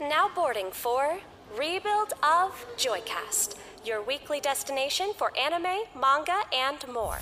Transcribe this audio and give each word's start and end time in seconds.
Now 0.00 0.28
boarding 0.34 0.70
for 0.72 1.18
Rebuild 1.58 2.12
of 2.22 2.66
Joycast, 2.76 3.56
your 3.84 4.02
weekly 4.02 4.40
destination 4.40 5.12
for 5.16 5.32
anime, 5.38 5.84
manga, 5.98 6.40
and 6.54 6.86
more. 6.92 7.18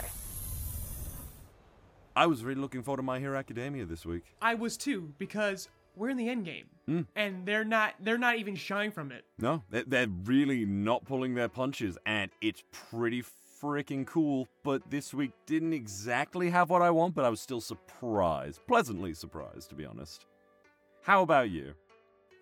I 2.16 2.26
was 2.26 2.42
really 2.44 2.60
looking 2.60 2.82
forward 2.82 2.98
to 2.98 3.02
My 3.02 3.18
Hero 3.18 3.38
Academia 3.38 3.84
this 3.84 4.04
week. 4.06 4.24
I 4.40 4.54
was 4.54 4.76
too 4.76 5.12
because 5.18 5.68
we're 5.96 6.08
in 6.10 6.16
the 6.16 6.28
end 6.28 6.44
game, 6.44 6.66
Hmm. 6.86 7.00
and 7.16 7.46
they're 7.46 7.64
not 7.64 7.94
they're 8.00 8.18
not 8.18 8.36
even 8.38 8.56
shying 8.56 8.90
from 8.92 9.10
it. 9.12 9.24
No, 9.38 9.62
they're, 9.70 9.84
they're 9.86 10.08
really 10.24 10.64
not 10.64 11.04
pulling 11.04 11.34
their 11.34 11.48
punches, 11.48 11.96
and 12.06 12.30
it's 12.40 12.62
pretty 12.72 13.22
freaking 13.62 14.06
cool. 14.06 14.48
But 14.64 14.90
this 14.90 15.14
week 15.14 15.32
didn't 15.46 15.72
exactly 15.72 16.50
have 16.50 16.70
what 16.70 16.82
I 16.82 16.90
want, 16.90 17.14
but 17.14 17.24
I 17.24 17.28
was 17.30 17.40
still 17.40 17.60
surprised, 17.60 18.60
pleasantly 18.66 19.14
surprised, 19.14 19.68
to 19.70 19.74
be 19.76 19.84
honest. 19.84 20.26
How 21.02 21.22
about 21.22 21.50
you? 21.50 21.74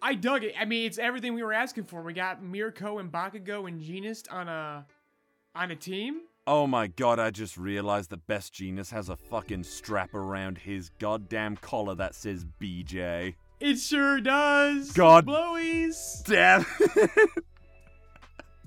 I 0.02 0.14
dug 0.14 0.42
it. 0.42 0.54
I 0.58 0.64
mean, 0.64 0.84
it's 0.84 0.98
everything 0.98 1.34
we 1.34 1.42
were 1.44 1.52
asking 1.52 1.84
for. 1.84 2.02
We 2.02 2.12
got 2.12 2.42
Mirko 2.42 2.98
and 2.98 3.10
Bakugo 3.10 3.68
and 3.68 3.80
Jeanist 3.80 4.30
on 4.32 4.48
a 4.48 4.84
on 5.54 5.70
a 5.70 5.76
team. 5.76 6.22
Oh 6.44 6.66
my 6.66 6.88
god, 6.88 7.20
I 7.20 7.30
just 7.30 7.56
realized 7.56 8.10
that 8.10 8.26
Best 8.26 8.52
Jeanist 8.52 8.90
has 8.90 9.08
a 9.08 9.16
fucking 9.16 9.62
strap 9.62 10.12
around 10.12 10.58
his 10.58 10.90
goddamn 10.98 11.56
collar 11.56 11.94
that 11.94 12.16
says 12.16 12.44
BJ. 12.60 13.36
It 13.60 13.76
sure 13.78 14.20
does. 14.20 14.90
God. 14.90 15.24
blowies. 15.24 16.24
Damn 16.24 16.66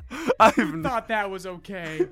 I've 0.39 0.55
Thought 0.55 1.09
that 1.09 1.29
was 1.29 1.45
okay. 1.45 2.07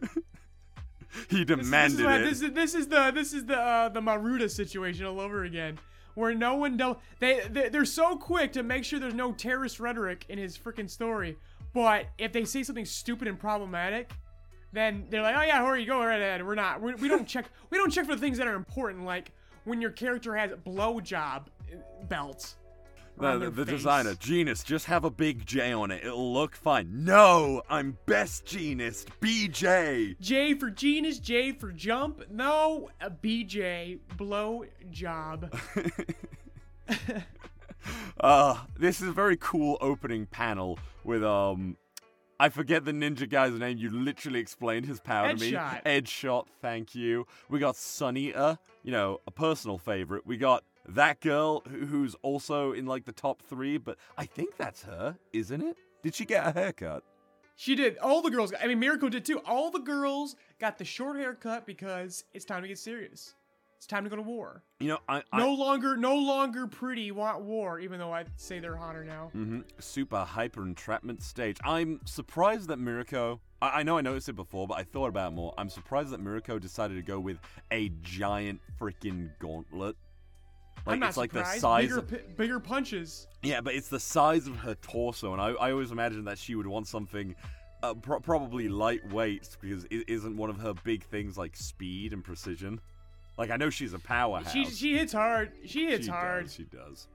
he 1.29 1.45
This, 1.45 1.57
this, 1.57 1.59
is 1.59 1.97
demanded 1.97 1.99
it. 2.05 2.23
this 2.25 2.41
is 2.41 2.51
this 2.51 2.73
is 2.75 2.87
the 2.87 3.11
this 3.11 3.33
is 3.33 3.45
the 3.45 3.57
uh, 3.57 3.89
the 3.89 4.01
Maruda 4.01 4.49
situation 4.49 5.05
all 5.05 5.21
over 5.21 5.43
again, 5.43 5.79
where 6.15 6.33
no 6.33 6.55
one 6.55 6.77
do 6.77 6.97
they, 7.19 7.41
they 7.49 7.69
they're 7.69 7.85
so 7.85 8.15
quick 8.15 8.53
to 8.53 8.63
make 8.63 8.83
sure 8.83 8.99
there's 8.99 9.13
no 9.13 9.31
terrorist 9.31 9.79
rhetoric 9.79 10.25
in 10.29 10.37
his 10.37 10.57
freaking 10.57 10.89
story, 10.89 11.37
but 11.73 12.07
if 12.17 12.31
they 12.31 12.45
say 12.45 12.63
something 12.63 12.85
stupid 12.85 13.27
and 13.27 13.39
problematic, 13.39 14.11
then 14.71 15.05
they're 15.09 15.21
like, 15.21 15.35
oh 15.35 15.43
yeah, 15.43 15.63
hurry, 15.63 15.85
go 15.85 15.99
right 15.99 16.21
ahead. 16.21 16.45
We're 16.45 16.55
not 16.55 16.81
we're, 16.81 16.95
we 16.97 17.07
don't 17.07 17.27
check 17.27 17.45
we 17.69 17.77
don't 17.77 17.91
check 17.91 18.05
for 18.05 18.15
the 18.15 18.21
things 18.21 18.37
that 18.37 18.47
are 18.47 18.55
important, 18.55 19.05
like 19.05 19.31
when 19.65 19.81
your 19.81 19.91
character 19.91 20.35
has 20.35 20.51
blowjob 20.51 21.45
belts. 22.07 22.55
The, 23.17 23.37
the, 23.37 23.49
the 23.51 23.65
designer, 23.65 24.15
Jeanist, 24.15 24.65
just 24.65 24.85
have 24.85 25.03
a 25.05 25.11
big 25.11 25.45
J 25.45 25.71
on 25.71 25.91
it. 25.91 26.03
It'll 26.03 26.33
look 26.33 26.55
fine. 26.55 27.05
No, 27.05 27.61
I'm 27.69 27.97
best 28.05 28.45
Jeanist, 28.45 29.07
BJ. 29.21 30.19
J 30.19 30.53
for 30.55 30.69
genus, 30.69 31.19
J 31.19 31.51
for 31.51 31.71
jump. 31.71 32.23
No, 32.31 32.89
a 32.99 33.09
BJ 33.09 33.99
blow 34.17 34.65
job. 34.89 35.53
Uh, 38.19 38.57
this 38.79 39.01
is 39.01 39.09
a 39.09 39.11
very 39.11 39.35
cool 39.37 39.77
opening 39.81 40.25
panel 40.25 40.79
with 41.03 41.23
um 41.23 41.75
I 42.39 42.49
forget 42.49 42.83
the 42.83 42.91
ninja 42.91 43.29
guy's 43.29 43.53
name. 43.53 43.77
You 43.77 43.89
literally 43.89 44.39
explained 44.39 44.85
his 44.85 44.99
power 44.99 45.33
to 45.33 45.39
me. 45.39 45.57
Edge 45.85 46.09
shot, 46.09 46.47
thank 46.61 46.95
you. 46.95 47.25
We 47.49 47.59
got 47.59 47.75
Sunita, 47.75 48.57
you 48.83 48.91
know, 48.91 49.21
a 49.27 49.31
personal 49.31 49.77
favorite. 49.77 50.25
We 50.25 50.37
got 50.37 50.63
that 50.87 51.19
girl 51.21 51.61
who's 51.69 52.15
also 52.21 52.71
in 52.73 52.85
like 52.85 53.05
the 53.05 53.11
top 53.11 53.41
three, 53.41 53.77
but 53.77 53.97
I 54.17 54.25
think 54.25 54.57
that's 54.57 54.83
her, 54.83 55.17
isn't 55.31 55.61
it? 55.61 55.77
Did 56.01 56.15
she 56.15 56.25
get 56.25 56.45
a 56.45 56.51
haircut? 56.51 57.03
She 57.55 57.75
did. 57.75 57.97
All 57.99 58.21
the 58.21 58.31
girls. 58.31 58.51
I 58.61 58.67
mean, 58.67 58.79
Miracle 58.79 59.09
did 59.09 59.25
too. 59.25 59.39
All 59.45 59.69
the 59.71 59.79
girls 59.79 60.35
got 60.59 60.77
the 60.77 60.85
short 60.85 61.17
haircut 61.17 61.65
because 61.65 62.25
it's 62.33 62.45
time 62.45 62.61
to 62.63 62.67
get 62.67 62.79
serious. 62.79 63.35
It's 63.77 63.85
time 63.85 64.05
to 64.05 64.09
go 64.09 64.15
to 64.15 64.21
war. 64.21 64.63
You 64.79 64.87
know, 64.89 64.99
I, 65.09 65.23
I 65.31 65.39
No 65.39 65.53
longer, 65.53 65.97
no 65.97 66.15
longer 66.15 66.67
pretty 66.67 67.11
want 67.11 67.41
war. 67.41 67.79
Even 67.79 67.99
though 67.99 68.11
I'd 68.13 68.29
say 68.37 68.59
they're 68.59 68.77
hotter 68.77 69.03
now. 69.03 69.29
hmm 69.33 69.59
Super 69.79 70.23
hyper 70.23 70.63
entrapment 70.63 71.21
stage. 71.21 71.57
I'm 71.63 71.99
surprised 72.05 72.69
that 72.69 72.79
Mirko. 72.79 73.39
I, 73.61 73.79
I 73.81 73.83
know 73.83 73.97
I 73.97 74.01
noticed 74.01 74.29
it 74.29 74.37
before, 74.37 74.67
but 74.67 74.77
I 74.77 74.83
thought 74.83 75.09
about 75.09 75.33
it 75.33 75.35
more. 75.35 75.53
I'm 75.57 75.69
surprised 75.69 76.09
that 76.11 76.21
Mirko 76.21 76.59
decided 76.59 76.95
to 76.95 77.01
go 77.01 77.19
with 77.19 77.37
a 77.71 77.89
giant 78.01 78.61
freaking 78.79 79.29
gauntlet. 79.39 79.95
Like 80.85 81.01
it's 81.01 81.17
like 81.17 81.31
surprised. 81.31 81.55
the 81.55 81.59
size. 81.59 81.83
bigger, 81.87 81.97
Of, 81.99 82.09
pi- 82.09 82.21
bigger 82.37 82.59
punches. 82.59 83.27
yeah, 83.41 83.61
but 83.61 83.73
it's 83.73 83.87
the 83.87 83.99
size 83.99 84.47
of 84.47 84.55
her 84.57 84.75
torso, 84.75 85.31
and 85.33 85.41
I, 85.41 85.49
I 85.51 85.71
always 85.71 85.91
imagined 85.91 86.27
that 86.27 86.37
she 86.37 86.55
would 86.55 86.67
want 86.67 86.87
something. 86.87 87.35
Uh, 87.81 87.93
pro- 87.93 88.19
probably 88.21 88.69
lightweight 88.69 89.57
because 89.59 89.83
it 89.91 90.05
isn't 90.07 90.37
one 90.37 90.49
of 90.49 90.57
her 90.57 90.73
big 90.85 91.03
things 91.03 91.37
like 91.37 91.53
speed 91.55 92.13
and 92.13 92.23
precision. 92.23 92.79
Like 93.37 93.49
I 93.49 93.57
know 93.57 93.69
she's 93.69 93.93
a 93.93 93.99
powerhouse. 93.99 94.51
She 94.53 94.65
she 94.65 94.97
hits 94.97 95.11
hard. 95.11 95.51
She 95.65 95.87
hits 95.87 96.05
She 96.05 96.11
hard. 96.11 96.45
Does, 96.45 96.53
she 96.53 96.63
does. 96.63 97.07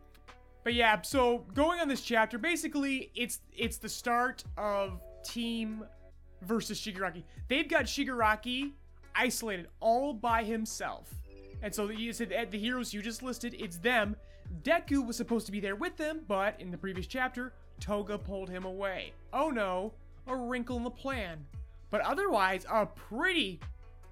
But 0.65 0.75
yeah, 0.75 1.01
so 1.01 1.47
going 1.55 1.81
on 1.81 1.89
this 1.89 2.03
chapter, 2.03 2.37
basically 2.37 3.11
it's 3.15 3.41
it's 3.57 3.79
the 3.79 3.89
start 3.89 4.45
of 4.59 5.01
team 5.25 5.85
versus 6.43 6.79
Shigaraki. 6.79 7.23
They've 7.49 7.69
got 7.69 7.85
Shigaraki 7.85 8.73
isolated 9.15 9.69
all 9.81 10.13
by 10.13 10.45
himself. 10.45 11.15
And 11.63 11.75
so 11.75 11.91
you 11.91 12.13
said 12.13 12.31
the 12.51 12.59
heroes 12.59 12.95
you 12.95 13.03
just 13.03 13.23
listed, 13.23 13.57
it's 13.59 13.79
them. 13.79 14.17
Deku 14.63 15.07
was 15.07 15.17
supposed 15.17 15.47
to 15.47 15.53
be 15.53 15.61
there 15.61 15.77
with 15.77 15.97
them, 15.97 16.21
but 16.27 16.59
in 16.61 16.71
the 16.71 16.79
previous 16.79 17.07
chapter, 17.07 17.53
Toga 17.81 18.19
pulled 18.19 18.49
him 18.49 18.65
away. 18.65 19.13
Oh 19.33 19.51
no, 19.51 19.93
a 20.27 20.35
wrinkle 20.35 20.77
in 20.77 20.85
the 20.85 20.91
plan. 20.91 21.45
But 21.91 22.01
otherwise, 22.03 22.67
a 22.71 22.87
pretty 22.87 23.61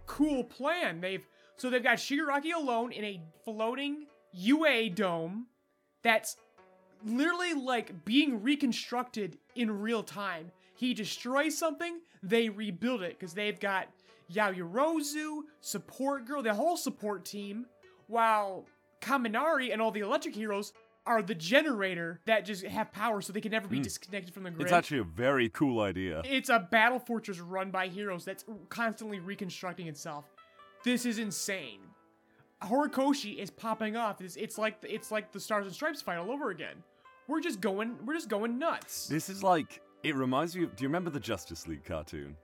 cool 0.07 0.45
plan. 0.45 1.01
They've 1.01 1.27
so 1.57 1.71
they've 1.71 1.83
got 1.83 1.99
Shigaraki 1.99 2.55
alone 2.55 2.93
in 2.93 3.05
a 3.05 3.21
floating 3.45 4.07
UA 4.33 4.91
dome 4.91 5.47
that's 6.03 6.37
literally 7.05 7.55
like 7.55 8.05
being 8.05 8.43
reconstructed 8.43 9.39
in 9.55 9.81
real 9.81 10.03
time. 10.03 10.51
He 10.75 10.93
destroys 10.93 11.57
something, 11.57 12.01
they 12.23 12.51
rebuild 12.51 13.03
it 13.03 13.19
because 13.19 13.33
they've 13.33 13.59
got 13.59 13.89
Yaoyorozu, 14.33 15.43
support 15.61 16.27
girl, 16.27 16.43
the 16.43 16.55
whole 16.55 16.77
support 16.77 17.25
team, 17.25 17.67
while 18.07 18.67
Kaminari 19.01 19.73
and 19.73 19.81
all 19.81 19.91
the 19.91 20.01
electric 20.01 20.35
heroes 20.35 20.73
are 21.07 21.23
the 21.23 21.35
generator 21.35 22.21
that 22.27 22.45
just 22.45 22.65
have 22.65 22.91
power 22.93 23.21
so 23.21 23.33
they 23.33 23.41
can 23.41 23.53
never 23.53 23.69
be 23.69 23.77
hmm. 23.77 23.83
disconnected 23.83 24.35
from 24.35 24.43
the 24.43 24.51
grid. 24.51 24.63
It's 24.63 24.73
actually 24.73 24.99
a 24.99 25.05
very 25.05 25.49
cool 25.49 25.81
idea. 25.81 26.23
It's 26.25 26.49
a 26.49 26.59
battle 26.59 26.99
fortress 26.99 27.39
run 27.39 27.71
by 27.71 27.87
heroes 27.87 28.25
that's 28.25 28.45
constantly 28.69 29.21
reconstructing 29.21 29.87
itself. 29.87 30.25
This 30.85 31.07
is 31.07 31.19
insane. 31.19 31.81
Horikoshi 32.63 33.39
is 33.39 33.51
popping 33.51 33.97
off. 33.97 34.21
It's, 34.21 34.37
it's 34.37 34.59
like 34.59 34.79
it's 34.83 35.11
like 35.11 35.31
the 35.31 35.41
Stars 35.41 35.67
and 35.67 35.75
Stripes 35.75 36.03
fight 36.03 36.17
all 36.17 36.31
over 36.31 36.51
again. 36.51 36.83
We're 37.29 37.41
just 37.41 37.61
going 37.61 37.97
we're 38.05 38.15
just 38.15 38.29
going 38.29 38.59
nuts. 38.59 39.07
This 39.07 39.29
is 39.29 39.43
like 39.43 39.81
it 40.03 40.15
reminds 40.15 40.57
me 40.57 40.65
of 40.65 40.75
do 40.75 40.83
you 40.83 40.89
remember 40.89 41.11
the 41.11 41.21
Justice 41.21 41.69
League 41.69 41.85
cartoon? 41.85 42.37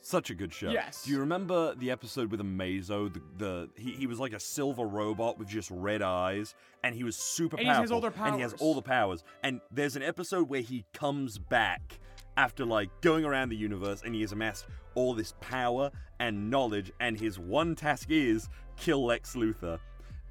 Such 0.00 0.30
a 0.30 0.34
good 0.34 0.52
show. 0.52 0.70
Yes. 0.70 1.04
Do 1.04 1.10
you 1.10 1.18
remember 1.20 1.74
the 1.74 1.90
episode 1.90 2.30
with 2.30 2.40
Amazo? 2.40 3.12
The, 3.12 3.20
the 3.36 3.68
he, 3.76 3.90
he 3.92 4.06
was 4.06 4.18
like 4.20 4.32
a 4.32 4.40
silver 4.40 4.86
robot 4.86 5.38
with 5.38 5.48
just 5.48 5.70
red 5.70 6.02
eyes, 6.02 6.54
and 6.82 6.94
he 6.94 7.04
was 7.04 7.16
super 7.16 7.56
And 7.56 7.66
he 7.66 7.72
powerful. 7.72 7.82
has 7.82 7.90
all 7.92 8.00
their 8.00 8.12
And 8.24 8.34
he 8.36 8.40
has 8.42 8.54
all 8.54 8.74
the 8.74 8.82
powers. 8.82 9.24
And 9.42 9.60
there's 9.70 9.96
an 9.96 10.02
episode 10.02 10.48
where 10.48 10.60
he 10.60 10.84
comes 10.94 11.36
back 11.38 11.98
after 12.36 12.64
like 12.64 12.88
going 13.00 13.24
around 13.24 13.48
the 13.48 13.56
universe, 13.56 14.02
and 14.04 14.14
he 14.14 14.20
has 14.20 14.32
amassed 14.32 14.66
all 14.94 15.14
this 15.14 15.34
power 15.40 15.90
and 16.20 16.50
knowledge, 16.50 16.92
and 17.00 17.18
his 17.18 17.38
one 17.38 17.74
task 17.74 18.08
is 18.10 18.48
kill 18.76 19.04
Lex 19.04 19.34
Luthor. 19.34 19.78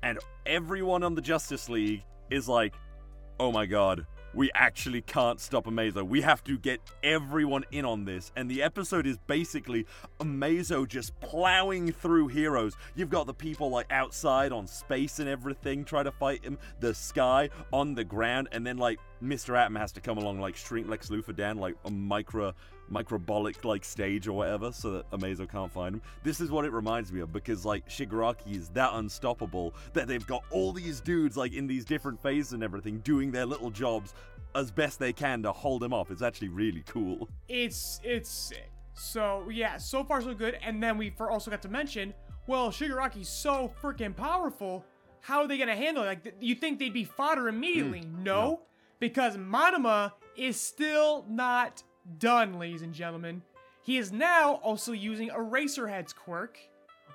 And 0.03 0.19
everyone 0.45 1.03
on 1.03 1.15
the 1.15 1.21
Justice 1.21 1.69
League 1.69 2.03
is 2.29 2.47
like, 2.47 2.73
oh 3.39 3.51
my 3.51 3.65
god, 3.65 4.05
we 4.33 4.51
actually 4.53 5.01
can't 5.01 5.39
stop 5.39 5.65
Amazo. 5.65 6.03
We 6.07 6.21
have 6.21 6.43
to 6.45 6.57
get 6.57 6.79
everyone 7.03 7.63
in 7.71 7.85
on 7.85 8.05
this. 8.05 8.31
And 8.35 8.49
the 8.49 8.61
episode 8.61 9.07
is 9.07 9.17
basically 9.27 9.85
Amazo 10.19 10.87
just 10.87 11.19
plowing 11.19 11.91
through 11.91 12.27
heroes. 12.27 12.75
You've 12.95 13.09
got 13.09 13.27
the 13.27 13.33
people 13.33 13.69
like 13.69 13.91
outside 13.91 14.51
on 14.51 14.67
space 14.67 15.19
and 15.19 15.29
everything 15.29 15.83
try 15.83 16.03
to 16.03 16.11
fight 16.11 16.43
him, 16.43 16.57
the 16.79 16.93
sky, 16.93 17.49
on 17.73 17.95
the 17.95 18.03
ground, 18.03 18.49
and 18.51 18.65
then 18.65 18.77
like 18.77 18.99
Mr. 19.23 19.57
Atom 19.57 19.75
has 19.75 19.91
to 19.93 20.01
come 20.01 20.17
along 20.17 20.39
like 20.39 20.55
shrink 20.55 20.87
Lex 20.87 21.09
Luthor 21.09 21.35
down 21.35 21.57
like 21.57 21.75
a 21.85 21.91
micro 21.91 22.53
microbolic 22.91 23.63
like 23.65 23.83
stage 23.83 24.27
or 24.27 24.33
whatever 24.33 24.71
so 24.71 24.91
that 24.91 25.11
Amazo 25.11 25.49
can't 25.49 25.71
find 25.71 25.95
him. 25.95 26.01
This 26.23 26.39
is 26.39 26.51
what 26.51 26.65
it 26.65 26.71
reminds 26.71 27.11
me 27.11 27.21
of 27.21 27.31
because 27.31 27.65
like 27.65 27.87
Shigaraki 27.89 28.55
is 28.55 28.69
that 28.69 28.91
unstoppable 28.93 29.73
that 29.93 30.07
they've 30.07 30.25
got 30.25 30.43
all 30.51 30.71
these 30.71 30.99
dudes 31.01 31.37
like 31.37 31.53
in 31.53 31.67
these 31.67 31.85
different 31.85 32.21
phases 32.21 32.53
and 32.53 32.63
everything 32.63 32.99
doing 32.99 33.31
their 33.31 33.45
little 33.45 33.69
jobs 33.69 34.13
as 34.55 34.71
best 34.71 34.99
they 34.99 35.13
can 35.13 35.43
to 35.43 35.51
hold 35.51 35.83
him 35.83 35.93
off. 35.93 36.11
It's 36.11 36.21
actually 36.21 36.49
really 36.49 36.83
cool. 36.87 37.29
It's 37.47 37.99
it's 38.03 38.29
sick. 38.29 38.71
So 38.93 39.47
yeah, 39.49 39.77
so 39.77 40.03
far 40.03 40.21
so 40.21 40.33
good. 40.33 40.57
And 40.61 40.81
then 40.81 40.97
we 40.97 41.09
for 41.09 41.29
also 41.29 41.51
got 41.51 41.61
to 41.63 41.69
mention, 41.69 42.13
well, 42.47 42.69
Shigaraki's 42.69 43.29
so 43.29 43.71
freaking 43.81 44.15
powerful. 44.15 44.85
How 45.21 45.41
are 45.41 45.47
they 45.47 45.57
gonna 45.57 45.75
handle 45.75 46.03
it? 46.03 46.07
Like, 46.07 46.23
th- 46.23 46.35
you 46.39 46.55
think 46.55 46.79
they'd 46.79 46.93
be 46.93 47.03
fodder 47.03 47.49
immediately? 47.49 48.01
Mm, 48.01 48.23
no, 48.23 48.61
because 48.99 49.37
Monoma 49.37 50.13
is 50.35 50.59
still 50.59 51.25
not 51.29 51.83
done, 52.19 52.59
ladies 52.59 52.81
and 52.81 52.93
gentlemen. 52.93 53.41
He 53.81 53.97
is 53.97 54.11
now 54.11 54.55
also 54.55 54.91
using 54.91 55.29
Eraserhead's 55.29 56.13
quirk, 56.13 56.59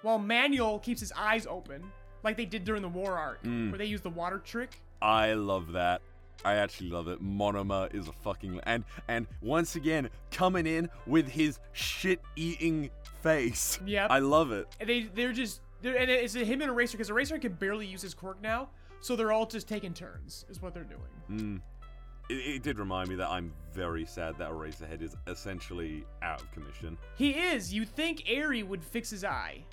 while 0.03 0.19
Manuel 0.19 0.79
keeps 0.79 1.00
his 1.00 1.12
eyes 1.12 1.47
open, 1.47 1.85
like 2.23 2.37
they 2.37 2.47
did 2.47 2.65
during 2.65 2.83
the 2.83 2.89
war 2.89 3.19
arc, 3.19 3.43
where 3.44 3.79
they 3.79 3.85
used 3.85 4.05
the 4.05 4.11
water 4.11 4.39
trick. 4.39 4.81
I 5.00 5.35
love 5.35 5.73
that. 5.73 6.00
I 6.44 6.55
actually 6.55 6.91
love 6.91 7.09
it. 7.09 7.23
Monoma 7.23 7.94
is 7.94 8.09
a 8.09 8.12
fucking 8.12 8.59
and 8.65 8.85
and 9.06 9.27
once 9.43 9.77
again 9.77 10.11
coming 10.31 10.67
in 10.67 10.89
with 11.06 11.29
his 11.29 11.59
shit-eating 11.73 12.91
face. 13.23 13.79
Yep. 13.87 14.11
I 14.11 14.19
love 14.19 14.50
it. 14.50 14.67
And 14.81 14.88
they 14.88 15.03
they're 15.03 15.33
just 15.33 15.61
they're, 15.83 15.97
and 15.97 16.11
it's 16.11 16.35
him 16.35 16.62
and 16.62 16.71
Eraser 16.71 16.97
because 16.97 17.11
Eraser 17.11 17.38
can 17.38 17.53
barely 17.53 17.87
use 17.87 18.03
his 18.03 18.15
quirk 18.15 18.43
now, 18.43 18.71
so 19.00 19.15
they're 19.15 19.31
all 19.31 19.47
just 19.47 19.69
taking 19.69 19.95
turns. 19.95 20.45
Is 20.49 20.61
what 20.61 20.75
they're 20.75 20.85
doing. 20.85 21.00
Mm. 21.31 21.61
It, 22.29 22.35
it 22.35 22.63
did 22.63 22.79
remind 22.79 23.09
me 23.09 23.15
that 23.17 23.29
I'm 23.29 23.53
very 23.73 24.05
sad 24.05 24.39
that 24.39 24.51
Eraserhead 24.51 25.03
is 25.03 25.17
essentially 25.27 26.05
out 26.23 26.41
of 26.41 26.51
commission. 26.53 26.97
He 27.17 27.31
is. 27.31 27.73
You 27.73 27.85
think 27.85 28.23
Eri 28.27 28.63
would 28.63 28.85
fix 28.85 29.11
his 29.11 29.25
eye? 29.25 29.65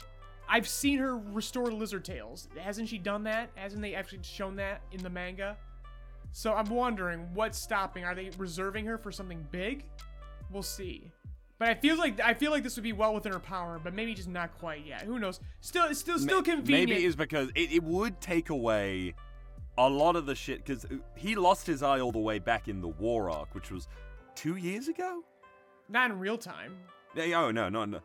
I've 0.47 0.67
seen 0.67 0.97
her 0.97 1.17
restore 1.17 1.71
lizard 1.71 2.03
tails. 2.03 2.49
Hasn't 2.57 2.89
she 2.89 2.97
done 2.97 3.23
that? 3.23 3.49
Hasn't 3.55 3.81
they 3.81 3.93
actually 3.93 4.19
shown 4.23 4.55
that 4.55 4.81
in 4.91 5.03
the 5.03 5.09
manga? 5.09 5.55
So 6.31 6.53
I'm 6.53 6.69
wondering 6.69 7.27
what's 7.33 7.57
stopping. 7.57 8.03
Are 8.03 8.15
they 8.15 8.31
reserving 8.37 8.85
her 8.85 8.97
for 8.97 9.11
something 9.11 9.45
big? 9.51 9.85
We'll 10.51 10.63
see. 10.63 11.11
But 11.59 11.67
I 11.67 11.75
feel 11.75 11.97
like 11.97 12.19
I 12.21 12.33
feel 12.33 12.51
like 12.51 12.63
this 12.63 12.77
would 12.77 12.83
be 12.83 12.93
well 12.93 13.13
within 13.13 13.33
her 13.33 13.39
power, 13.39 13.79
but 13.83 13.93
maybe 13.93 14.13
just 14.13 14.29
not 14.29 14.57
quite 14.57 14.85
yet. 14.85 15.01
Who 15.01 15.19
knows? 15.19 15.41
Still, 15.59 15.85
it's 15.85 15.99
still, 15.99 16.17
still 16.17 16.37
Ma- 16.37 16.43
convenient. 16.43 16.89
Maybe 16.89 17.05
it's 17.05 17.17
because 17.17 17.49
it, 17.53 17.73
it 17.73 17.83
would 17.83 18.21
take 18.21 18.49
away 18.49 19.13
a 19.79 19.89
lot 19.89 20.15
of 20.15 20.25
the 20.25 20.35
shit 20.35 20.63
because 20.63 20.85
he 21.15 21.35
lost 21.35 21.65
his 21.65 21.81
eye 21.81 21.99
all 22.01 22.11
the 22.11 22.19
way 22.19 22.37
back 22.37 22.67
in 22.67 22.81
the 22.81 22.87
War 22.89 23.29
arc, 23.31 23.55
which 23.55 23.71
was 23.71 23.87
two 24.35 24.57
years 24.57 24.87
ago. 24.89 25.23
not 25.87 26.11
in 26.11 26.19
real 26.19 26.37
time. 26.37 26.73
Yeah, 27.15 27.41
Oh 27.41 27.51
no, 27.51 27.69
no, 27.69 27.85
no. 27.85 27.99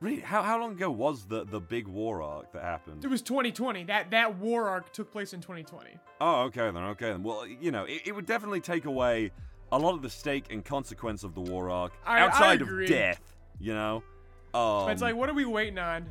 Really? 0.00 0.20
How, 0.20 0.42
how 0.42 0.60
long 0.60 0.72
ago 0.72 0.90
was 0.90 1.24
the, 1.26 1.44
the 1.44 1.58
big 1.60 1.88
war 1.88 2.22
arc 2.22 2.52
that 2.52 2.62
happened? 2.62 3.04
It 3.04 3.08
was 3.08 3.22
2020. 3.22 3.84
That 3.84 4.10
that 4.10 4.36
war 4.38 4.68
arc 4.68 4.92
took 4.92 5.10
place 5.10 5.32
in 5.32 5.40
2020. 5.40 5.90
Oh, 6.20 6.42
okay 6.44 6.70
then, 6.70 6.76
okay 6.76 7.10
then. 7.10 7.22
Well, 7.22 7.46
you 7.46 7.70
know, 7.72 7.84
it, 7.84 8.02
it 8.06 8.14
would 8.14 8.26
definitely 8.26 8.60
take 8.60 8.84
away 8.84 9.32
a 9.72 9.78
lot 9.78 9.94
of 9.94 10.02
the 10.02 10.10
stake 10.10 10.46
and 10.50 10.64
consequence 10.64 11.24
of 11.24 11.34
the 11.34 11.40
war 11.40 11.70
arc 11.70 11.92
I- 12.06 12.18
I 12.18 12.20
outside 12.20 12.62
of 12.62 12.68
death. 12.86 13.20
You 13.58 13.72
know, 13.74 14.02
um, 14.54 14.90
it's 14.90 15.00
like, 15.02 15.16
what 15.16 15.28
are 15.30 15.34
we 15.34 15.44
waiting 15.46 15.78
on? 15.78 16.06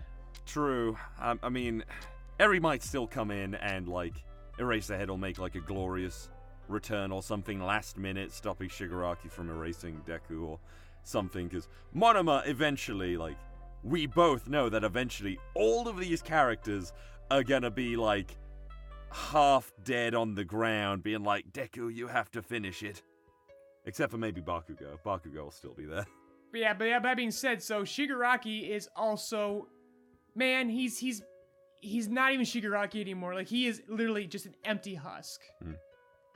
true. 0.45 0.97
I, 1.19 1.35
I 1.41 1.49
mean, 1.49 1.83
Eri 2.39 2.59
might 2.59 2.83
still 2.83 3.07
come 3.07 3.31
in 3.31 3.55
and 3.55 3.87
like 3.87 4.13
Eraserhead 4.59 5.07
will 5.07 5.17
make 5.17 5.37
like 5.37 5.55
a 5.55 5.59
glorious 5.59 6.29
return 6.67 7.11
or 7.11 7.21
something 7.21 7.61
last 7.61 7.97
minute, 7.97 8.31
stopping 8.31 8.69
Shigaraki 8.69 9.31
from 9.31 9.49
erasing 9.49 10.01
Deku 10.05 10.47
or 10.47 10.59
something. 11.03 11.47
Because 11.47 11.67
Monoma 11.95 12.47
eventually, 12.47 13.17
like, 13.17 13.37
we 13.83 14.07
both 14.07 14.47
know 14.47 14.69
that 14.69 14.83
eventually 14.83 15.37
all 15.53 15.87
of 15.87 15.97
these 15.97 16.21
characters 16.21 16.93
are 17.29 17.43
gonna 17.43 17.71
be 17.71 17.95
like 17.95 18.37
half 19.11 19.71
dead 19.83 20.15
on 20.15 20.35
the 20.35 20.43
ground, 20.43 21.03
being 21.03 21.23
like, 21.23 21.51
Deku, 21.51 21.93
you 21.93 22.07
have 22.07 22.31
to 22.31 22.41
finish 22.41 22.83
it. 22.83 23.01
Except 23.85 24.11
for 24.11 24.17
maybe 24.17 24.41
Bakugo. 24.41 24.97
Bakugo 25.05 25.43
will 25.43 25.51
still 25.51 25.73
be 25.73 25.85
there. 25.85 26.05
But 26.51 26.61
yeah, 26.61 26.73
but 26.73 26.85
that 27.03 27.17
being 27.17 27.31
said, 27.31 27.61
so 27.61 27.83
Shigaraki 27.83 28.69
is 28.69 28.89
also, 28.95 29.67
man, 30.35 30.69
he's 30.69 30.97
he's 30.97 31.21
he's 31.85 32.07
not 32.07 32.33
even 32.33 32.45
Shigaraki 32.45 33.01
anymore. 33.01 33.33
Like 33.33 33.47
he 33.47 33.67
is 33.67 33.81
literally 33.87 34.25
just 34.27 34.45
an 34.45 34.55
empty 34.63 34.95
husk. 34.95 35.41
Hmm. 35.63 35.73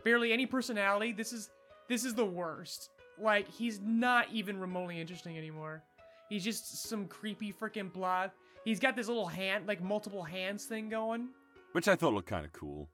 Barely 0.03 0.31
any 0.31 0.45
personality. 0.45 1.11
This 1.11 1.33
is 1.33 1.49
this 1.87 2.05
is 2.05 2.13
the 2.13 2.25
worst. 2.25 2.89
Like 3.21 3.49
he's 3.49 3.79
not 3.81 4.27
even 4.31 4.59
remotely 4.59 4.99
interesting 4.99 5.37
anymore. 5.37 5.83
He's 6.29 6.43
just 6.43 6.83
some 6.87 7.07
creepy 7.07 7.51
freaking 7.51 7.91
blob. 7.91 8.31
He's 8.63 8.79
got 8.79 8.95
this 8.95 9.07
little 9.07 9.27
hand, 9.27 9.67
like 9.67 9.81
multiple 9.81 10.23
hands 10.23 10.65
thing 10.65 10.89
going. 10.89 11.29
Which 11.71 11.87
I 11.87 11.95
thought 11.95 12.13
looked 12.13 12.29
kind 12.29 12.45
of 12.45 12.53
cool. 12.53 12.89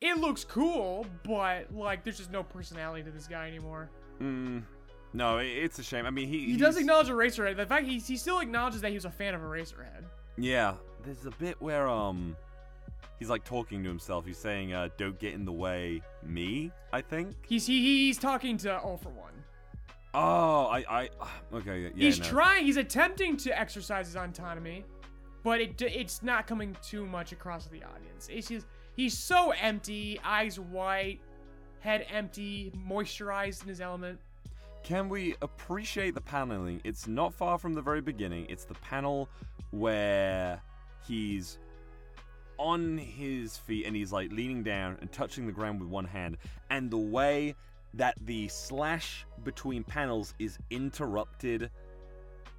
It 0.00 0.18
looks 0.18 0.44
cool, 0.44 1.06
but 1.24 1.72
like 1.74 2.04
there's 2.04 2.18
just 2.18 2.30
no 2.30 2.42
personality 2.42 3.02
to 3.04 3.10
this 3.10 3.26
guy 3.26 3.48
anymore. 3.48 3.90
Mm, 4.20 4.62
no, 5.14 5.38
it's 5.38 5.78
a 5.78 5.82
shame. 5.82 6.04
I 6.04 6.10
mean, 6.10 6.28
he 6.28 6.44
He 6.46 6.56
does 6.56 6.76
acknowledge 6.76 7.08
Eraserhead. 7.08 7.56
The 7.56 7.66
fact 7.66 7.86
he, 7.86 7.98
he 7.98 8.16
still 8.16 8.40
acknowledges 8.40 8.82
that 8.82 8.90
he 8.90 8.94
was 8.94 9.06
a 9.06 9.10
fan 9.10 9.34
of 9.34 9.40
Eraserhead. 9.40 10.04
Yeah, 10.36 10.74
there's 11.04 11.26
a 11.26 11.30
bit 11.32 11.60
where 11.60 11.88
um, 11.88 12.36
he's 13.18 13.30
like 13.30 13.44
talking 13.44 13.82
to 13.82 13.88
himself. 13.88 14.26
He's 14.26 14.38
saying, 14.38 14.72
uh, 14.72 14.88
"Don't 14.96 15.18
get 15.18 15.34
in 15.34 15.44
the 15.44 15.52
way, 15.52 16.02
me." 16.22 16.70
I 16.92 17.00
think. 17.00 17.34
He's 17.46 17.66
he, 17.66 18.06
he's 18.06 18.18
talking 18.18 18.56
to 18.58 18.78
All 18.78 18.96
for 18.96 19.10
One. 19.10 19.32
Oh, 20.14 20.66
I, 20.66 20.84
I, 20.88 21.08
okay, 21.52 21.82
yeah. 21.82 21.88
he's 21.94 22.18
no. 22.18 22.24
trying. 22.24 22.64
He's 22.64 22.78
attempting 22.78 23.36
to 23.38 23.58
exercise 23.58 24.06
his 24.06 24.16
autonomy, 24.16 24.84
but 25.42 25.60
it 25.60 25.80
it's 25.82 26.22
not 26.22 26.46
coming 26.46 26.76
too 26.82 27.06
much 27.06 27.32
across 27.32 27.64
to 27.64 27.70
the 27.70 27.82
audience. 27.84 28.28
It's 28.30 28.48
just 28.48 28.66
he's 28.94 29.16
so 29.16 29.52
empty, 29.52 30.18
eyes 30.24 30.58
white, 30.58 31.20
head 31.80 32.06
empty, 32.10 32.72
moisturized 32.88 33.62
in 33.62 33.68
his 33.68 33.80
element. 33.80 34.18
Can 34.86 35.08
we 35.08 35.34
appreciate 35.42 36.14
the 36.14 36.20
paneling? 36.20 36.80
It's 36.84 37.08
not 37.08 37.34
far 37.34 37.58
from 37.58 37.74
the 37.74 37.82
very 37.82 38.00
beginning. 38.00 38.46
It's 38.48 38.64
the 38.64 38.74
panel 38.74 39.28
where 39.72 40.62
he's 41.08 41.58
on 42.56 42.96
his 42.96 43.56
feet 43.56 43.84
and 43.84 43.96
he's 43.96 44.12
like 44.12 44.30
leaning 44.30 44.62
down 44.62 44.96
and 45.00 45.10
touching 45.10 45.44
the 45.44 45.52
ground 45.52 45.80
with 45.80 45.88
one 45.88 46.04
hand, 46.04 46.36
and 46.70 46.88
the 46.88 46.96
way 46.98 47.56
that 47.94 48.14
the 48.26 48.46
slash 48.46 49.26
between 49.42 49.82
panels 49.82 50.34
is 50.38 50.56
interrupted 50.70 51.68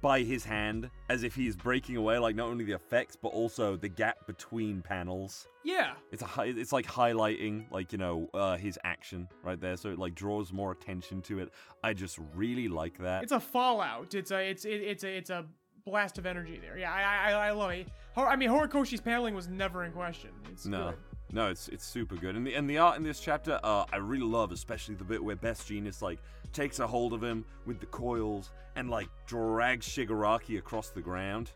by 0.00 0.20
his 0.22 0.44
hand 0.44 0.90
as 1.08 1.22
if 1.24 1.34
he 1.34 1.46
is 1.46 1.56
breaking 1.56 1.96
away 1.96 2.18
like 2.18 2.36
not 2.36 2.48
only 2.48 2.64
the 2.64 2.72
effects 2.72 3.16
but 3.16 3.28
also 3.28 3.76
the 3.76 3.88
gap 3.88 4.26
between 4.26 4.80
panels 4.82 5.48
Yeah, 5.64 5.92
it's 6.12 6.22
a 6.22 6.26
hi- 6.26 6.44
it's 6.56 6.72
like 6.72 6.86
highlighting 6.86 7.70
like 7.72 7.92
you 7.92 7.98
know 7.98 8.28
uh, 8.34 8.56
his 8.56 8.78
action 8.84 9.28
right 9.42 9.60
there 9.60 9.76
so 9.76 9.90
it 9.90 9.98
like 9.98 10.14
draws 10.14 10.52
more 10.52 10.70
attention 10.72 11.20
to 11.22 11.40
it 11.40 11.50
i 11.82 11.92
just 11.92 12.18
really 12.34 12.68
like 12.68 12.98
that 12.98 13.22
it's 13.22 13.32
a 13.32 13.40
fallout. 13.40 14.14
It's 14.14 14.30
a 14.30 14.48
it's 14.50 14.64
it, 14.64 14.82
it's 14.82 15.04
a 15.04 15.08
it's 15.16 15.30
a 15.30 15.44
blast 15.84 16.18
of 16.18 16.26
energy 16.26 16.58
there. 16.60 16.76
Yeah, 16.78 16.92
I 16.92 17.30
I, 17.32 17.48
I 17.48 17.50
love 17.52 17.70
it. 17.70 17.88
I 18.14 18.36
mean, 18.36 18.50
Horikoshi's 18.50 19.00
paneling 19.00 19.34
was 19.34 19.48
never 19.48 19.84
in 19.84 19.92
question. 19.92 20.30
It's 20.52 20.66
no 20.66 20.90
good. 20.90 20.96
no 21.32 21.48
it's 21.48 21.68
it's 21.68 21.86
super 21.86 22.16
good 22.16 22.36
and 22.36 22.46
the 22.46 22.54
and 22.54 22.68
the 22.68 22.78
art 22.78 22.96
in 22.96 23.02
this 23.02 23.20
chapter 23.20 23.60
uh 23.62 23.84
i 23.92 23.96
really 23.96 24.24
love 24.26 24.50
especially 24.50 24.94
the 24.96 25.04
bit 25.04 25.22
where 25.22 25.36
best 25.36 25.68
Jeanist 25.68 26.00
like 26.02 26.18
takes 26.52 26.78
a 26.78 26.86
hold 26.86 27.12
of 27.12 27.22
him 27.22 27.44
with 27.66 27.80
the 27.80 27.86
coils 27.86 28.50
and 28.76 28.88
like 28.90 29.08
drags 29.26 29.86
shigaraki 29.86 30.58
across 30.58 30.90
the 30.90 31.00
ground 31.00 31.50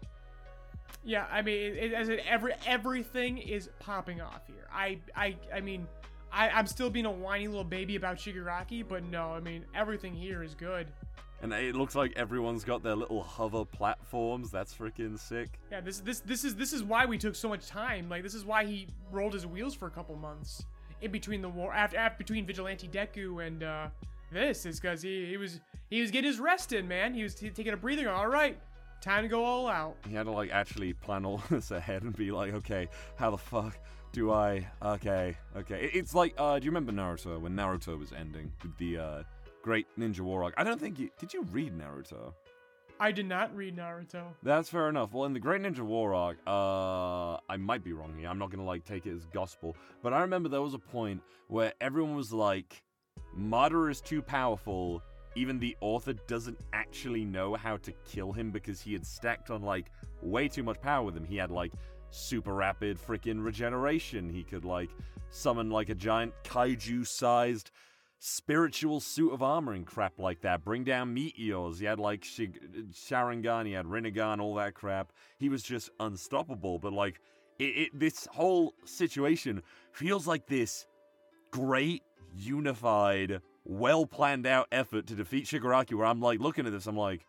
Yeah, 1.04 1.26
I 1.30 1.42
mean, 1.42 1.58
it, 1.58 1.76
it, 1.76 1.92
as 1.94 2.08
in 2.08 2.20
every 2.20 2.52
everything 2.66 3.38
is 3.38 3.68
popping 3.80 4.20
off 4.20 4.46
here. 4.46 4.68
I 4.72 4.98
I 5.16 5.36
I 5.54 5.60
mean, 5.60 5.86
I 6.32 6.48
I'm 6.50 6.66
still 6.66 6.90
being 6.90 7.06
a 7.06 7.10
whiny 7.10 7.48
little 7.48 7.64
baby 7.64 7.96
about 7.96 8.16
Shigaraki, 8.18 8.86
but 8.86 9.02
no, 9.04 9.32
I 9.32 9.40
mean 9.40 9.64
everything 9.74 10.14
here 10.14 10.42
is 10.42 10.54
good. 10.54 10.86
and 11.42 11.52
it 11.52 11.74
looks 11.74 11.94
like 11.96 12.12
everyone's 12.14 12.62
got 12.62 12.82
their 12.84 12.94
little 12.94 13.22
hover 13.22 13.64
platforms 13.64 14.50
that's 14.50 14.72
freaking 14.72 15.18
sick 15.18 15.58
Yeah, 15.72 15.80
this 15.80 15.98
this 16.00 16.20
this 16.20 16.44
is 16.44 16.54
this 16.54 16.72
is 16.72 16.84
why 16.84 17.04
we 17.06 17.18
took 17.18 17.34
so 17.34 17.48
much 17.48 17.66
time. 17.66 18.08
Like 18.08 18.22
this 18.22 18.34
is 18.34 18.44
why 18.44 18.64
he 18.64 18.86
rolled 19.10 19.34
his 19.34 19.46
wheels 19.46 19.74
for 19.74 19.86
a 19.86 19.90
couple 19.90 20.14
months 20.16 20.64
in 21.00 21.10
between 21.10 21.42
the 21.42 21.48
war 21.48 21.72
after, 21.72 21.96
after 21.96 22.18
between 22.18 22.46
Vigilante 22.46 22.86
Deku 22.88 23.44
and 23.44 23.62
uh 23.64 23.88
this 24.32 24.66
is 24.66 24.80
because 24.80 25.02
he 25.02 25.26
he 25.26 25.36
was 25.36 25.60
he 25.90 26.00
was 26.00 26.10
getting 26.10 26.30
his 26.30 26.40
rest 26.40 26.72
in, 26.72 26.88
man. 26.88 27.14
He 27.14 27.22
was 27.22 27.34
t- 27.34 27.50
taking 27.50 27.72
a 27.72 27.76
breather. 27.76 28.10
All 28.10 28.28
right, 28.28 28.58
time 29.00 29.22
to 29.22 29.28
go 29.28 29.44
all 29.44 29.68
out. 29.68 29.96
He 30.08 30.14
had 30.14 30.24
to 30.24 30.32
like 30.32 30.50
actually 30.50 30.92
plan 30.94 31.24
all 31.24 31.42
this 31.50 31.70
ahead 31.70 32.02
and 32.02 32.14
be 32.16 32.30
like, 32.30 32.54
okay, 32.54 32.88
how 33.16 33.30
the 33.30 33.38
fuck 33.38 33.78
do 34.12 34.32
I? 34.32 34.66
Okay, 34.82 35.36
okay. 35.56 35.90
It's 35.92 36.14
like, 36.14 36.34
uh, 36.38 36.58
do 36.58 36.64
you 36.64 36.70
remember 36.70 36.92
Naruto 36.92 37.40
when 37.40 37.54
Naruto 37.54 37.98
was 37.98 38.12
ending 38.12 38.52
with 38.62 38.76
the 38.78 38.98
uh, 38.98 39.22
Great 39.62 39.86
Ninja 39.98 40.20
War 40.20 40.44
arc? 40.44 40.54
I 40.56 40.64
don't 40.64 40.80
think 40.80 40.98
you 40.98 41.10
did. 41.18 41.32
You 41.32 41.42
read 41.50 41.76
Naruto? 41.78 42.32
I 43.00 43.10
did 43.10 43.26
not 43.26 43.54
read 43.56 43.76
Naruto. 43.76 44.26
That's 44.44 44.68
fair 44.68 44.88
enough. 44.88 45.12
Well, 45.12 45.24
in 45.24 45.32
the 45.32 45.40
Great 45.40 45.60
Ninja 45.62 45.80
War 45.80 46.14
arc, 46.14 46.38
uh, 46.46 47.40
I 47.48 47.56
might 47.58 47.82
be 47.82 47.92
wrong 47.92 48.14
here. 48.16 48.28
I'm 48.28 48.38
not 48.38 48.50
gonna 48.50 48.64
like 48.64 48.84
take 48.84 49.06
it 49.06 49.14
as 49.16 49.26
gospel, 49.26 49.76
but 50.02 50.12
I 50.12 50.20
remember 50.20 50.48
there 50.48 50.62
was 50.62 50.74
a 50.74 50.78
point 50.78 51.20
where 51.48 51.72
everyone 51.80 52.14
was 52.14 52.32
like, 52.32 52.82
Madara 53.38 53.90
is 53.90 54.00
too 54.00 54.22
powerful. 54.22 55.02
Even 55.34 55.58
the 55.58 55.76
author 55.80 56.12
doesn't 56.12 56.58
actually 56.72 57.24
know 57.24 57.54
how 57.54 57.76
to 57.78 57.92
kill 58.04 58.32
him 58.32 58.50
because 58.50 58.80
he 58.80 58.92
had 58.92 59.06
stacked 59.06 59.50
on 59.50 59.62
like 59.62 59.90
way 60.20 60.48
too 60.48 60.62
much 60.62 60.80
power 60.80 61.04
with 61.04 61.16
him. 61.16 61.24
He 61.24 61.36
had 61.36 61.50
like 61.50 61.72
super 62.10 62.54
rapid 62.54 62.98
freaking 62.98 63.42
regeneration. 63.42 64.28
He 64.28 64.44
could 64.44 64.64
like 64.64 64.90
summon 65.30 65.70
like 65.70 65.88
a 65.88 65.94
giant 65.94 66.34
kaiju 66.44 67.06
sized 67.06 67.70
spiritual 68.24 69.00
suit 69.00 69.32
of 69.32 69.42
armor 69.42 69.72
and 69.72 69.84
crap 69.84 70.18
like 70.18 70.42
that. 70.42 70.64
Bring 70.64 70.84
down 70.84 71.12
meteors. 71.12 71.80
He 71.80 71.86
had 71.86 71.98
like 71.98 72.22
Shig- 72.22 72.92
Sharingan, 72.92 73.66
he 73.66 73.72
had 73.72 73.86
Rinnegan, 73.86 74.40
all 74.40 74.54
that 74.54 74.74
crap. 74.74 75.12
He 75.38 75.48
was 75.48 75.62
just 75.62 75.90
unstoppable. 75.98 76.78
But 76.78 76.92
like, 76.92 77.20
it, 77.58 77.64
it, 77.64 77.98
this 77.98 78.28
whole 78.30 78.74
situation 78.84 79.62
feels 79.92 80.26
like 80.26 80.46
this 80.46 80.86
great, 81.50 82.02
unified, 82.36 83.40
well 83.64 84.06
planned 84.06 84.46
out 84.46 84.68
effort 84.72 85.06
to 85.08 85.14
defeat 85.14 85.46
Shigaraki. 85.46 85.94
Where 85.94 86.06
I'm 86.06 86.20
like 86.20 86.40
looking 86.40 86.66
at 86.66 86.72
this, 86.72 86.86
I'm 86.86 86.96
like, 86.96 87.26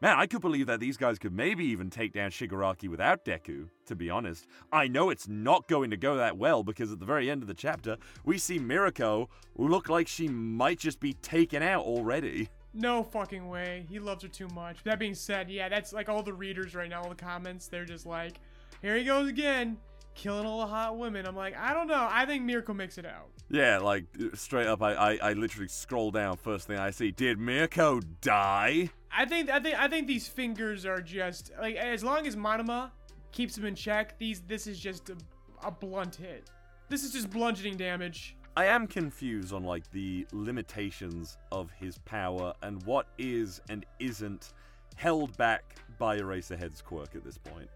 Man, 0.00 0.16
I 0.16 0.26
could 0.26 0.42
believe 0.42 0.68
that 0.68 0.78
these 0.78 0.96
guys 0.96 1.18
could 1.18 1.32
maybe 1.32 1.64
even 1.64 1.90
take 1.90 2.12
down 2.12 2.30
Shigaraki 2.30 2.88
without 2.88 3.24
Deku, 3.24 3.68
to 3.86 3.96
be 3.96 4.08
honest. 4.08 4.46
I 4.72 4.86
know 4.86 5.10
it's 5.10 5.26
not 5.26 5.66
going 5.66 5.90
to 5.90 5.96
go 5.96 6.16
that 6.16 6.38
well 6.38 6.62
because 6.62 6.92
at 6.92 7.00
the 7.00 7.04
very 7.04 7.28
end 7.28 7.42
of 7.42 7.48
the 7.48 7.54
chapter, 7.54 7.96
we 8.24 8.38
see 8.38 8.60
Mirako 8.60 9.26
look 9.56 9.88
like 9.88 10.06
she 10.06 10.28
might 10.28 10.78
just 10.78 11.00
be 11.00 11.14
taken 11.14 11.64
out 11.64 11.84
already. 11.84 12.48
No 12.72 13.02
fucking 13.02 13.48
way. 13.48 13.86
He 13.88 13.98
loves 13.98 14.22
her 14.22 14.28
too 14.28 14.46
much. 14.54 14.84
That 14.84 15.00
being 15.00 15.16
said, 15.16 15.50
yeah, 15.50 15.68
that's 15.68 15.92
like 15.92 16.08
all 16.08 16.22
the 16.22 16.32
readers 16.32 16.76
right 16.76 16.88
now, 16.88 17.02
all 17.02 17.08
the 17.08 17.16
comments, 17.16 17.66
they're 17.66 17.84
just 17.84 18.06
like, 18.06 18.38
here 18.82 18.96
he 18.96 19.02
goes 19.02 19.28
again, 19.28 19.78
killing 20.18 20.44
all 20.44 20.58
the 20.58 20.66
hot 20.66 20.98
women. 20.98 21.26
I'm 21.26 21.36
like, 21.36 21.56
I 21.56 21.72
don't 21.72 21.86
know. 21.86 22.08
I 22.10 22.26
think 22.26 22.42
Mirko 22.44 22.74
makes 22.74 22.98
it 22.98 23.06
out. 23.06 23.28
Yeah, 23.50 23.78
like 23.78 24.04
straight 24.34 24.66
up, 24.66 24.82
I, 24.82 24.92
I, 24.92 25.18
I 25.22 25.32
literally 25.32 25.68
scroll 25.68 26.10
down. 26.10 26.36
First 26.36 26.66
thing 26.66 26.76
I 26.76 26.90
see, 26.90 27.12
did 27.12 27.38
Mirko 27.38 28.00
die? 28.20 28.90
I 29.10 29.24
think 29.24 29.48
I 29.48 29.58
think 29.60 29.78
I 29.78 29.88
think 29.88 30.06
these 30.06 30.28
fingers 30.28 30.84
are 30.84 31.00
just 31.00 31.52
like 31.58 31.76
as 31.76 32.04
long 32.04 32.26
as 32.26 32.36
Monoma 32.36 32.90
keeps 33.32 33.56
him 33.56 33.64
in 33.64 33.74
check, 33.74 34.18
these 34.18 34.42
this 34.42 34.66
is 34.66 34.78
just 34.78 35.08
a, 35.08 35.16
a 35.64 35.70
blunt 35.70 36.16
hit. 36.16 36.50
This 36.90 37.04
is 37.04 37.12
just 37.12 37.30
bludgeoning 37.30 37.76
damage. 37.76 38.36
I 38.56 38.66
am 38.66 38.86
confused 38.86 39.52
on 39.52 39.62
like 39.62 39.90
the 39.92 40.26
limitations 40.32 41.38
of 41.52 41.70
his 41.70 41.98
power 41.98 42.52
and 42.62 42.82
what 42.82 43.06
is 43.16 43.60
and 43.70 43.86
isn't 44.00 44.52
held 44.96 45.36
back 45.36 45.76
by 45.98 46.18
Eraserhead's 46.18 46.82
quirk 46.82 47.14
at 47.14 47.24
this 47.24 47.38
point. 47.38 47.68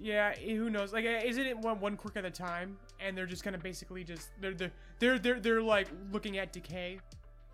Yeah, 0.00 0.34
eh, 0.40 0.54
who 0.54 0.70
knows? 0.70 0.92
Like, 0.92 1.04
eh, 1.04 1.22
isn't 1.24 1.46
it 1.46 1.56
one 1.56 1.80
one 1.80 1.96
quirk 1.96 2.16
at 2.16 2.24
a 2.24 2.30
time, 2.30 2.78
and 3.00 3.16
they're 3.16 3.26
just 3.26 3.44
kind 3.44 3.54
of 3.54 3.62
basically 3.62 4.04
just 4.04 4.28
they're 4.40 4.54
they're 4.54 4.72
they're 4.98 5.18
they're, 5.18 5.40
they're 5.40 5.62
like 5.62 5.88
looking 6.12 6.38
at 6.38 6.52
decay. 6.52 6.98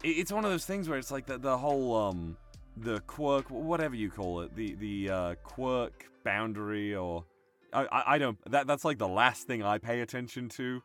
It's 0.02 0.32
one 0.32 0.44
of 0.44 0.50
those 0.50 0.64
things 0.64 0.88
where 0.88 0.98
it's 0.98 1.10
like 1.10 1.26
the, 1.26 1.38
the 1.38 1.58
whole 1.58 1.94
um 1.96 2.36
the 2.82 3.00
quirk 3.00 3.50
whatever 3.50 3.94
you 3.94 4.10
call 4.10 4.40
it 4.40 4.54
the 4.54 4.74
the 4.76 5.10
uh, 5.10 5.34
quirk 5.42 6.04
boundary 6.24 6.94
or 6.94 7.24
I, 7.72 7.84
I 7.84 8.14
I 8.14 8.18
don't 8.18 8.38
that 8.50 8.66
that's 8.66 8.84
like 8.84 8.98
the 8.98 9.08
last 9.08 9.46
thing 9.46 9.62
I 9.62 9.78
pay 9.78 10.00
attention 10.00 10.48
to 10.50 10.82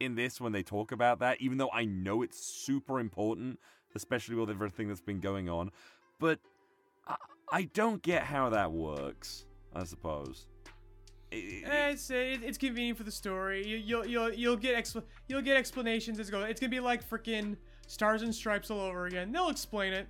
in 0.00 0.14
this 0.14 0.40
when 0.40 0.52
they 0.52 0.62
talk 0.62 0.92
about 0.92 1.20
that 1.20 1.40
even 1.40 1.58
though 1.58 1.70
I 1.72 1.84
know 1.84 2.22
it's 2.22 2.44
super 2.44 2.98
important 2.98 3.58
especially 3.94 4.36
with 4.36 4.50
everything 4.50 4.88
that's 4.88 5.00
been 5.00 5.20
going 5.20 5.48
on 5.48 5.70
but 6.18 6.40
I, 7.06 7.16
I 7.50 7.62
don't 7.62 8.02
get 8.02 8.24
how 8.24 8.50
that 8.50 8.72
works 8.72 9.46
I 9.74 9.84
suppose 9.84 10.48
It's 11.36 12.10
it's 12.10 12.58
convenient 12.58 12.98
for 12.98 13.04
the 13.04 13.10
story. 13.10 13.66
You, 13.66 13.76
you'll 13.76 14.06
you'll 14.06 14.32
you'll 14.32 14.56
get 14.56 14.76
expl- 14.76 15.04
you'll 15.28 15.42
get 15.42 15.56
explanations 15.56 16.18
as 16.20 16.30
goes. 16.30 16.46
It's 16.48 16.60
gonna 16.60 16.70
be 16.70 16.80
like 16.80 17.08
freaking 17.08 17.56
stars 17.86 18.22
and 18.22 18.34
stripes 18.34 18.70
all 18.70 18.80
over 18.80 19.06
again. 19.06 19.32
They'll 19.32 19.48
explain 19.48 19.92
it. 19.92 20.06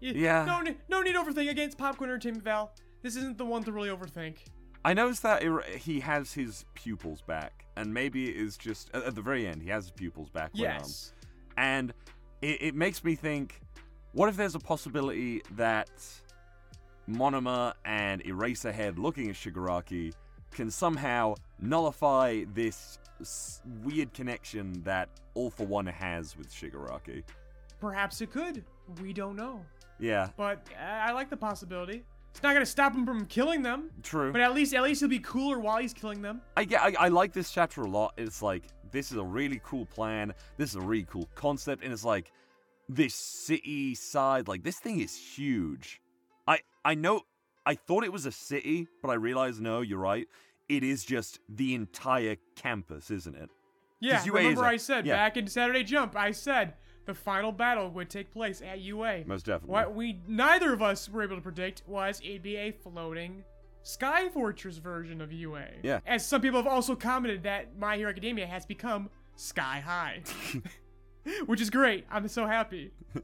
Yeah. 0.00 0.44
No 0.44 0.62
no 0.88 1.02
need 1.02 1.14
overthink 1.14 1.50
against 1.50 1.78
popcorn 1.78 2.10
entertainment 2.10 2.44
Val. 2.44 2.72
This 3.02 3.16
isn't 3.16 3.38
the 3.38 3.44
one 3.44 3.62
to 3.64 3.72
really 3.72 3.88
overthink. 3.88 4.36
I 4.84 4.94
noticed 4.94 5.22
that 5.24 5.42
it, 5.42 5.66
he 5.76 6.00
has 6.00 6.32
his 6.32 6.64
pupils 6.74 7.20
back, 7.20 7.66
and 7.76 7.92
maybe 7.92 8.30
it 8.30 8.36
is 8.36 8.56
just 8.56 8.90
at, 8.94 9.14
the 9.14 9.20
very 9.20 9.46
end 9.46 9.62
he 9.62 9.68
has 9.68 9.84
his 9.84 9.90
pupils 9.90 10.30
back. 10.30 10.52
when, 10.54 10.70
um, 10.70 10.76
Yes. 10.78 11.12
and 11.58 11.92
it, 12.40 12.62
it 12.62 12.74
makes 12.74 13.04
me 13.04 13.14
think: 13.14 13.60
what 14.12 14.30
if 14.30 14.36
there's 14.36 14.54
a 14.54 14.58
possibility 14.58 15.42
that 15.52 15.90
Monoma 17.08 17.74
and 17.84 18.22
Eraserhead, 18.24 18.98
looking 18.98 19.28
at 19.28 19.34
Shigaraki, 19.34 20.12
can 20.50 20.70
somehow 20.70 21.34
nullify 21.60 22.44
this 22.54 22.98
s- 23.20 23.62
weird 23.82 24.12
connection 24.14 24.82
that 24.82 25.08
All 25.34 25.50
for 25.50 25.66
One 25.66 25.86
has 25.86 26.36
with 26.36 26.52
Shigaraki? 26.52 27.22
Perhaps 27.80 28.20
it 28.20 28.30
could. 28.30 28.64
We 29.00 29.12
don't 29.12 29.36
know. 29.36 29.64
Yeah, 29.98 30.30
But 30.36 30.66
uh, 30.78 30.82
I 30.82 31.12
like 31.12 31.28
the 31.30 31.36
possibility. 31.36 32.02
It's 32.30 32.42
not 32.42 32.52
gonna 32.54 32.64
stop 32.64 32.94
him 32.94 33.04
from 33.04 33.26
killing 33.26 33.60
them. 33.62 33.90
true. 34.02 34.32
But 34.32 34.40
at 34.40 34.54
least 34.54 34.72
at 34.72 34.82
least 34.82 35.00
he'll 35.00 35.08
be 35.10 35.18
cooler 35.18 35.58
while 35.58 35.78
he's 35.78 35.92
killing 35.92 36.22
them. 36.22 36.40
I 36.56 36.64
get. 36.64 36.80
I, 36.80 36.94
I 36.98 37.08
like 37.08 37.32
this 37.32 37.50
chapter 37.50 37.82
a 37.82 37.88
lot. 37.88 38.14
It's 38.16 38.40
like 38.40 38.64
this 38.92 39.10
is 39.10 39.18
a 39.18 39.22
really 39.24 39.60
cool 39.64 39.84
plan. 39.86 40.32
This 40.56 40.70
is 40.70 40.76
a 40.76 40.80
really 40.80 41.04
cool 41.04 41.28
concept, 41.34 41.82
and 41.84 41.92
it's 41.92 42.04
like 42.04 42.32
this 42.88 43.14
city 43.14 43.94
side. 43.94 44.46
Like 44.48 44.62
this 44.62 44.78
thing 44.78 45.00
is 45.00 45.14
huge. 45.16 46.00
I 46.46 46.60
I 46.84 46.94
know. 46.94 47.22
I 47.70 47.74
thought 47.76 48.02
it 48.02 48.12
was 48.12 48.26
a 48.26 48.32
city, 48.32 48.88
but 49.00 49.10
I 49.10 49.14
realized 49.14 49.60
no. 49.60 49.80
You're 49.80 50.00
right. 50.00 50.26
It 50.68 50.82
is 50.82 51.04
just 51.04 51.38
the 51.48 51.76
entire 51.76 52.34
campus, 52.56 53.12
isn't 53.12 53.36
it? 53.36 53.48
Yeah, 54.00 54.24
UA 54.24 54.38
remember 54.38 54.64
I 54.64 54.76
said 54.76 55.06
yeah. 55.06 55.14
back 55.14 55.36
in 55.36 55.46
Saturday 55.46 55.84
Jump, 55.84 56.16
I 56.16 56.32
said 56.32 56.74
the 57.06 57.14
final 57.14 57.52
battle 57.52 57.88
would 57.90 58.10
take 58.10 58.32
place 58.32 58.60
at 58.60 58.80
UA. 58.80 59.22
Most 59.24 59.46
definitely. 59.46 59.70
What 59.70 59.94
we 59.94 60.18
neither 60.26 60.72
of 60.72 60.82
us 60.82 61.08
were 61.08 61.22
able 61.22 61.36
to 61.36 61.42
predict 61.42 61.84
was 61.86 62.20
it'd 62.24 62.42
be 62.42 62.56
a 62.56 62.72
floating 62.72 63.44
Sky 63.84 64.28
Fortress 64.30 64.78
version 64.78 65.20
of 65.20 65.32
UA. 65.32 65.66
Yeah. 65.84 66.00
As 66.04 66.26
some 66.26 66.40
people 66.40 66.58
have 66.58 66.66
also 66.66 66.96
commented 66.96 67.44
that 67.44 67.78
My 67.78 67.96
Hero 67.96 68.10
Academia 68.10 68.48
has 68.48 68.66
become 68.66 69.10
sky 69.36 69.78
high. 69.78 70.22
Which 71.46 71.60
is 71.60 71.70
great. 71.70 72.04
I'm 72.10 72.26
so 72.26 72.46
happy. 72.46 72.90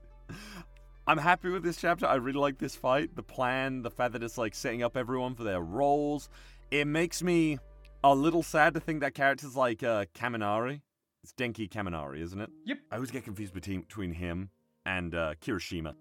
I'm 1.08 1.18
happy 1.18 1.50
with 1.50 1.62
this 1.62 1.76
chapter. 1.76 2.04
I 2.04 2.16
really 2.16 2.40
like 2.40 2.58
this 2.58 2.74
fight, 2.74 3.14
the 3.14 3.22
plan, 3.22 3.82
the 3.82 3.92
fact 3.92 4.12
that 4.14 4.24
it's 4.24 4.36
like 4.36 4.56
setting 4.56 4.82
up 4.82 4.96
everyone 4.96 5.36
for 5.36 5.44
their 5.44 5.60
roles. 5.60 6.28
It 6.72 6.86
makes 6.86 7.22
me 7.22 7.58
a 8.02 8.12
little 8.12 8.42
sad 8.42 8.74
to 8.74 8.80
think 8.80 9.00
that 9.00 9.14
characters 9.14 9.54
like 9.54 9.84
uh, 9.84 10.06
Kaminari. 10.14 10.80
It's 11.22 11.32
Denki 11.32 11.68
Kaminari, 11.68 12.20
isn't 12.22 12.40
it? 12.40 12.50
Yep. 12.64 12.78
I 12.90 12.96
always 12.96 13.12
get 13.12 13.22
confused 13.22 13.54
between 13.54 13.82
between 13.82 14.12
him 14.12 14.50
and 14.84 15.14
uh, 15.14 15.34
Kirishima. 15.40 15.94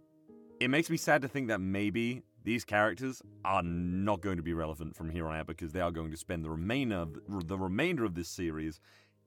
It 0.59 0.69
makes 0.69 0.89
me 0.89 0.97
sad 0.97 1.21
to 1.21 1.27
think 1.27 1.49
that 1.49 1.61
maybe 1.61 2.23
these 2.43 2.65
characters 2.65 3.21
are 3.43 3.61
not 3.61 4.21
going 4.21 4.37
to 4.37 4.43
be 4.43 4.53
relevant 4.53 4.95
from 4.95 5.11
here 5.11 5.27
on 5.27 5.35
out 5.35 5.45
because 5.45 5.71
they 5.71 5.81
are 5.81 5.91
going 5.91 6.09
to 6.11 6.17
spend 6.17 6.43
the 6.43 6.49
remainder 6.49 7.05
of 7.29 7.47
the 7.47 7.57
remainder 7.59 8.05
of 8.05 8.15
this 8.15 8.29
series 8.29 8.79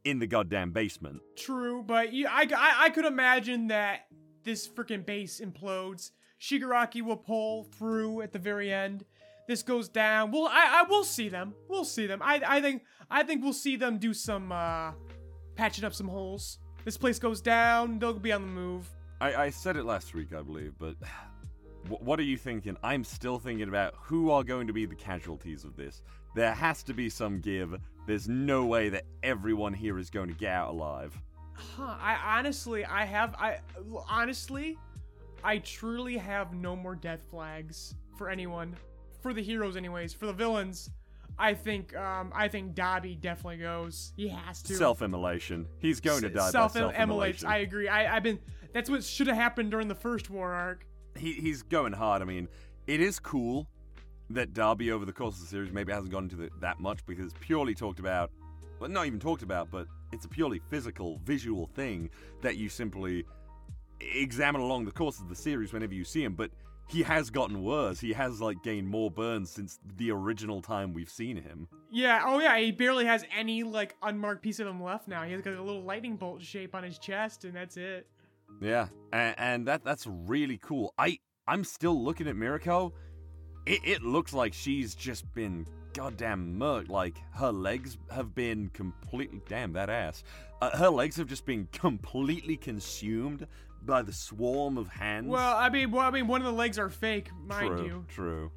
in 0.05 0.19
the 0.19 0.27
goddamn 0.27 0.73
basement. 0.73 1.21
True, 1.37 1.85
but 1.85 2.13
you, 2.13 2.27
I, 2.27 2.49
I, 2.57 2.85
I 2.85 2.91
could 2.91 3.05
imagine 3.05 3.69
that 3.69 4.07
this 4.49 4.67
freaking 4.67 5.05
base 5.05 5.43
implodes. 5.45 6.13
Shigaraki 6.41 7.03
will 7.03 7.19
pull 7.19 7.65
through 7.65 8.23
at 8.23 8.33
the 8.33 8.39
very 8.39 8.73
end. 8.73 9.05
This 9.47 9.63
goes 9.63 9.91
down. 9.91 10.31
Well, 10.31 10.47
I, 10.47 10.81
I 10.81 10.89
will 10.89 11.05
see 11.05 11.29
them. 11.29 11.55
We'll 11.69 11.85
see 11.85 12.07
them. 12.07 12.23
I, 12.23 12.41
I 12.47 12.63
think, 12.63 12.83
I 13.11 13.25
think 13.25 13.43
we'll 13.43 13.53
see 13.53 13.77
them 13.77 13.99
do 13.99 14.15
some, 14.15 14.51
uh, 14.51 14.93
patching 15.55 15.85
up 15.85 15.93
some 15.93 16.09
holes. 16.09 16.61
This 16.87 16.97
place 16.97 17.19
goes 17.19 17.43
down. 17.43 17.99
They'll 17.99 18.15
be 18.15 18.33
on 18.33 18.41
the 18.41 18.49
move. 18.49 18.89
I, 19.21 19.35
I 19.35 19.51
said 19.51 19.77
it 19.77 19.85
last 19.85 20.15
week, 20.15 20.33
I 20.33 20.41
believe, 20.41 20.73
but 20.79 20.95
what 21.89 22.19
are 22.19 22.25
you 22.25 22.39
thinking? 22.39 22.75
I'm 22.83 23.05
still 23.05 23.39
thinking 23.39 23.69
about 23.69 23.93
who 24.01 24.31
are 24.31 24.43
going 24.43 24.67
to 24.67 24.73
be 24.73 24.87
the 24.87 24.95
casualties 24.95 25.65
of 25.65 25.77
this. 25.77 26.01
There 26.35 26.55
has 26.55 26.83
to 26.85 26.95
be 26.95 27.11
some 27.11 27.41
give. 27.41 27.79
There's 28.07 28.29
no 28.31 28.65
way 28.65 28.89
that 28.89 29.05
everyone 29.23 29.75
here 29.75 29.99
is 29.99 30.09
going 30.09 30.29
to 30.29 30.35
get 30.35 30.53
out 30.53 30.71
alive. 30.71 31.21
Huh, 31.59 31.97
I 32.01 32.39
honestly, 32.39 32.85
I 32.85 33.05
have, 33.05 33.35
I 33.35 33.59
honestly, 34.09 34.79
I 35.43 35.59
truly 35.59 36.17
have 36.17 36.55
no 36.55 36.77
more 36.77 36.95
death 36.95 37.21
flags 37.31 37.95
for 38.17 38.31
anyone, 38.31 38.77
for 39.21 39.33
the 39.33 39.43
heroes, 39.43 39.77
anyways. 39.77 40.13
For 40.13 40.27
the 40.27 40.33
villains, 40.33 40.91
I 41.39 41.55
think, 41.55 41.97
um, 41.97 42.33
I 42.35 42.49
think 42.49 42.75
Dabi 42.75 43.21
definitely 43.21 43.59
goes. 43.59 44.13
He 44.17 44.29
has 44.29 44.63
to. 44.63 44.75
Self-immolation. 44.75 45.67
He's 45.79 46.01
going 46.01 46.23
to 46.23 46.29
die 46.29 46.51
self 46.51 46.75
by 46.75 46.81
self-immolation. 46.81 47.49
I 47.49 47.59
agree. 47.59 47.89
I, 47.89 48.17
I've 48.17 48.23
been. 48.23 48.39
That's 48.73 48.91
what 48.91 49.03
should 49.03 49.27
have 49.29 49.37
happened 49.37 49.71
during 49.71 49.89
the 49.89 49.95
first 49.95 50.31
war 50.31 50.53
arc. 50.53 50.87
he, 51.17 51.33
he's 51.33 51.63
going 51.63 51.93
hard. 51.93 52.23
I 52.23 52.25
mean, 52.25 52.49
it 52.87 53.01
is 53.01 53.19
cool 53.19 53.67
that 54.31 54.53
Dabi 54.53 54.91
over 54.91 55.05
the 55.05 55.13
course 55.13 55.37
of 55.37 55.43
the 55.43 55.47
series 55.47 55.73
maybe 55.73 55.93
hasn't 55.93 56.13
gone 56.13 56.25
into 56.25 56.37
the, 56.37 56.51
that 56.61 56.81
much 56.81 57.05
because 57.07 57.27
it's 57.27 57.41
purely 57.41 57.75
talked 57.75 57.99
about, 57.99 58.31
well, 58.79 58.91
not 58.91 59.07
even 59.07 59.19
talked 59.19 59.43
about, 59.43 59.71
but 59.71 59.87
it's 60.13 60.25
a 60.25 60.29
purely 60.29 60.61
physical, 60.71 61.21
visual 61.25 61.67
thing 61.67 62.11
that 62.43 62.57
you 62.57 62.69
simply 62.69 63.25
examine 64.01 64.61
along 64.61 64.85
the 64.85 64.93
course 64.93 65.19
of 65.21 65.29
the 65.29 65.35
series 65.35 65.73
whenever 65.73 65.95
you 65.95 66.05
see 66.05 66.23
him. 66.23 66.35
But 66.35 66.51
he 66.89 67.03
has 67.03 67.31
gotten 67.31 67.63
worse. 67.63 68.01
He 68.01 68.13
has 68.15 68.41
like 68.41 68.63
gained 68.63 68.89
more 68.89 69.11
burns 69.11 69.51
since 69.51 69.79
the 69.97 70.11
original 70.11 70.63
time 70.63 70.95
we've 70.95 71.11
seen 71.11 71.37
him. 71.37 71.69
Yeah. 71.91 72.23
Oh 72.25 72.41
yeah. 72.41 72.59
He 72.59 72.73
barely 72.73 73.05
has 73.05 73.25
any 73.37 73.63
like 73.63 73.95
unmarked 74.03 74.43
piece 74.43 74.59
of 74.59 74.67
him 74.67 74.83
left 74.83 75.09
now. 75.09 75.23
He 75.23 75.33
has 75.33 75.43
got 75.43 75.55
a 75.55 75.63
little 75.63 75.83
lightning 75.83 76.17
bolt 76.17 76.43
shape 76.43 76.75
on 76.75 76.83
his 76.83 76.99
chest, 76.99 77.45
and 77.45 77.55
that's 77.55 77.77
it. 77.77 78.07
Yeah, 78.61 78.89
and, 79.13 79.35
and 79.39 79.69
that 79.69 79.85
that's 79.85 80.07
really 80.07 80.59
cool. 80.59 80.95
I 80.99 81.19
I'm 81.47 81.65
still 81.65 82.03
looking 82.03 82.27
at 82.27 82.35
Mirako. 82.35 82.93
It, 83.67 83.81
it 83.85 84.03
looks 84.03 84.33
like 84.33 84.55
she's 84.55 84.95
just 84.95 85.31
been 85.35 85.67
goddamn 85.99 86.57
murked. 86.57 86.89
Like 86.89 87.17
her 87.35 87.51
legs 87.51 87.99
have 88.13 88.33
been 88.33 88.71
completely 88.73 89.41
damn 89.49 89.73
that 89.73 89.91
ass. 89.91 90.23
Uh, 90.63 90.77
her 90.77 90.89
legs 90.89 91.17
have 91.17 91.27
just 91.27 91.45
been 91.45 91.67
completely 91.73 92.57
consumed 92.57 93.49
by 93.83 94.03
the 94.03 94.13
swarm 94.13 94.79
of 94.79 94.89
hands. 94.89 95.27
Well, 95.27 95.57
I 95.57 95.69
mean, 95.69 95.91
well, 95.91 96.07
I 96.07 96.11
mean, 96.11 96.29
one 96.29 96.41
of 96.41 96.47
the 96.47 96.53
legs 96.53 96.79
are 96.79 96.89
fake, 96.89 97.31
mind 97.45 97.79
true, 97.79 97.87
you. 97.87 98.05
true. 98.09 98.53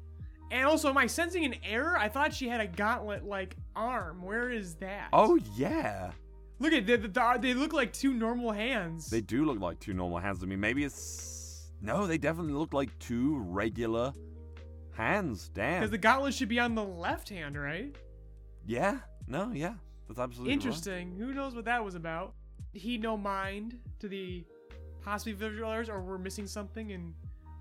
And 0.52 0.66
also, 0.66 0.90
am 0.90 0.98
I 0.98 1.08
sensing 1.08 1.44
an 1.44 1.56
error? 1.64 1.98
I 1.98 2.08
thought 2.08 2.32
she 2.32 2.48
had 2.48 2.60
a 2.60 2.66
gauntlet-like 2.66 3.56
arm. 3.74 4.22
Where 4.22 4.50
is 4.50 4.74
that? 4.76 5.08
Oh 5.12 5.36
yeah, 5.56 6.12
look 6.60 6.72
at 6.72 6.86
the, 6.86 6.96
the, 6.96 7.08
the 7.08 7.38
they 7.40 7.54
look 7.54 7.72
like 7.72 7.92
two 7.92 8.12
normal 8.12 8.52
hands. 8.52 9.10
they 9.10 9.20
do 9.20 9.44
look 9.44 9.58
like 9.58 9.80
two 9.80 9.94
normal 9.94 10.18
hands 10.18 10.38
to 10.40 10.46
me. 10.46 10.54
Maybe 10.54 10.84
it's 10.84 11.72
no, 11.80 12.06
they 12.06 12.18
definitely 12.18 12.52
look 12.52 12.72
like 12.72 12.96
two 13.00 13.38
regular 13.38 14.12
Hands, 14.92 15.50
damn. 15.54 15.80
Because 15.80 15.90
the 15.90 15.98
gauntlet 15.98 16.34
should 16.34 16.48
be 16.48 16.60
on 16.60 16.74
the 16.74 16.84
left 16.84 17.28
hand, 17.28 17.60
right? 17.60 17.94
Yeah, 18.66 18.98
no, 19.26 19.52
yeah, 19.52 19.74
that's 20.08 20.20
absolutely 20.20 20.52
right. 20.52 20.54
Interesting. 20.54 21.16
Who 21.16 21.32
knows 21.32 21.54
what 21.54 21.64
that 21.64 21.84
was 21.84 21.94
about? 21.94 22.34
He 22.72 22.98
no 22.98 23.16
mind 23.16 23.78
to 24.00 24.08
the 24.08 24.44
possibly 25.02 25.34
visualizers, 25.34 25.88
or 25.88 26.00
we're 26.00 26.18
missing 26.18 26.46
something 26.46 26.92
and 26.92 27.14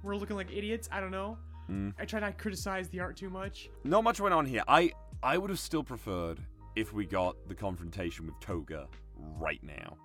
we're 0.03 0.15
looking 0.15 0.35
like 0.35 0.51
idiots. 0.51 0.89
I 0.91 0.99
don't 0.99 1.11
know. 1.11 1.37
Mm. 1.69 1.93
I 1.99 2.05
try 2.05 2.19
not 2.19 2.37
to 2.37 2.41
criticize 2.41 2.89
the 2.89 2.99
art 2.99 3.15
too 3.15 3.29
much. 3.29 3.69
Not 3.83 4.03
much 4.03 4.19
went 4.19 4.33
on 4.33 4.45
here. 4.45 4.63
I 4.67 4.91
I 5.23 5.37
would 5.37 5.49
have 5.49 5.59
still 5.59 5.83
preferred 5.83 6.39
if 6.75 6.93
we 6.93 7.05
got 7.05 7.35
the 7.47 7.55
confrontation 7.55 8.25
with 8.25 8.39
Toga 8.39 8.87
right 9.15 9.61
now. 9.63 9.97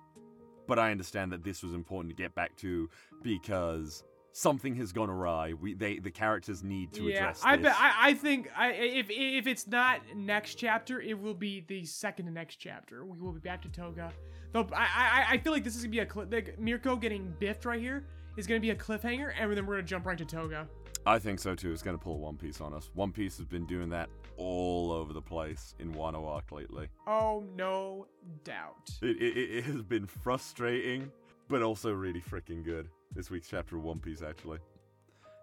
But 0.67 0.79
I 0.79 0.91
understand 0.91 1.31
that 1.31 1.43
this 1.43 1.63
was 1.63 1.73
important 1.73 2.15
to 2.15 2.21
get 2.21 2.35
back 2.35 2.55
to 2.57 2.89
because 3.23 4.03
something 4.37 4.75
has 4.75 4.91
gone 4.91 5.09
awry. 5.09 5.53
We 5.53 5.73
they 5.73 5.97
the 5.97 6.11
characters 6.11 6.63
need 6.63 6.93
to 6.93 7.03
yeah, 7.03 7.17
address 7.17 7.41
I 7.43 7.57
this. 7.57 7.75
I, 7.75 7.93
I 7.99 8.13
think 8.13 8.49
I, 8.55 8.71
if 8.71 9.07
if 9.09 9.47
it's 9.47 9.67
not 9.67 10.01
next 10.15 10.55
chapter, 10.55 11.01
it 11.01 11.19
will 11.19 11.33
be 11.33 11.65
the 11.67 11.85
second 11.85 12.25
to 12.27 12.31
next 12.31 12.57
chapter. 12.57 13.03
We 13.03 13.17
will 13.17 13.33
be 13.33 13.39
back 13.39 13.63
to 13.63 13.69
Toga. 13.69 14.11
Though 14.53 14.67
I 14.73 14.85
I, 14.85 15.25
I 15.31 15.37
feel 15.39 15.53
like 15.53 15.63
this 15.63 15.75
is 15.75 15.83
gonna 15.83 15.91
be 15.91 15.99
a 15.99 16.07
like, 16.31 16.59
Mirko 16.59 16.95
getting 16.95 17.33
biffed 17.39 17.65
right 17.65 17.79
here 17.79 18.05
is 18.37 18.45
gonna 18.45 18.59
be 18.59 18.69
a 18.69 18.75
cliffhanger, 18.75 19.33
and 19.37 19.51
then 19.57 19.65
we're 19.65 19.75
gonna 19.75 19.87
jump 19.87 20.05
right 20.05 20.17
to 20.17 20.25
Toga. 20.25 20.67
I 21.05 21.19
think 21.19 21.39
so 21.39 21.55
too. 21.55 21.71
It's 21.71 21.81
going 21.81 21.97
to 21.97 22.03
pull 22.03 22.19
One 22.19 22.35
Piece 22.35 22.59
on 22.59 22.73
us. 22.73 22.89
One 22.93 23.13
Piece 23.13 23.37
has 23.37 23.45
been 23.45 23.65
doing 23.65 23.87
that 23.91 24.09
all 24.35 24.91
over 24.91 25.13
the 25.13 25.21
place 25.21 25.73
in 25.79 25.93
Wano 25.93 26.27
arc 26.27 26.51
lately. 26.51 26.89
Oh 27.07 27.45
no 27.55 28.07
doubt. 28.43 28.89
It, 29.01 29.15
it, 29.21 29.37
it 29.37 29.63
has 29.63 29.81
been 29.83 30.05
frustrating, 30.05 31.09
but 31.49 31.61
also 31.61 31.91
really 31.91 32.21
freaking 32.21 32.63
good. 32.63 32.89
This 33.13 33.29
week's 33.29 33.47
chapter 33.47 33.77
of 33.77 33.83
One 33.83 33.99
Piece, 33.99 34.21
actually. 34.21 34.59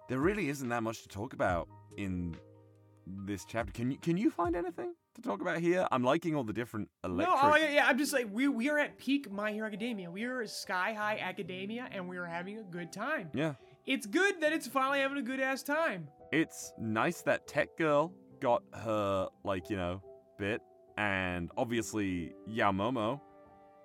There 0.09 0.19
really 0.19 0.49
isn't 0.49 0.69
that 0.69 0.83
much 0.83 1.03
to 1.03 1.09
talk 1.09 1.33
about 1.33 1.69
in 1.97 2.37
this 3.07 3.45
chapter. 3.45 3.73
Can 3.73 3.91
you 3.91 3.99
can 3.99 4.17
you 4.17 4.31
find 4.31 4.55
anything 4.55 4.95
to 5.15 5.23
talk 5.23 5.41
about 5.41 5.59
here? 5.59 5.87
I'm 5.91 6.03
liking 6.05 6.35
all 6.35 6.45
the 6.45 6.53
different 6.53 6.89
electric. 7.05 7.35
No, 7.35 7.53
oh 7.53 7.57
yeah, 7.57 7.71
yeah. 7.71 7.87
I'm 7.89 7.97
just 7.99 8.13
like 8.13 8.29
we 8.31 8.49
we 8.49 8.69
are 8.69 8.79
at 8.79 8.99
peak 8.99 9.31
My 9.33 9.53
Hero 9.53 9.67
Academia. 9.67 10.11
We 10.11 10.25
are 10.25 10.47
sky 10.47 10.93
high 10.93 11.19
academia, 11.19 11.89
and 11.91 12.07
we 12.09 12.17
are 12.19 12.27
having 12.27 12.59
a 12.59 12.63
good 12.63 12.93
time. 12.93 13.31
yeah. 13.35 13.55
It's 13.87 14.07
good 14.07 14.41
that 14.41 14.51
it's 14.53 14.67
finally 14.67 15.01
having 15.01 15.19
a 15.19 15.23
good 15.23 15.41
ass 15.41 15.63
time. 15.63 16.09
It's 16.33 16.73
nice 16.79 17.21
that 17.23 17.47
Tech 17.47 17.77
Girl 17.77 18.13
got 18.41 18.63
her 18.73 19.29
like 19.45 19.69
you 19.71 19.77
know 19.77 20.03
bit, 20.39 20.61
and 20.97 21.51
obviously 21.57 22.33
Yaomomo 22.49 23.21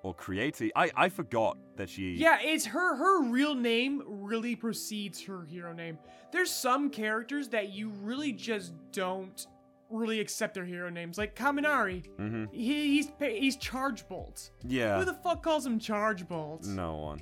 or 0.03 0.15
Creati. 0.15 0.69
I 0.75 0.91
I 0.95 1.09
forgot 1.09 1.57
that 1.75 1.89
she. 1.89 2.13
Yeah, 2.13 2.37
it's 2.41 2.65
her 2.65 2.95
her 2.95 3.23
real 3.23 3.55
name 3.55 4.03
really 4.07 4.55
precedes 4.55 5.23
her 5.23 5.43
hero 5.45 5.73
name. 5.73 5.97
There's 6.31 6.51
some 6.51 6.89
characters 6.89 7.49
that 7.49 7.69
you 7.69 7.89
really 8.01 8.31
just 8.31 8.73
don't 8.91 9.45
really 9.89 10.19
accept 10.19 10.53
their 10.53 10.65
hero 10.65 10.89
names, 10.89 11.17
like 11.17 11.35
Kaminari. 11.35 12.05
Mm-hmm. 12.19 12.45
He, 12.51 12.95
he's 12.95 13.11
he's 13.19 13.55
Charge 13.57 14.07
Bolt. 14.07 14.51
Yeah. 14.65 14.99
Who 14.99 15.05
the 15.05 15.13
fuck 15.13 15.43
calls 15.43 15.65
him 15.65 15.79
Charge 15.79 16.27
Bolt? 16.27 16.65
No 16.65 16.95
one. 16.95 17.21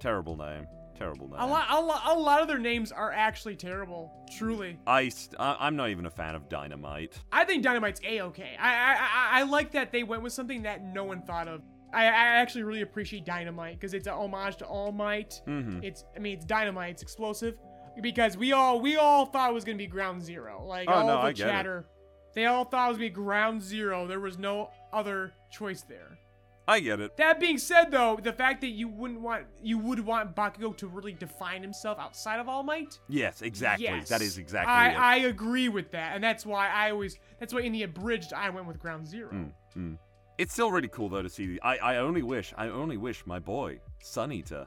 Terrible 0.00 0.36
name. 0.36 0.66
Terrible 0.96 1.28
name. 1.28 1.40
A 1.40 1.46
lot, 1.46 1.66
a 1.70 1.80
lot, 1.80 2.02
a 2.06 2.14
lot 2.16 2.40
of 2.40 2.46
their 2.46 2.58
names 2.58 2.92
are 2.92 3.10
actually 3.10 3.56
terrible. 3.56 4.12
Truly, 4.38 4.78
I, 4.86 5.08
st- 5.08 5.40
I 5.40 5.56
I'm 5.58 5.74
not 5.74 5.88
even 5.88 6.06
a 6.06 6.10
fan 6.10 6.36
of 6.36 6.48
Dynamite. 6.48 7.18
I 7.32 7.44
think 7.44 7.64
Dynamite's 7.64 8.00
a 8.04 8.20
okay. 8.22 8.56
I, 8.60 8.68
I, 8.68 8.92
I, 8.92 9.40
I 9.40 9.42
like 9.42 9.72
that 9.72 9.90
they 9.90 10.04
went 10.04 10.22
with 10.22 10.32
something 10.32 10.62
that 10.62 10.84
no 10.84 11.02
one 11.02 11.22
thought 11.22 11.48
of. 11.48 11.62
I, 11.94 12.04
I 12.04 12.08
actually 12.40 12.64
really 12.64 12.82
appreciate 12.82 13.24
Dynamite 13.24 13.74
because 13.78 13.94
it's 13.94 14.06
an 14.06 14.14
homage 14.14 14.56
to 14.58 14.66
All 14.66 14.92
Might. 14.92 15.40
Mm-hmm. 15.46 15.82
It's, 15.82 16.04
I 16.14 16.18
mean, 16.18 16.36
it's 16.36 16.44
Dynamite. 16.44 16.90
It's 16.92 17.02
explosive 17.02 17.54
because 18.02 18.36
we 18.36 18.52
all, 18.52 18.80
we 18.80 18.96
all 18.96 19.26
thought 19.26 19.50
it 19.50 19.54
was 19.54 19.64
gonna 19.64 19.78
be 19.78 19.86
Ground 19.86 20.22
Zero. 20.22 20.64
Like 20.66 20.88
Oh, 20.88 20.94
all 20.94 21.06
no, 21.06 21.12
the 21.16 21.18
I 21.28 21.32
get 21.32 21.46
it. 21.46 21.50
chatter, 21.50 21.86
they 22.34 22.46
all 22.46 22.64
thought 22.64 22.86
it 22.86 22.88
was 22.88 22.96
gonna 22.98 23.08
be 23.08 23.14
Ground 23.14 23.62
Zero. 23.62 24.06
There 24.06 24.20
was 24.20 24.38
no 24.38 24.70
other 24.92 25.32
choice 25.50 25.82
there. 25.82 26.18
I 26.66 26.80
get 26.80 26.98
it. 26.98 27.18
That 27.18 27.38
being 27.40 27.58
said, 27.58 27.90
though, 27.90 28.18
the 28.22 28.32
fact 28.32 28.62
that 28.62 28.70
you 28.70 28.88
wouldn't 28.88 29.20
want, 29.20 29.44
you 29.62 29.76
would 29.78 30.00
want 30.00 30.34
Bakugo 30.34 30.74
to 30.78 30.86
really 30.86 31.12
define 31.12 31.60
himself 31.60 31.98
outside 31.98 32.40
of 32.40 32.48
All 32.48 32.62
Might. 32.62 32.98
Yes, 33.06 33.42
exactly. 33.42 33.84
Yes. 33.84 34.08
That 34.08 34.22
is 34.22 34.38
exactly 34.38 34.72
I. 34.72 34.94
I 34.94 35.16
agree 35.16 35.68
with 35.68 35.90
that, 35.90 36.14
and 36.14 36.24
that's 36.24 36.46
why 36.46 36.70
I 36.70 36.90
always 36.90 37.18
that's 37.38 37.52
why 37.52 37.60
in 37.60 37.72
the 37.72 37.82
abridged 37.82 38.32
I 38.32 38.48
went 38.48 38.66
with 38.66 38.78
Ground 38.78 39.06
Zero. 39.06 39.30
Mm, 39.30 39.52
mm. 39.76 39.98
It's 40.38 40.52
still 40.52 40.70
really 40.70 40.88
cool 40.88 41.08
though 41.08 41.22
to 41.22 41.28
see. 41.28 41.46
The, 41.46 41.62
I 41.62 41.76
I 41.76 41.96
only 41.98 42.22
wish 42.22 42.52
I 42.56 42.68
only 42.68 42.96
wish 42.96 43.24
my 43.26 43.38
boy 43.38 43.80
Sun 44.02 44.32
Eater 44.32 44.66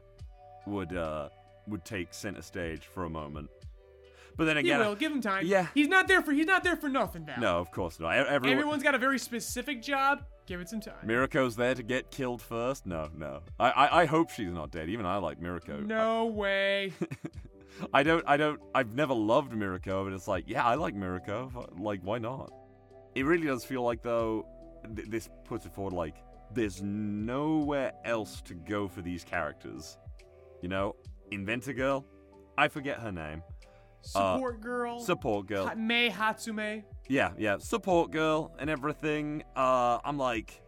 would 0.65 0.95
uh 0.95 1.29
would 1.67 1.83
take 1.83 2.13
center 2.13 2.41
stage 2.41 2.85
for 2.85 3.03
a 3.05 3.09
moment. 3.09 3.49
But 4.37 4.45
then 4.45 4.57
again, 4.57 4.79
He 4.79 4.87
will 4.87 4.95
give 4.95 5.11
him 5.11 5.19
time. 5.19 5.45
yeah. 5.47 5.67
he's 5.73 5.87
not 5.87 6.07
there 6.07 6.21
for 6.21 6.31
he's 6.31 6.45
not 6.45 6.63
there 6.63 6.75
for 6.77 6.89
nothing. 6.89 7.25
Val. 7.25 7.39
no, 7.39 7.57
of 7.59 7.71
course 7.71 7.99
not. 7.99 8.15
Everyone, 8.15 8.49
everyone's 8.57 8.83
got 8.83 8.95
a 8.95 8.99
very 8.99 9.17
specific 9.19 9.81
job. 9.81 10.23
Give 10.45 10.61
it 10.61 10.69
some 10.69 10.79
time. 10.79 10.95
Miriko's 11.05 11.55
there 11.57 11.73
to 11.75 11.83
get 11.83 12.09
killed 12.11 12.41
first. 12.41 12.85
No, 12.85 13.09
no. 13.17 13.41
I, 13.59 13.71
I 13.71 14.01
I 14.01 14.05
hope 14.05 14.29
she's 14.29 14.51
not 14.51 14.71
dead. 14.71 14.87
Even 14.89 15.05
I 15.05 15.17
like 15.17 15.41
Miriko. 15.41 15.85
no 15.85 16.27
way. 16.27 16.93
I 17.93 18.01
don't, 18.01 18.23
I 18.25 18.37
don't, 18.37 18.59
I've 18.73 18.95
never 18.95 19.13
loved 19.13 19.51
Miriko, 19.51 20.03
but 20.05 20.11
it's 20.13 20.27
like, 20.27 20.45
yeah, 20.47 20.65
I 20.65 20.73
like 20.75 20.95
Miriko. 20.95 21.79
Like, 21.79 21.99
why 22.01 22.17
not? 22.17 22.51
It 23.13 23.23
really 23.23 23.45
does 23.45 23.63
feel 23.65 23.83
like, 23.83 24.01
though, 24.01 24.47
th- 24.95 25.09
this 25.09 25.29
puts 25.45 25.65
it 25.65 25.73
forward 25.73 25.93
like, 25.93 26.15
there's 26.53 26.81
nowhere 26.81 27.93
else 28.05 28.41
to 28.41 28.53
go 28.53 28.87
for 28.87 29.01
these 29.01 29.23
characters. 29.23 29.97
You 30.61 30.69
know, 30.69 30.95
Inventor 31.31 31.73
Girl, 31.73 32.05
I 32.57 32.67
forget 32.67 32.99
her 32.99 33.11
name. 33.11 33.43
Support 34.01 34.61
girl. 34.61 34.99
Support 34.99 35.47
Girl. 35.47 35.67
Ha- 35.67 35.75
Mei 35.75 36.09
Hatsume. 36.09 36.83
Yeah, 37.09 37.31
yeah, 37.37 37.57
Support 37.59 38.11
Girl 38.11 38.55
and 38.59 38.69
everything. 38.69 39.43
Uh, 39.55 39.99
I'm 40.05 40.17
like, 40.17 40.61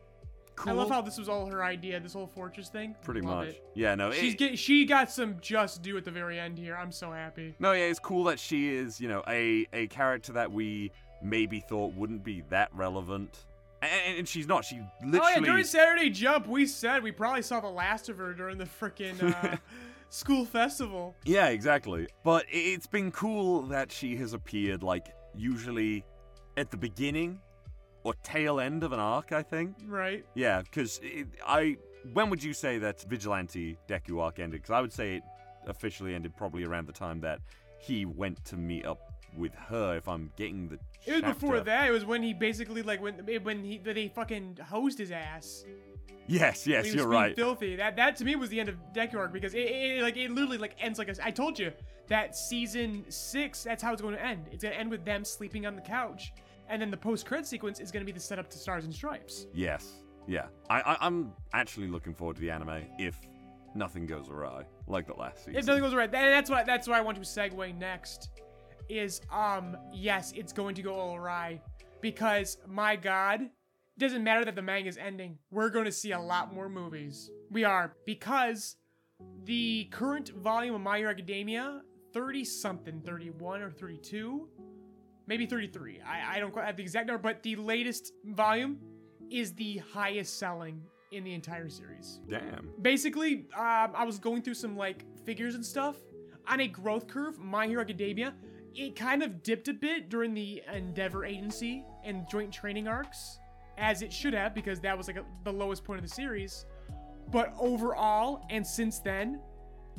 cool. 0.56 0.74
I 0.74 0.76
love 0.76 0.90
how 0.90 1.02
this 1.02 1.18
was 1.18 1.30
all 1.30 1.46
her 1.46 1.64
idea. 1.64 2.00
This 2.02 2.14
whole 2.14 2.28
fortress 2.28 2.68
thing. 2.70 2.96
Pretty 3.02 3.22
Love 3.22 3.46
much. 3.46 3.48
it. 3.50 3.64
Yeah, 3.76 3.96
no, 3.96 4.12
She's 4.12 4.34
it- 4.34 4.38
get, 4.40 4.60
she 4.60 4.84
got 4.86 5.10
some 5.10 5.38
just 5.40 5.82
due 5.82 5.96
at 5.96 6.04
the 6.04 6.12
very 6.12 6.38
end 6.40 6.58
here. 6.58 6.76
I'm 6.76 6.92
so 6.92 7.12
happy. 7.12 7.56
No, 7.60 7.72
yeah, 7.72 7.86
it's 7.86 8.00
cool 8.00 8.26
that 8.26 8.40
she 8.40 8.76
is, 8.76 9.00
you 9.00 9.08
know, 9.08 9.24
a 9.28 9.66
a 9.72 9.88
character 9.88 10.34
that 10.34 10.52
we 10.52 10.92
maybe 11.22 11.62
thought 11.62 11.94
wouldn't 11.94 12.24
be 12.24 12.42
that 12.50 12.70
relevant, 12.74 13.46
and, 13.82 14.20
and 14.20 14.28
she's 14.28 14.48
not. 14.48 14.66
She 14.66 14.82
literally. 15.04 15.22
Oh 15.24 15.40
yeah, 15.40 15.46
during 15.46 15.64
Saturday 15.64 16.10
Jump, 16.10 16.48
we 16.48 16.66
said 16.66 17.04
we 17.04 17.12
probably 17.12 17.42
saw 17.42 17.60
the 17.60 17.70
last 17.70 18.10
of 18.10 18.18
her 18.18 18.34
during 18.34 18.58
the 18.58 18.66
freaking 18.66 19.22
uh, 19.22 19.58
school 20.10 20.46
festival. 20.46 21.16
Yeah, 21.26 21.48
exactly. 21.48 22.08
But 22.24 22.46
it's 22.50 22.88
been 22.88 23.12
cool 23.12 23.64
that 23.64 23.92
she 23.92 24.16
has 24.18 24.34
appeared 24.34 24.84
like 24.84 25.14
usually 25.36 26.04
at 26.58 26.72
the 26.72 26.78
beginning 26.78 27.40
or 28.04 28.14
tail 28.24 28.60
end 28.60 28.84
of 28.84 28.92
an 28.92 29.00
arc. 29.00 29.32
I 29.32 29.44
think. 29.44 29.76
Right. 29.86 30.26
Yeah, 30.36 30.62
because 30.62 31.00
I. 31.46 31.78
When 32.14 32.30
would 32.30 32.42
you 32.42 32.54
say 32.54 32.78
that 32.78 33.02
Vigilante 33.10 33.78
Deku 33.90 34.22
arc 34.22 34.40
ended? 34.40 34.62
Because 34.62 34.74
I 34.74 34.80
would 34.80 34.94
say 34.94 35.18
it 35.18 35.24
officially 35.68 36.16
ended 36.16 36.36
probably 36.38 36.64
around 36.64 36.88
the 36.88 36.94
time 36.94 37.20
that 37.22 37.40
he 37.78 38.06
went 38.06 38.44
to 38.46 38.56
meet 38.56 38.86
up 38.86 39.19
with 39.36 39.54
her. 39.54 39.98
If 39.98 40.08
I'm 40.08 40.32
getting 40.36 40.70
the. 40.70 40.80
It 41.06 41.24
was 41.24 41.34
before 41.34 41.60
that. 41.60 41.88
It 41.88 41.92
was 41.92 42.06
when 42.06 42.24
he 42.24 42.34
basically 42.34 42.82
like 42.82 43.02
when 43.02 43.16
when 43.44 43.64
he 43.64 43.78
they 43.78 44.08
fucking 44.08 44.58
hosed 44.68 44.98
his 44.98 45.12
ass. 45.12 45.66
Yes, 46.28 46.68
yes, 46.68 46.94
you're 46.94 47.08
right. 47.08 47.36
Filthy. 47.36 47.76
That 47.76 47.96
that 47.96 48.16
to 48.18 48.26
me 48.26 48.36
was 48.36 48.50
the 48.50 48.60
end 48.60 48.70
of 48.70 48.76
Deku 48.94 49.16
arc 49.16 49.34
because 49.34 49.56
it, 49.56 49.62
it 49.62 50.04
like 50.04 50.16
it 50.16 50.30
literally 50.30 50.60
like 50.60 50.76
ends 50.80 51.00
like 51.00 51.10
a, 51.10 51.16
I 51.24 51.32
told 51.32 51.58
you 51.58 51.72
that 52.08 52.36
season 52.36 53.04
six. 53.10 53.64
That's 53.64 53.82
how 53.82 53.94
it's 53.94 54.02
going 54.02 54.16
to 54.16 54.24
end. 54.24 54.48
It's 54.52 54.64
gonna 54.64 54.76
end 54.76 54.92
with 54.92 55.04
them 55.06 55.26
sleeping 55.26 55.66
on 55.66 55.76
the 55.76 55.82
couch, 55.82 56.34
and 56.70 56.80
then 56.80 56.92
the 56.92 56.98
post 56.98 57.26
credit 57.26 57.48
sequence 57.48 57.80
is 57.80 57.92
gonna 57.92 58.06
be 58.06 58.12
the 58.12 58.20
setup 58.20 58.48
to 58.52 58.60
Stars 58.60 58.86
and 58.86 58.94
Stripes. 58.94 59.48
Yes. 59.54 60.04
Yeah. 60.28 60.46
I, 60.70 60.82
I 60.82 60.98
I'm 61.02 61.32
actually 61.54 61.88
looking 61.88 62.14
forward 62.14 62.36
to 62.36 62.42
the 62.42 62.52
anime 62.52 62.84
if 63.00 63.20
nothing 63.74 64.06
goes 64.06 64.30
awry 64.30 64.66
like 64.88 65.08
the 65.08 65.14
last 65.14 65.40
season. 65.40 65.56
If 65.56 65.66
nothing 65.66 65.82
goes 65.82 65.96
right, 65.96 66.14
and 66.14 66.14
that's 66.14 66.50
what 66.50 66.68
that's 66.68 66.88
why 66.88 67.00
I 67.00 67.02
want 67.02 67.18
to 67.18 67.24
segue 67.24 67.76
next. 67.78 68.30
Is 68.90 69.22
um 69.32 69.78
yes, 69.94 70.34
it's 70.36 70.52
going 70.52 70.76
to 70.76 70.82
go 70.82 70.96
all 70.96 71.16
awry 71.16 71.62
because 72.02 72.58
my 72.68 72.96
God, 72.96 73.42
it 73.42 73.50
doesn't 74.00 74.24
matter 74.24 74.44
that 74.44 74.56
the 74.56 74.64
manga 74.64 74.90
is 74.90 74.98
ending. 74.98 75.38
We're 75.52 75.70
going 75.70 75.86
to 75.86 75.92
see 75.92 76.12
a 76.12 76.20
lot 76.20 76.54
more 76.54 76.70
movies. 76.70 77.30
We 77.52 77.64
are 77.64 77.94
because 78.06 78.78
the 79.44 79.86
current 79.92 80.30
volume 80.30 80.74
of 80.74 80.82
My 80.82 80.98
Hero 80.98 81.12
Academia, 81.12 81.82
thirty 82.14 82.44
something, 82.44 83.02
thirty 83.02 83.30
one 83.30 83.62
or 83.62 83.70
thirty 83.70 83.98
two, 83.98 84.48
maybe 85.28 85.46
thirty 85.46 85.68
three. 85.68 86.02
I 86.02 86.38
I 86.38 86.40
don't 86.40 86.52
quite 86.52 86.66
have 86.66 86.78
the 86.78 86.84
exact 86.84 87.06
number, 87.08 87.22
but 87.22 87.44
the 87.44 87.58
latest 87.58 88.14
volume 88.26 88.80
is 89.30 89.54
the 89.54 89.78
highest 89.94 90.40
selling 90.40 90.82
in 91.12 91.24
the 91.24 91.34
entire 91.34 91.70
series 91.70 92.20
Damn. 92.28 92.70
basically, 92.82 93.48
um, 93.56 93.92
I 93.96 94.04
was 94.04 94.20
going 94.20 94.42
through 94.42 94.56
some 94.56 94.76
like 94.76 95.06
figures 95.26 95.54
and 95.56 95.66
stuff. 95.66 95.96
On 96.48 96.62
a 96.62 96.68
growth 96.68 97.08
curve, 97.08 97.38
My 97.38 97.68
Hero 97.68 97.82
Academia, 97.82 98.34
it 98.76 98.96
kind 98.96 99.24
of 99.24 99.44
dipped 99.44 99.68
a 99.68 99.74
bit 99.74 100.10
during 100.10 100.34
the 100.34 100.62
Endeavor 100.74 101.26
Agency 101.26 101.86
and 102.04 102.28
joint 102.30 102.52
training 102.54 102.88
arcs, 102.88 103.40
as 103.78 104.02
it 104.02 104.12
should 104.12 104.34
have, 104.34 104.54
because 104.54 104.80
that 104.82 104.98
was 104.98 105.08
like 105.08 105.18
a, 105.18 105.26
the 105.44 105.54
lowest 105.54 105.84
point 105.84 106.00
of 106.00 106.08
the 106.08 106.14
series. 106.14 106.66
But 107.32 107.54
overall, 107.60 108.46
and 108.50 108.66
since 108.66 109.00
then, 109.00 109.40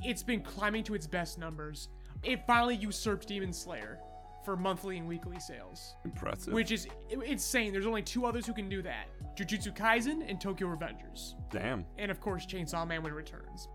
it's 0.03 0.23
been 0.23 0.43
climbing 0.43 0.85
to 0.85 0.95
its 0.95 1.07
best 1.07 1.39
numbers. 1.39 1.89
It 2.23 2.47
finally 2.47 2.77
usurped 2.77 3.29
Demon 3.29 3.53
Slayer 3.53 3.99
for 4.45 4.57
monthly 4.57 4.97
and 4.97 5.07
weekly 5.07 5.39
sales, 5.39 5.95
Impressive. 6.05 6.53
which 6.53 6.71
is 6.73 6.89
insane. 7.25 7.73
There's 7.73 7.87
only 7.87 8.03
two 8.03 8.25
others 8.25 8.47
who 8.47 8.55
can 8.55 8.69
do 8.69 8.81
that: 8.83 9.07
Jujutsu 9.37 9.77
Kaisen 9.77 10.29
and 10.29 10.41
Tokyo 10.41 10.67
Revengers, 10.69 11.35
Damn. 11.51 11.85
and 11.99 12.11
of 12.11 12.21
course 12.21 12.47
Chainsaw 12.47 12.87
Man 12.87 13.03
when 13.03 13.13
it 13.13 13.17
returns. 13.17 13.69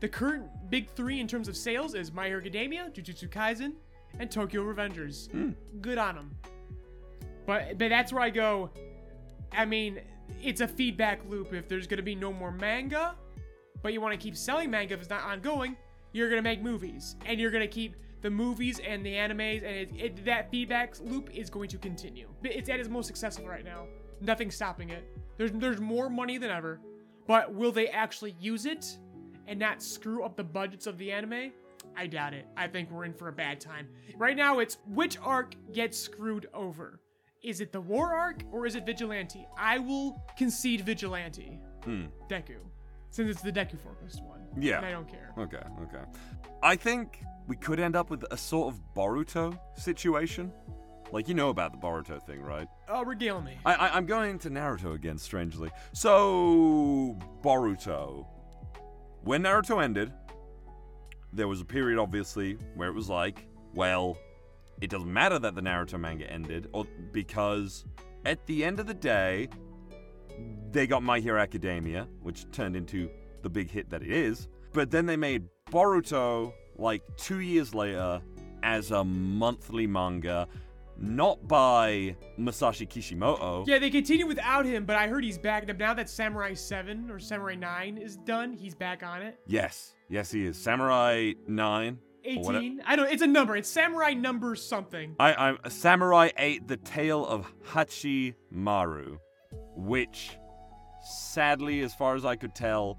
The 0.00 0.08
current 0.08 0.44
big 0.68 0.90
three 0.90 1.20
in 1.20 1.28
terms 1.28 1.46
of 1.46 1.56
sales 1.56 1.94
is 1.94 2.10
My 2.12 2.26
Hero 2.26 2.40
Academia, 2.40 2.90
Jujutsu 2.92 3.28
Kaisen, 3.28 3.74
and 4.18 4.30
Tokyo 4.30 4.62
Revengers. 4.62 5.30
Hmm. 5.30 5.50
Good 5.80 5.98
on 5.98 6.14
them. 6.14 6.36
But 7.46 7.78
but 7.78 7.88
that's 7.88 8.12
where 8.12 8.22
I 8.22 8.30
go. 8.30 8.70
I 9.52 9.64
mean, 9.64 10.00
it's 10.42 10.60
a 10.60 10.68
feedback 10.68 11.20
loop. 11.28 11.52
If 11.52 11.68
there's 11.68 11.86
gonna 11.86 12.02
be 12.02 12.14
no 12.14 12.32
more 12.32 12.52
manga, 12.52 13.14
but 13.82 13.92
you 13.92 14.00
want 14.00 14.12
to 14.12 14.18
keep 14.18 14.36
selling 14.36 14.70
manga 14.70 14.94
if 14.94 15.00
it's 15.00 15.10
not 15.10 15.22
ongoing, 15.22 15.76
you're 16.12 16.28
gonna 16.28 16.42
make 16.42 16.62
movies, 16.62 17.16
and 17.26 17.40
you're 17.40 17.50
gonna 17.50 17.66
keep 17.66 17.96
the 18.22 18.30
movies 18.30 18.80
and 18.80 19.04
the 19.04 19.12
animes, 19.12 19.64
and 19.64 19.76
it, 19.76 19.90
it, 19.96 20.24
that 20.24 20.50
feedback 20.50 20.98
loop 21.00 21.30
is 21.34 21.48
going 21.48 21.68
to 21.68 21.78
continue. 21.78 22.28
It's 22.42 22.68
at 22.68 22.78
its 22.78 22.88
most 22.88 23.06
successful 23.06 23.46
right 23.46 23.64
now. 23.64 23.86
Nothing's 24.20 24.54
stopping 24.54 24.90
it. 24.90 25.04
There's 25.38 25.52
there's 25.52 25.80
more 25.80 26.10
money 26.10 26.36
than 26.36 26.50
ever, 26.50 26.80
but 27.26 27.54
will 27.54 27.72
they 27.72 27.88
actually 27.88 28.36
use 28.38 28.66
it 28.66 28.98
and 29.46 29.58
not 29.58 29.82
screw 29.82 30.22
up 30.22 30.36
the 30.36 30.44
budgets 30.44 30.86
of 30.86 30.98
the 30.98 31.10
anime? 31.10 31.52
I 31.96 32.06
doubt 32.06 32.34
it. 32.34 32.46
I 32.56 32.66
think 32.68 32.90
we're 32.90 33.04
in 33.04 33.12
for 33.12 33.28
a 33.28 33.32
bad 33.32 33.60
time. 33.60 33.88
Right 34.16 34.36
now, 34.36 34.58
it's 34.58 34.78
which 34.86 35.18
arc 35.20 35.54
gets 35.72 35.98
screwed 35.98 36.48
over. 36.54 37.00
Is 37.42 37.60
it 37.60 37.72
the 37.72 37.80
war 37.80 38.14
arc 38.14 38.42
or 38.52 38.66
is 38.66 38.74
it 38.74 38.84
Vigilante? 38.84 39.46
I 39.58 39.78
will 39.78 40.22
concede 40.36 40.82
Vigilante. 40.82 41.58
Hmm. 41.84 42.06
Deku. 42.28 42.56
Since 43.10 43.30
it's 43.30 43.42
the 43.42 43.52
Deku 43.52 43.78
focused 43.78 44.22
one. 44.22 44.40
Yeah. 44.58 44.80
I 44.80 44.90
don't 44.90 45.08
care. 45.08 45.32
Okay, 45.38 45.62
okay. 45.82 46.04
I 46.62 46.76
think 46.76 47.22
we 47.46 47.56
could 47.56 47.80
end 47.80 47.96
up 47.96 48.10
with 48.10 48.24
a 48.30 48.36
sort 48.36 48.74
of 48.74 48.80
Boruto 48.94 49.58
situation. 49.76 50.52
Like, 51.12 51.26
you 51.26 51.34
know 51.34 51.48
about 51.48 51.72
the 51.72 51.78
Boruto 51.78 52.24
thing, 52.24 52.40
right? 52.40 52.68
Oh, 52.88 53.04
regale 53.04 53.40
me. 53.40 53.58
I, 53.64 53.74
I, 53.74 53.96
I'm 53.96 54.06
going 54.06 54.38
to 54.40 54.50
Naruto 54.50 54.94
again, 54.94 55.18
strangely. 55.18 55.70
So, 55.92 57.18
Boruto. 57.42 58.26
When 59.22 59.42
Naruto 59.42 59.82
ended, 59.82 60.12
there 61.32 61.48
was 61.48 61.60
a 61.60 61.64
period, 61.64 61.98
obviously, 61.98 62.58
where 62.74 62.88
it 62.88 62.94
was 62.94 63.08
like, 63.08 63.46
well, 63.74 64.16
it 64.80 64.90
doesn't 64.90 65.12
matter 65.12 65.38
that 65.38 65.54
the 65.54 65.60
Naruto 65.60 65.98
manga 65.98 66.30
ended, 66.30 66.68
or 66.72 66.86
because 67.12 67.84
at 68.24 68.44
the 68.46 68.64
end 68.64 68.80
of 68.80 68.86
the 68.86 68.94
day, 68.94 69.48
they 70.72 70.86
got 70.86 71.02
My 71.02 71.20
Hero 71.20 71.40
Academia, 71.40 72.08
which 72.22 72.50
turned 72.50 72.76
into 72.76 73.10
the 73.42 73.50
big 73.50 73.70
hit 73.70 73.90
that 73.90 74.02
it 74.02 74.10
is. 74.10 74.48
But 74.72 74.90
then 74.90 75.06
they 75.06 75.16
made 75.16 75.48
Boruto 75.70 76.52
like 76.76 77.02
two 77.16 77.40
years 77.40 77.74
later 77.74 78.20
as 78.62 78.90
a 78.90 79.04
monthly 79.04 79.86
manga, 79.86 80.48
not 81.00 81.48
by 81.48 82.14
Masashi 82.38 82.88
Kishimoto. 82.88 83.64
Yeah, 83.66 83.78
they 83.78 83.90
continue 83.90 84.26
without 84.26 84.66
him, 84.66 84.84
but 84.84 84.96
I 84.96 85.08
heard 85.08 85.24
he's 85.24 85.38
back. 85.38 85.66
Now 85.78 85.94
that 85.94 86.10
Samurai 86.10 86.54
7 86.54 87.10
or 87.10 87.18
Samurai 87.18 87.54
9 87.54 87.96
is 87.96 88.16
done, 88.16 88.52
he's 88.52 88.74
back 88.74 89.02
on 89.02 89.22
it. 89.22 89.40
Yes, 89.46 89.94
yes, 90.08 90.30
he 90.30 90.44
is. 90.44 90.56
Samurai 90.56 91.32
9. 91.46 91.98
18. 92.22 92.82
I 92.84 92.96
don't 92.96 93.10
It's 93.10 93.22
a 93.22 93.26
number. 93.26 93.56
It's 93.56 93.68
Samurai 93.68 94.12
number 94.12 94.54
something. 94.54 95.16
I, 95.18 95.32
I'm 95.32 95.58
Samurai 95.70 96.28
8, 96.36 96.68
The 96.68 96.76
Tale 96.76 97.24
of 97.24 97.50
Hachimaru, 97.68 99.18
which, 99.74 100.36
sadly, 101.02 101.80
as 101.80 101.94
far 101.94 102.14
as 102.16 102.26
I 102.26 102.36
could 102.36 102.54
tell, 102.54 102.98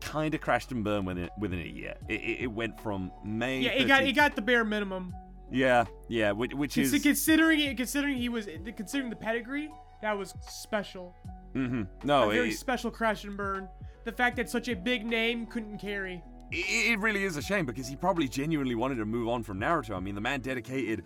kind 0.00 0.34
of 0.34 0.40
crashed 0.40 0.70
and 0.70 0.84
burned 0.84 1.06
within, 1.06 1.30
within 1.38 1.58
a 1.58 1.68
year. 1.68 1.96
It, 2.08 2.20
it, 2.20 2.42
it 2.42 2.46
went 2.46 2.80
from 2.80 3.10
May. 3.24 3.60
Yeah, 3.60 3.72
it 3.72 3.88
got 3.88 4.04
it 4.04 4.12
got 4.12 4.36
the 4.36 4.42
bare 4.42 4.64
minimum. 4.64 5.12
Yeah, 5.54 5.84
yeah, 6.08 6.32
which, 6.32 6.52
which 6.52 6.76
is. 6.76 6.90
Considering 7.02 7.60
it, 7.60 7.76
considering 7.76 8.16
he 8.16 8.28
was, 8.28 8.48
considering 8.76 9.08
the 9.08 9.16
pedigree, 9.16 9.70
that 10.02 10.18
was 10.18 10.34
special. 10.48 11.14
Mm 11.54 11.70
Mhm. 11.70 11.88
No, 12.04 12.30
a 12.30 12.34
very 12.34 12.48
it, 12.50 12.58
special 12.58 12.90
crash 12.90 13.24
and 13.24 13.36
burn. 13.36 13.68
The 14.04 14.12
fact 14.12 14.36
that 14.36 14.50
such 14.50 14.68
a 14.68 14.74
big 14.74 15.06
name 15.06 15.46
couldn't 15.46 15.78
carry. 15.78 16.22
it 16.50 16.92
it 16.92 16.98
really 16.98 17.24
is 17.24 17.36
a 17.36 17.42
shame 17.42 17.64
because 17.66 17.86
he 17.86 17.96
probably 17.96 18.28
genuinely 18.28 18.74
wanted 18.74 18.96
to 18.96 19.06
move 19.06 19.28
on 19.28 19.44
from 19.44 19.60
Naruto. 19.60 19.96
I 19.96 20.00
mean, 20.00 20.16
the 20.16 20.20
man 20.20 20.40
dedicated 20.40 21.04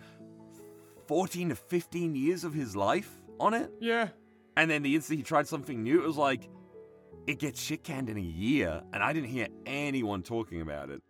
14 1.07 1.49
to 1.49 1.55
15 1.55 2.15
years 2.15 2.43
of 2.43 2.53
his 2.53 2.75
life 2.75 3.21
on 3.39 3.53
it. 3.53 3.71
Yeah. 3.79 4.09
And 4.57 4.69
then 4.69 4.81
the 4.81 4.95
instant 4.95 5.17
he 5.19 5.23
tried 5.23 5.47
something 5.47 5.81
new, 5.83 6.03
it 6.03 6.07
was 6.07 6.17
like, 6.17 6.49
it 7.27 7.39
gets 7.39 7.61
shit 7.61 7.83
canned 7.83 8.09
in 8.09 8.17
a 8.17 8.21
year, 8.21 8.81
and 8.91 9.03
I 9.03 9.13
didn't 9.13 9.29
hear 9.29 9.47
anyone 9.65 10.23
talking 10.23 10.61
about 10.61 10.89
it. 10.89 11.01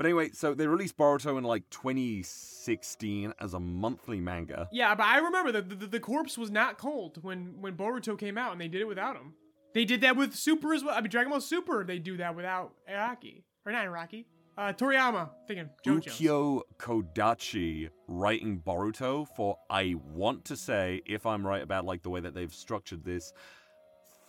But 0.00 0.06
anyway, 0.06 0.30
so 0.32 0.54
they 0.54 0.66
released 0.66 0.96
Boruto 0.96 1.36
in 1.36 1.44
like 1.44 1.68
2016 1.68 3.34
as 3.38 3.52
a 3.52 3.60
monthly 3.60 4.18
manga. 4.18 4.66
Yeah, 4.72 4.94
but 4.94 5.04
I 5.04 5.18
remember 5.18 5.52
that 5.52 5.68
the, 5.68 5.74
the, 5.74 5.86
the 5.88 6.00
corpse 6.00 6.38
was 6.38 6.50
not 6.50 6.78
cold 6.78 7.22
when 7.22 7.60
when 7.60 7.74
Boruto 7.76 8.18
came 8.18 8.38
out, 8.38 8.52
and 8.52 8.58
they 8.58 8.68
did 8.68 8.80
it 8.80 8.88
without 8.88 9.16
him. 9.16 9.34
They 9.74 9.84
did 9.84 10.00
that 10.00 10.16
with 10.16 10.34
Super 10.34 10.72
as 10.72 10.82
well. 10.82 10.94
I 10.94 11.02
mean, 11.02 11.10
Dragon 11.10 11.30
Ball 11.30 11.42
Super, 11.42 11.84
they 11.84 11.98
do 11.98 12.16
that 12.16 12.34
without 12.34 12.72
Araki. 12.90 13.42
Or 13.66 13.72
not 13.72 13.84
Araki. 13.84 14.24
Uh, 14.56 14.72
Toriyama. 14.72 15.28
Thinking 15.46 15.68
JoJo's. 15.86 16.18
Ukyo 16.18 16.62
Kodachi 16.78 17.90
writing 18.08 18.62
Boruto 18.66 19.28
for, 19.36 19.58
I 19.68 19.96
want 20.14 20.46
to 20.46 20.56
say, 20.56 21.02
if 21.04 21.26
I'm 21.26 21.46
right 21.46 21.62
about 21.62 21.84
like 21.84 22.02
the 22.02 22.10
way 22.10 22.20
that 22.20 22.34
they've 22.34 22.54
structured 22.54 23.04
this, 23.04 23.34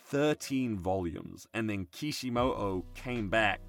13 0.08 0.80
volumes. 0.80 1.48
And 1.54 1.70
then 1.70 1.88
Kishimoto 1.94 2.84
came 2.94 3.30
back 3.30 3.62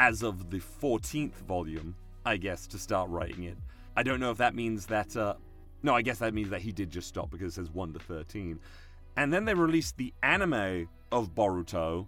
as 0.00 0.22
of 0.22 0.48
the 0.48 0.56
14th 0.56 1.34
volume, 1.46 1.94
I 2.24 2.38
guess, 2.38 2.66
to 2.68 2.78
start 2.78 3.10
writing 3.10 3.44
it. 3.44 3.58
I 3.94 4.02
don't 4.02 4.18
know 4.18 4.30
if 4.30 4.38
that 4.38 4.54
means 4.54 4.86
that, 4.86 5.14
uh, 5.14 5.34
no, 5.82 5.94
I 5.94 6.00
guess 6.00 6.20
that 6.20 6.32
means 6.32 6.48
that 6.48 6.62
he 6.62 6.72
did 6.72 6.90
just 6.90 7.06
stop 7.06 7.30
because 7.30 7.52
it 7.52 7.56
says 7.56 7.70
1 7.70 7.92
to 7.92 7.98
13. 7.98 8.58
And 9.18 9.30
then 9.30 9.44
they 9.44 9.52
released 9.52 9.98
the 9.98 10.14
anime 10.22 10.88
of 11.12 11.34
Boruto, 11.34 12.06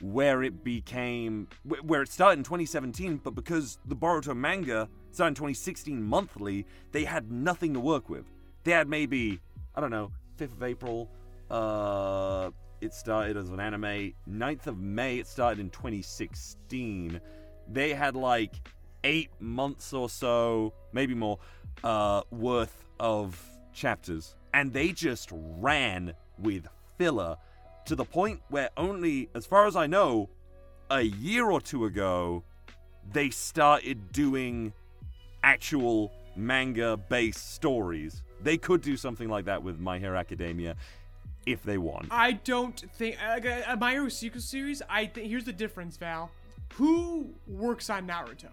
where 0.00 0.42
it 0.42 0.64
became, 0.64 1.48
where 1.82 2.00
it 2.00 2.08
started 2.08 2.38
in 2.38 2.44
2017, 2.44 3.20
but 3.22 3.34
because 3.34 3.78
the 3.84 3.94
Boruto 3.94 4.34
manga 4.34 4.88
started 5.10 5.32
in 5.32 5.34
2016 5.34 6.02
monthly, 6.02 6.64
they 6.92 7.04
had 7.04 7.30
nothing 7.30 7.74
to 7.74 7.80
work 7.80 8.08
with. 8.08 8.24
They 8.64 8.72
had 8.72 8.88
maybe, 8.88 9.38
I 9.74 9.82
don't 9.82 9.90
know, 9.90 10.12
5th 10.38 10.52
of 10.52 10.62
April, 10.62 11.10
uh, 11.50 12.52
it 12.80 12.94
started 12.94 13.36
as 13.36 13.50
an 13.50 13.60
anime. 13.60 14.14
9th 14.28 14.66
of 14.66 14.78
May, 14.78 15.18
it 15.18 15.26
started 15.26 15.60
in 15.60 15.70
2016. 15.70 17.20
They 17.70 17.92
had 17.92 18.14
like 18.14 18.54
eight 19.04 19.30
months 19.40 19.92
or 19.92 20.08
so, 20.08 20.72
maybe 20.92 21.14
more, 21.14 21.38
uh, 21.84 22.22
worth 22.30 22.84
of 23.00 23.40
chapters. 23.72 24.34
And 24.54 24.72
they 24.72 24.92
just 24.92 25.30
ran 25.32 26.14
with 26.38 26.66
filler 26.96 27.36
to 27.86 27.94
the 27.94 28.04
point 28.04 28.40
where 28.48 28.70
only, 28.76 29.28
as 29.34 29.46
far 29.46 29.66
as 29.66 29.76
I 29.76 29.86
know, 29.86 30.28
a 30.90 31.02
year 31.02 31.50
or 31.50 31.60
two 31.60 31.84
ago, 31.84 32.42
they 33.12 33.30
started 33.30 34.12
doing 34.12 34.72
actual 35.42 36.12
manga 36.36 36.96
based 36.96 37.54
stories. 37.54 38.22
They 38.42 38.56
could 38.56 38.82
do 38.82 38.96
something 38.96 39.28
like 39.28 39.46
that 39.46 39.62
with 39.62 39.78
My 39.78 39.98
Hero 39.98 40.16
Academia 40.16 40.76
if 41.46 41.62
they 41.62 41.78
want. 41.78 42.08
I 42.10 42.32
don't 42.32 42.78
think 42.94 43.16
uh, 43.24 43.40
uh, 43.72 43.76
My 43.76 43.92
Hero 43.92 44.08
Secret 44.08 44.42
series. 44.42 44.82
I 44.88 45.06
think 45.06 45.28
here's 45.28 45.44
the 45.44 45.52
difference, 45.52 45.96
Val. 45.96 46.30
Who 46.74 47.34
works 47.46 47.88
on 47.90 48.06
Naruto? 48.06 48.48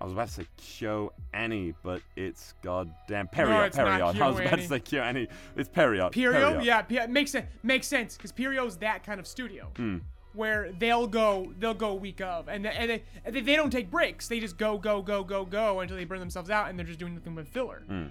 I 0.00 0.04
was 0.04 0.12
about 0.12 0.28
to 0.28 0.34
say 0.34 0.46
Kyo 0.58 1.12
Annie, 1.32 1.74
but 1.82 2.02
it's 2.16 2.52
goddamn 2.62 3.28
Pierrot. 3.28 3.68
it's 3.68 3.76
not 3.78 3.86
Pierrot. 3.86 4.20
I 4.20 4.28
was 4.28 4.38
about 4.40 4.56
to 4.58 4.68
say 4.68 4.78
KyoAni. 4.80 5.28
It's 5.56 5.70
Pierrot. 5.70 6.12
Pierrot, 6.12 6.62
yeah, 6.62 6.82
P- 6.82 7.06
makes 7.06 7.30
sense. 7.30 7.46
Makes 7.62 7.86
sense 7.86 8.16
because 8.16 8.30
Pierrot's 8.30 8.76
that 8.76 9.04
kind 9.04 9.18
of 9.18 9.26
studio 9.26 9.70
Hmm. 9.76 9.98
where 10.34 10.70
they'll 10.78 11.06
go, 11.06 11.50
they'll 11.58 11.72
go 11.72 11.94
week 11.94 12.20
of, 12.20 12.46
and 12.48 12.66
and 12.66 12.90
they, 12.90 13.02
and 13.24 13.34
they, 13.34 13.40
they 13.40 13.56
don't 13.56 13.70
take 13.70 13.90
breaks. 13.90 14.28
They 14.28 14.38
just 14.38 14.58
go, 14.58 14.76
go, 14.76 15.00
go, 15.00 15.24
go, 15.24 15.46
go 15.46 15.80
until 15.80 15.96
they 15.96 16.04
burn 16.04 16.20
themselves 16.20 16.50
out, 16.50 16.68
and 16.68 16.78
they're 16.78 16.86
just 16.86 16.98
doing 16.98 17.14
nothing 17.14 17.34
but 17.34 17.48
filler. 17.48 17.82
Hmm. 17.88 18.04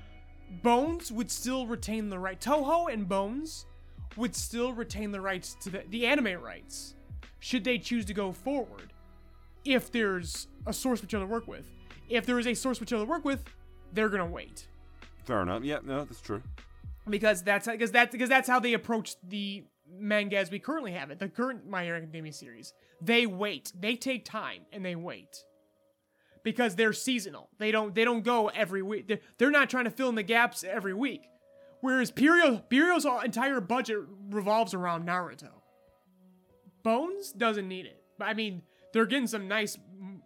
Bones 0.63 1.11
would 1.11 1.29
still 1.29 1.67
retain 1.67 2.09
the 2.09 2.17
right. 2.19 2.39
Toho 2.41 2.91
and 2.91 3.07
Bones 3.07 3.67
would 4.17 4.35
still 4.35 4.73
retain 4.73 5.11
the 5.11 5.21
rights 5.21 5.55
to 5.61 5.69
the, 5.69 5.83
the 5.89 6.05
anime 6.05 6.41
rights, 6.41 6.95
should 7.39 7.63
they 7.63 7.77
choose 7.77 8.05
to 8.05 8.13
go 8.13 8.31
forward. 8.31 8.93
If 9.65 9.91
there's 9.91 10.47
a 10.65 10.73
source 10.73 11.01
material 11.01 11.27
to 11.27 11.31
work 11.31 11.47
with, 11.47 11.65
if 12.09 12.25
there 12.25 12.37
is 12.39 12.47
a 12.47 12.53
source 12.53 12.79
material 12.79 13.05
to 13.05 13.09
work 13.09 13.25
with, 13.25 13.43
they're 13.93 14.09
gonna 14.09 14.25
wait 14.25 14.67
Fair 15.23 15.41
enough. 15.41 15.63
Yeah, 15.63 15.79
no, 15.83 16.05
that's 16.05 16.21
true. 16.21 16.43
because 17.09 17.41
that's 17.41 17.67
because 17.67 17.91
that's 17.91 18.11
because 18.11 18.29
that's 18.29 18.47
how 18.47 18.59
they 18.59 18.73
approach 18.73 19.15
the 19.27 19.63
manga 19.91 20.37
as 20.37 20.51
we 20.51 20.59
currently 20.59 20.91
have 20.91 21.09
it. 21.09 21.17
The 21.17 21.27
current 21.29 21.67
My 21.67 21.83
Hero 21.83 21.97
Academia 21.97 22.31
series, 22.31 22.73
they 23.01 23.25
wait, 23.25 23.71
they 23.79 23.95
take 23.95 24.23
time, 24.23 24.61
and 24.71 24.85
they 24.85 24.95
wait 24.95 25.43
because 26.43 26.75
they're 26.75 26.93
seasonal. 26.93 27.49
They 27.57 27.71
don't 27.71 27.95
they 27.95 28.05
don't 28.05 28.23
go 28.23 28.49
every 28.49 28.83
week. 28.83 29.07
They're, 29.07 29.19
they're 29.39 29.49
not 29.51 29.67
trying 29.69 29.85
to 29.85 29.89
fill 29.91 30.09
in 30.09 30.15
the 30.15 30.21
gaps 30.23 30.63
every 30.63 30.93
week. 30.93 31.23
Whereas 31.85 32.09
Pierrot 32.09 32.67
Pierrot's 32.67 33.05
entire 33.23 33.61
budget 33.61 33.99
revolves 34.31 34.73
around 34.73 35.07
Naruto. 35.07 35.51
Bones 36.81 37.31
doesn't 37.31 37.67
need 37.67 37.85
it, 37.85 38.01
but 38.17 38.25
I 38.25 38.33
mean 38.33 38.63
they're 38.91 39.05
getting 39.05 39.27
some 39.27 39.47
nice 39.47 39.77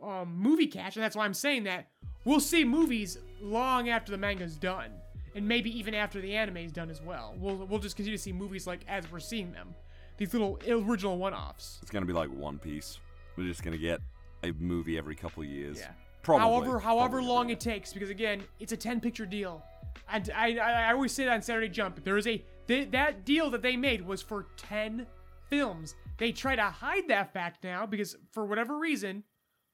um, 0.01 0.37
movie 0.37 0.67
cash, 0.67 0.95
and 0.95 1.03
that's 1.03 1.17
why 1.17 1.25
I'm 1.25 1.33
saying 1.33 1.65
that 1.65 1.89
we'll 2.23 2.39
see 2.39 2.63
movies 2.63 3.17
long 3.41 3.89
after 3.89 4.09
the 4.09 4.17
manga's 4.17 4.55
done, 4.55 4.91
and 5.35 5.45
maybe 5.45 5.77
even 5.77 5.93
after 5.93 6.21
the 6.21 6.33
anime's 6.33 6.71
done 6.71 6.89
as 6.89 7.01
well. 7.01 7.35
We'll 7.37 7.57
we'll 7.57 7.79
just 7.79 7.97
continue 7.97 8.15
to 8.17 8.23
see 8.23 8.31
movies 8.31 8.65
like 8.65 8.85
as 8.87 9.11
we're 9.11 9.19
seeing 9.19 9.51
them, 9.51 9.75
these 10.15 10.31
little 10.31 10.57
original 10.65 11.17
one-offs. 11.17 11.79
It's 11.81 11.91
gonna 11.91 12.05
be 12.05 12.13
like 12.13 12.29
One 12.29 12.57
Piece. 12.57 12.99
We're 13.35 13.47
just 13.47 13.63
gonna 13.63 13.77
get 13.77 13.99
a 14.43 14.53
movie 14.53 14.97
every 14.97 15.15
couple 15.15 15.43
years. 15.43 15.79
Yeah. 15.79 15.89
Probably. 16.21 16.47
However, 16.47 16.79
however 16.79 17.17
Probably. 17.17 17.27
long 17.27 17.49
it 17.49 17.59
takes, 17.59 17.91
because 17.91 18.09
again, 18.09 18.43
it's 18.61 18.71
a 18.71 18.77
10 18.77 19.01
picture 19.01 19.25
deal. 19.25 19.61
And 20.07 20.29
I, 20.35 20.57
I, 20.57 20.91
always 20.91 21.11
say 21.11 21.25
that 21.25 21.33
on 21.33 21.41
Saturday 21.41 21.69
Jump. 21.69 22.03
There 22.03 22.17
is 22.17 22.27
a 22.27 22.43
th- 22.67 22.91
that 22.91 23.25
deal 23.25 23.49
that 23.51 23.61
they 23.61 23.75
made 23.75 24.05
was 24.05 24.21
for 24.21 24.47
10 24.57 25.05
films. 25.49 25.95
They 26.17 26.31
try 26.31 26.55
to 26.55 26.63
hide 26.63 27.07
that 27.07 27.33
fact 27.33 27.63
now 27.63 27.85
because 27.85 28.15
for 28.31 28.45
whatever 28.45 28.77
reason, 28.77 29.23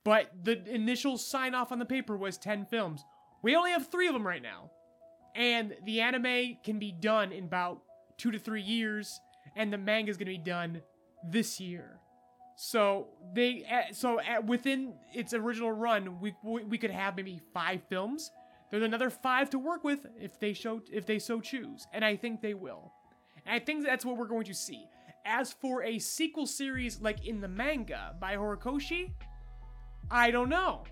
but 0.03 0.31
the 0.43 0.63
initial 0.69 1.17
sign 1.17 1.55
off 1.55 1.71
on 1.71 1.79
the 1.79 1.85
paper 1.85 2.15
was 2.15 2.37
10 2.37 2.65
films. 2.65 3.03
We 3.41 3.55
only 3.55 3.71
have 3.71 3.87
three 3.87 4.07
of 4.07 4.13
them 4.13 4.25
right 4.25 4.41
now, 4.41 4.71
and 5.35 5.75
the 5.85 6.01
anime 6.01 6.57
can 6.63 6.79
be 6.79 6.91
done 6.91 7.31
in 7.31 7.45
about 7.45 7.81
two 8.17 8.31
to 8.31 8.39
three 8.39 8.61
years, 8.61 9.19
and 9.55 9.71
the 9.71 9.77
manga 9.77 10.09
is 10.09 10.17
going 10.17 10.27
to 10.27 10.37
be 10.37 10.37
done 10.37 10.81
this 11.29 11.59
year. 11.59 11.99
So 12.55 13.07
they 13.33 13.65
so 13.91 14.19
within 14.45 14.93
its 15.13 15.33
original 15.33 15.71
run, 15.71 16.19
we 16.19 16.33
we 16.43 16.77
could 16.77 16.91
have 16.91 17.15
maybe 17.15 17.41
five 17.53 17.81
films. 17.89 18.31
There's 18.75 18.83
another 18.83 19.09
five 19.09 19.49
to 19.51 19.57
work 19.57 19.85
with 19.85 20.05
if 20.19 20.37
they 20.37 20.51
show 20.51 20.81
if 20.91 21.05
they 21.05 21.17
so 21.17 21.39
choose, 21.39 21.87
and 21.93 22.03
I 22.03 22.17
think 22.17 22.41
they 22.41 22.53
will. 22.53 22.91
And 23.45 23.55
I 23.55 23.59
think 23.63 23.85
that's 23.85 24.03
what 24.03 24.17
we're 24.17 24.27
going 24.27 24.43
to 24.43 24.53
see. 24.53 24.83
As 25.25 25.53
for 25.53 25.83
a 25.83 25.97
sequel 25.97 26.45
series 26.45 26.99
like 26.99 27.25
in 27.25 27.39
the 27.39 27.47
manga 27.47 28.15
by 28.19 28.35
Horikoshi, 28.35 29.13
I 30.11 30.29
don't 30.29 30.49
know. 30.49 30.83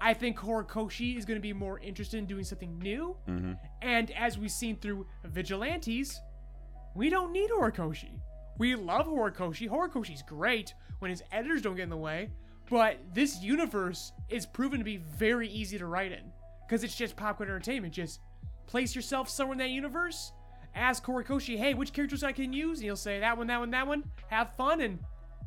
I 0.00 0.14
think 0.14 0.38
Horikoshi 0.38 1.18
is 1.18 1.24
going 1.24 1.36
to 1.36 1.42
be 1.42 1.52
more 1.52 1.80
interested 1.80 2.18
in 2.18 2.26
doing 2.26 2.44
something 2.44 2.78
new. 2.78 3.16
Mm-hmm. 3.28 3.54
And 3.82 4.12
as 4.12 4.38
we've 4.38 4.48
seen 4.48 4.76
through 4.76 5.08
Vigilantes, 5.24 6.20
we 6.94 7.10
don't 7.10 7.32
need 7.32 7.50
Horikoshi. 7.50 8.20
We 8.58 8.76
love 8.76 9.08
Horikoshi. 9.08 9.68
Horikoshi's 9.68 10.22
great 10.22 10.74
when 11.00 11.10
his 11.10 11.24
editors 11.32 11.60
don't 11.60 11.74
get 11.74 11.82
in 11.82 11.90
the 11.90 11.96
way, 11.96 12.30
but 12.70 12.98
this 13.12 13.42
universe 13.42 14.12
is 14.28 14.46
proven 14.46 14.78
to 14.78 14.84
be 14.84 14.98
very 14.98 15.48
easy 15.48 15.76
to 15.76 15.86
write 15.86 16.12
in 16.12 16.30
because 16.72 16.84
it's 16.84 16.96
just 16.96 17.16
popcorn 17.16 17.50
entertainment. 17.50 17.92
Just 17.92 18.20
place 18.66 18.96
yourself 18.96 19.28
somewhere 19.28 19.52
in 19.52 19.58
that 19.58 19.68
universe, 19.68 20.32
ask 20.74 21.04
Horikoshi, 21.04 21.58
hey, 21.58 21.74
which 21.74 21.92
characters 21.92 22.24
I 22.24 22.32
can 22.32 22.54
use? 22.54 22.78
And 22.78 22.84
he'll 22.84 22.96
say, 22.96 23.20
that 23.20 23.36
one, 23.36 23.46
that 23.48 23.60
one, 23.60 23.70
that 23.72 23.86
one. 23.86 24.04
Have 24.28 24.56
fun, 24.56 24.80
and 24.80 24.98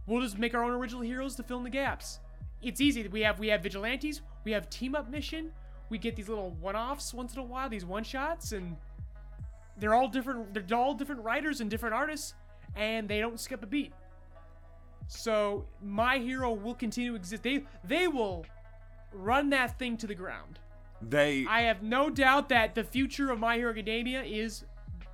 we'll 0.06 0.22
just 0.22 0.38
make 0.38 0.54
our 0.54 0.64
own 0.64 0.70
original 0.70 1.02
heroes 1.02 1.36
to 1.38 1.44
fill 1.44 1.58
in 1.58 1.64
the 1.64 1.72
gaps. 1.72 2.20
It's 2.62 2.80
easy. 2.80 3.08
We 3.08 3.22
have 3.22 3.40
we 3.40 3.48
have 3.48 3.64
vigilantes, 3.64 4.22
we 4.44 4.52
have 4.52 4.70
team 4.70 4.94
up 4.94 5.10
mission, 5.10 5.52
we 5.90 5.98
get 5.98 6.16
these 6.16 6.30
little 6.30 6.52
one-offs 6.62 7.12
once 7.12 7.34
in 7.34 7.40
a 7.40 7.44
while, 7.44 7.70
these 7.70 7.86
one-shots, 7.86 8.52
and 8.52 8.76
they're 9.80 9.96
all 9.96 10.08
different 10.08 10.54
they're 10.54 10.78
all 10.78 10.94
different 10.94 11.24
writers 11.24 11.60
and 11.60 11.72
different 11.72 11.96
artists 11.96 12.36
and 12.76 13.10
they 13.10 13.20
don't 13.20 13.40
skip 13.40 13.64
a 13.64 13.66
beat 13.66 13.94
so 15.08 15.66
my 15.82 16.20
hero 16.20 16.54
will 16.54 16.76
continue 16.76 17.10
to 17.12 17.16
exist 17.16 17.42
they 17.42 17.64
they 17.84 18.08
will 18.08 18.46
run 19.12 19.50
that 19.50 19.78
thing 19.80 19.98
to 19.98 20.08
the 20.08 20.16
ground 20.16 20.60
They. 21.02 21.46
i 21.48 21.62
have 21.62 21.84
no 21.84 22.10
doubt 22.10 22.50
that 22.50 22.74
the 22.76 22.84
future 22.84 23.32
of 23.32 23.40
my 23.40 23.58
hero 23.58 23.72
academia 23.72 24.24
is 24.24 24.66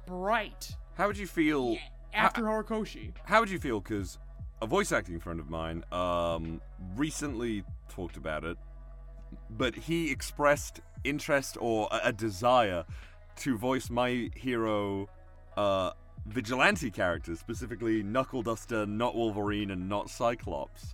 bright 0.06 0.76
how 0.96 1.08
would 1.08 1.18
you 1.18 1.28
feel? 1.28 1.78
after 2.14 2.44
horikoshi 2.44 3.14
How 3.24 3.40
would 3.40 3.50
you 3.50 3.60
feel? 3.60 3.80
Because 3.80 4.18
a 4.62 4.68
voice 4.68 4.92
acting 4.92 5.20
friend 5.20 5.40
of 5.40 5.50
mine 5.50 5.84
um, 5.92 6.62
recently 6.96 7.64
talked 7.90 8.18
about 8.18 8.44
it, 8.44 8.58
but 9.50 9.76
he 9.76 10.12
expressed 10.12 10.82
interest 11.04 11.58
or 11.60 11.88
a, 11.92 12.10
a 12.10 12.14
desire 12.14 12.86
to 13.38 13.58
voice 13.58 13.90
my 13.90 14.30
hero 14.36 15.10
uh, 15.58 15.92
vigilante 16.28 16.92
characters, 16.92 17.40
specifically 17.40 18.04
Knuckle 18.04 18.44
Duster, 18.44 18.86
not 18.86 19.16
Wolverine, 19.16 19.72
and 19.72 19.90
not 19.90 20.10
Cyclops. 20.10 20.94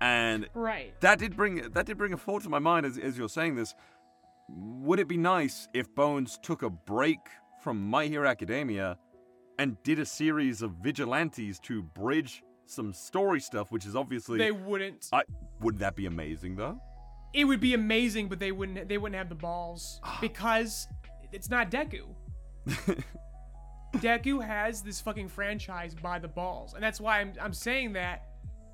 And 0.00 0.48
right 0.54 0.98
that 1.00 1.18
did 1.18 1.36
bring 1.36 1.70
that 1.70 1.86
did 1.86 1.96
bring 1.96 2.12
a 2.12 2.16
thought 2.16 2.42
to 2.42 2.48
my 2.48 2.58
mind 2.58 2.84
as, 2.84 2.98
as 2.98 3.16
you're 3.16 3.28
saying 3.28 3.56
this. 3.56 3.74
Would 4.48 5.00
it 5.00 5.08
be 5.08 5.16
nice 5.16 5.68
if 5.72 5.94
Bones 5.94 6.38
took 6.42 6.62
a 6.62 6.70
break 6.70 7.18
from 7.62 7.82
My 7.82 8.06
Hero 8.06 8.28
Academia 8.28 8.98
and 9.58 9.82
did 9.82 9.98
a 9.98 10.06
series 10.06 10.62
of 10.62 10.72
vigilantes 10.82 11.58
to 11.60 11.82
bridge 11.82 12.42
some 12.66 12.92
story 12.92 13.40
stuff, 13.40 13.70
which 13.70 13.86
is 13.86 13.94
obviously 13.96 14.38
they 14.38 14.52
wouldn't 14.52 15.08
I 15.12 15.22
wouldn't 15.60 15.80
that 15.80 15.96
be 15.96 16.06
amazing 16.06 16.56
though? 16.56 16.80
it 17.34 17.44
would 17.44 17.60
be 17.60 17.74
amazing 17.74 18.28
but 18.28 18.38
they 18.38 18.52
wouldn't 18.52 18.88
they 18.88 18.96
wouldn't 18.96 19.16
have 19.18 19.28
the 19.28 19.34
balls 19.34 20.00
ah. 20.04 20.18
because 20.20 20.88
it's 21.32 21.50
not 21.50 21.70
deku 21.70 22.14
Deku 23.98 24.44
has 24.44 24.82
this 24.82 25.00
fucking 25.00 25.28
franchise 25.28 25.94
by 25.94 26.18
the 26.18 26.28
balls. 26.28 26.74
And 26.74 26.82
that's 26.82 27.00
why 27.00 27.20
I'm, 27.20 27.32
I'm 27.40 27.52
saying 27.52 27.92
that 27.92 28.26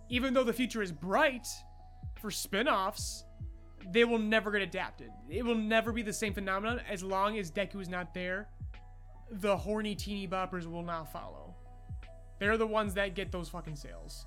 even 0.09 0.35
though 0.35 0.45
the 0.45 0.53
future 0.53 0.83
is 0.83 0.93
bright 0.93 1.47
for 2.21 2.31
spin 2.31 2.69
offs, 2.69 3.25
they 3.93 4.05
will 4.05 4.19
never 4.19 4.51
get 4.51 4.63
adapted. 4.63 5.11
It 5.29 5.45
will 5.45 5.55
never 5.55 5.93
be 5.93 6.03
the 6.03 6.13
same 6.13 6.35
phenomenon 6.35 6.81
as 6.89 7.03
long 7.03 7.39
as 7.39 7.51
Deku 7.51 7.81
is 7.81 7.89
not 7.89 8.15
there. 8.15 8.49
The 9.31 9.57
horny 9.57 9.95
teeny 9.95 10.27
boppers 10.27 10.67
will 10.67 10.83
not 10.83 11.13
follow. 11.13 11.55
They're 12.39 12.57
the 12.57 12.67
ones 12.67 12.95
that 12.95 13.15
get 13.15 13.31
those 13.31 13.49
fucking 13.49 13.77
sales. 13.77 14.27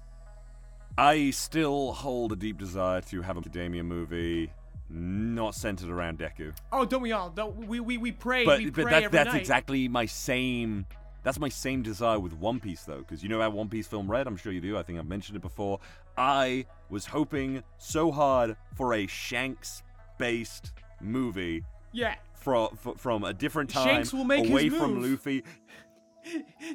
I 0.97 1.31
still 1.31 1.91
hold 1.91 2.31
a 2.31 2.35
deep 2.35 2.59
desire 2.59 3.01
to 3.01 3.21
have 3.21 3.35
a 3.37 3.39
Academia 3.39 3.83
movie 3.83 4.51
not 4.89 5.55
centered 5.55 5.89
around 5.89 6.19
Deku. 6.19 6.53
Oh, 6.71 6.85
don't 6.85 7.01
we 7.01 7.11
all? 7.11 7.29
Don't 7.29 7.67
we? 7.67 7.79
We, 7.79 7.97
we 7.97 8.11
pray. 8.11 8.45
But 8.45 8.59
we 8.59 8.69
but 8.69 8.83
pray 8.83 9.01
that, 9.01 9.11
that's 9.11 9.33
night. 9.33 9.39
exactly 9.39 9.87
my 9.87 10.05
same. 10.05 10.85
That's 11.23 11.39
my 11.39 11.49
same 11.49 11.81
desire 11.81 12.19
with 12.19 12.33
One 12.33 12.59
Piece 12.59 12.83
though, 12.83 12.99
because 12.99 13.23
you 13.23 13.29
know 13.29 13.37
about 13.37 13.53
One 13.53 13.69
Piece 13.69 13.87
film 13.87 14.09
Red. 14.09 14.27
I'm 14.27 14.37
sure 14.37 14.51
you 14.51 14.61
do. 14.61 14.77
I 14.77 14.83
think 14.83 14.99
I've 14.99 15.07
mentioned 15.07 15.35
it 15.35 15.41
before. 15.41 15.79
I 16.15 16.65
was 16.93 17.07
hoping 17.07 17.63
so 17.77 18.11
hard 18.11 18.55
for 18.75 18.93
a 18.93 19.07
Shanks-based 19.07 20.71
movie 21.01 21.63
Yeah. 21.91 22.15
from 22.35 22.77
from 22.97 23.23
a 23.23 23.33
different 23.33 23.69
time, 23.69 23.87
Shanks 23.87 24.13
will 24.13 24.23
make 24.23 24.41
his 24.45 24.51
away 24.51 24.69
from 24.69 24.95
move. 24.95 25.11
Luffy. 25.25 25.43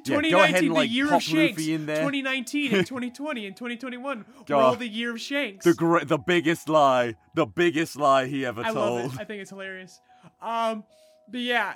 2019, 0.05 0.31
go 0.31 0.43
ahead 0.43 0.55
and, 0.57 0.69
the 0.69 0.75
like, 0.75 0.91
year 0.91 1.07
pop 1.07 1.17
of 1.17 1.23
Shanks. 1.23 1.59
Luffy 1.59 1.73
in 1.73 1.87
there. 1.87 1.97
2019 1.97 2.75
and 2.75 2.87
2020 2.87 3.47
and 3.47 3.57
2021 3.57 4.19
were 4.49 4.55
Oh. 4.55 4.59
all 4.59 4.77
the 4.77 4.87
year 4.87 5.13
of 5.15 5.21
Shanks. 5.21 5.65
The 5.65 5.73
gr- 5.73 6.01
the 6.05 6.19
biggest 6.19 6.69
lie, 6.69 7.15
the 7.35 7.47
biggest 7.47 7.97
lie 7.97 8.27
he 8.27 8.45
ever 8.45 8.61
I 8.63 8.73
told. 8.73 9.03
love 9.05 9.15
it. 9.15 9.21
I 9.21 9.25
think 9.25 9.41
it's 9.41 9.51
hilarious. 9.51 10.01
Um, 10.43 10.85
but 11.31 11.41
yeah, 11.41 11.75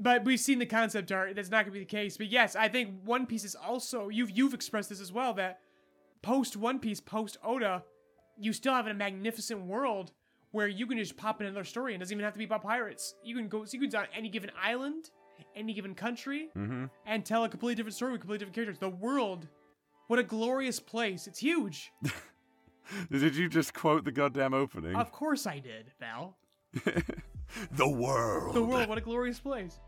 but 0.00 0.24
we've 0.24 0.40
seen 0.40 0.58
the 0.58 0.66
concept 0.66 1.12
art. 1.12 1.36
That's 1.36 1.50
not 1.50 1.64
gonna 1.64 1.72
be 1.74 1.78
the 1.80 1.84
case. 1.84 2.16
But 2.16 2.26
yes, 2.28 2.56
I 2.56 2.66
think 2.68 2.94
One 3.04 3.26
Piece 3.26 3.44
is 3.44 3.54
also 3.54 4.08
you've 4.08 4.30
you've 4.30 4.54
expressed 4.54 4.88
this 4.88 5.00
as 5.00 5.12
well 5.12 5.34
that 5.34 5.60
post 6.22 6.56
One 6.56 6.78
Piece, 6.78 7.00
post 7.00 7.36
Oda, 7.44 7.84
you 8.38 8.52
still 8.52 8.74
have 8.74 8.86
a 8.86 8.94
magnificent 8.94 9.62
world 9.62 10.12
where 10.52 10.68
you 10.68 10.86
can 10.86 10.96
just 10.98 11.16
pop 11.16 11.40
in 11.40 11.46
another 11.46 11.64
story 11.64 11.92
and 11.94 12.00
it 12.00 12.04
doesn't 12.04 12.14
even 12.14 12.24
have 12.24 12.32
to 12.34 12.38
be 12.38 12.44
about 12.44 12.62
pirates. 12.62 13.14
You 13.22 13.34
can 13.36 13.48
go 13.48 13.64
you 13.70 13.80
can 13.80 13.88
go 13.90 13.98
on 13.98 14.06
any 14.16 14.28
given 14.28 14.50
island, 14.60 15.10
any 15.54 15.74
given 15.74 15.94
country, 15.94 16.48
Mm-hmm. 16.56 16.86
and 17.06 17.24
tell 17.24 17.44
a 17.44 17.48
completely 17.48 17.74
different 17.74 17.94
story 17.96 18.12
with 18.12 18.20
completely 18.22 18.38
different 18.46 18.54
characters. 18.54 18.78
The 18.78 18.88
world, 18.88 19.46
what 20.06 20.18
a 20.18 20.22
glorious 20.22 20.80
place! 20.80 21.26
It's 21.26 21.38
huge. 21.38 21.92
Did 23.10 23.34
you 23.36 23.48
just 23.50 23.74
quote 23.74 24.04
the 24.06 24.12
goddamn 24.12 24.54
opening? 24.54 24.96
of 24.96 25.12
course 25.12 25.46
I 25.46 25.58
did, 25.58 25.92
Val. 26.00 26.38
the 27.72 27.88
world. 27.88 28.54
The 28.54 28.62
world, 28.62 28.88
what 28.88 28.96
a 28.98 29.02
glorious 29.02 29.38
place. 29.40 29.78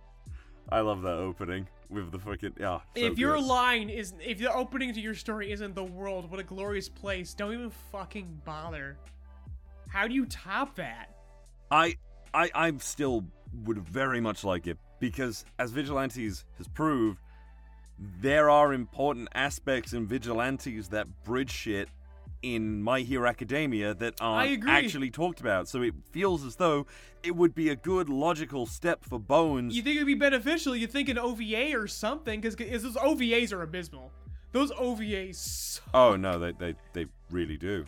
I 0.73 0.81
love 0.81 1.03
that 1.03 1.15
opening 1.15 1.69
with 1.89 2.13
the 2.13 2.19
fucking 2.19 2.55
yeah. 2.59 2.81
so 2.97 3.03
if 3.03 3.19
your 3.19 3.37
good. 3.37 3.45
line 3.45 3.91
is 3.91 4.15
if 4.21 4.39
the 4.39 4.53
opening 4.53 4.95
to 4.95 5.01
your 5.01 5.15
story 5.15 5.51
isn't 5.51 5.75
the 5.75 5.85
world, 5.85 6.31
what 6.31 6.39
a 6.39 6.45
glorious 6.45 6.89
place, 6.89 7.35
don't 7.35 7.53
even 7.53 7.71
fucking 7.93 8.41
bother. 8.45 8.97
How 9.89 10.07
do 10.07 10.15
you 10.15 10.27
top 10.27 10.77
that? 10.77 11.11
I 11.71 11.97
I 12.33 12.51
I 12.55 12.73
still 12.79 13.25
would 13.65 13.79
very 13.79 14.21
much 14.21 14.45
like 14.45 14.67
it 14.67 14.79
because 15.01 15.45
as 15.59 15.73
Vigilantes 15.73 16.45
has 16.59 16.69
proved, 16.69 17.19
there 18.21 18.49
are 18.49 18.73
important 18.73 19.29
aspects 19.35 19.93
in 19.93 20.07
Vigilantes 20.07 20.89
that 20.89 21.25
bridge 21.25 21.51
shit 21.51 21.89
in 22.43 22.83
My 22.83 23.01
Hero 23.01 23.29
Academia 23.29 23.95
that 23.95 24.15
aren't 24.21 24.67
actually 24.69 25.11
talked 25.11 25.41
about. 25.41 25.69
So 25.69 25.83
it 25.83 25.95
feels 26.11 26.45
as 26.45 26.57
though 26.57 26.87
it 27.23 27.37
would 27.37 27.55
be 27.55 27.69
a 27.69 27.77
good 27.77 28.09
logical 28.09 28.67
step 28.67 29.05
for 29.05 29.19
Bones. 29.19 29.77
You 29.77 29.83
think 29.83 29.97
it'd 29.97 30.07
be 30.07 30.15
beneficial? 30.15 30.75
You 30.75 30.87
think 30.87 31.09
an 31.09 31.19
OVA 31.19 31.73
or 31.77 31.87
something? 31.87 32.41
Because 32.41 32.57
those 32.83 32.97
OVAs 32.97 33.53
are 33.53 33.63
abysmal. 33.63 34.11
Those 34.53 34.73
OVAs. 34.73 35.35
suck. 35.37 35.85
oh 35.95 36.17
no, 36.17 36.39
they 36.39 36.53
they 36.53 36.75
they 36.93 37.07
really 37.31 37.57
do. 37.57 37.85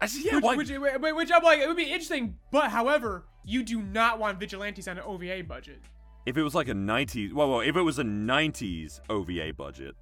Actually, 0.00 0.24
yeah, 0.26 0.34
which, 0.36 0.44
why- 0.44 0.56
which, 0.56 0.70
which, 0.70 1.14
which 1.14 1.30
I'm 1.34 1.42
like, 1.42 1.58
it 1.58 1.66
would 1.66 1.76
be 1.76 1.82
interesting. 1.84 2.36
But 2.52 2.70
however, 2.70 3.24
you 3.44 3.62
do 3.64 3.82
not 3.82 4.18
want 4.18 4.38
vigilantes 4.38 4.86
on 4.88 4.96
an 4.98 5.04
OVA 5.04 5.42
budget. 5.42 5.80
if 6.24 6.36
it 6.36 6.42
was 6.42 6.54
like 6.54 6.68
a 6.68 6.72
90s, 6.72 7.32
well, 7.32 7.50
well, 7.50 7.60
if 7.60 7.74
it 7.76 7.82
was 7.82 7.98
a 7.98 8.04
90s 8.04 9.00
OVA 9.10 9.52
budget, 9.54 9.96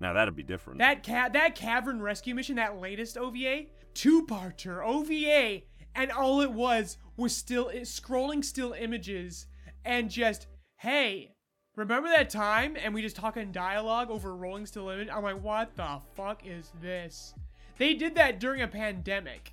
now 0.00 0.14
that'd 0.14 0.34
be 0.34 0.42
different. 0.42 0.78
That 0.78 1.02
cat, 1.02 1.34
that 1.34 1.54
cavern 1.54 2.00
rescue 2.00 2.34
mission, 2.34 2.56
that 2.56 2.80
latest 2.80 3.18
OVA, 3.18 3.66
two-parter 3.94 4.84
OVA, 4.84 5.62
and 5.94 6.10
all 6.10 6.40
it 6.40 6.52
was 6.52 6.98
was 7.16 7.36
still 7.36 7.70
eh, 7.70 7.80
scrolling 7.80 8.44
still 8.44 8.72
images 8.72 9.46
and 9.84 10.10
just 10.10 10.46
hey 10.76 11.34
remember 11.76 12.08
that 12.08 12.30
time? 12.30 12.76
And 12.82 12.94
we 12.94 13.02
just 13.02 13.16
talk 13.16 13.36
in 13.36 13.52
dialogue 13.52 14.10
over 14.10 14.34
rolling 14.36 14.66
still 14.66 14.88
image 14.90 15.08
i'm 15.12 15.22
like 15.22 15.42
what 15.42 15.76
the 15.76 16.00
fuck 16.14 16.46
is 16.46 16.72
this? 16.80 17.34
They 17.78 17.94
did 17.94 18.14
that 18.16 18.40
during 18.40 18.62
a 18.62 18.68
pandemic. 18.68 19.52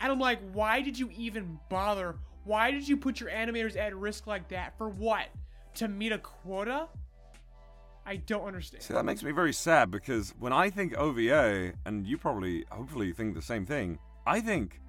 And 0.00 0.12
i'm 0.12 0.20
like 0.20 0.40
why 0.52 0.80
did 0.80 0.98
you 0.98 1.10
even 1.16 1.58
bother? 1.68 2.16
Why 2.44 2.70
did 2.70 2.88
you 2.88 2.96
put 2.96 3.20
your 3.20 3.30
animators 3.30 3.76
at 3.76 3.96
risk 3.96 4.26
like 4.26 4.48
that? 4.48 4.76
For 4.78 4.88
what? 4.88 5.26
To 5.76 5.88
meet 5.88 6.12
a 6.12 6.18
quota 6.18 6.88
i 8.08 8.16
don't 8.16 8.46
understand 8.46 8.82
See, 8.82 8.94
that 8.94 9.04
makes 9.04 9.22
me 9.22 9.32
very 9.32 9.52
sad 9.52 9.90
because 9.90 10.34
when 10.38 10.52
I 10.52 10.70
think 10.70 10.96
OVA, 10.96 11.72
and 11.84 12.06
you 12.06 12.16
probably, 12.16 12.64
hopefully, 12.70 13.12
think 13.12 13.34
the 13.34 13.42
same 13.42 13.64
thing, 13.66 13.98
I 14.26 14.40
think 14.40 14.80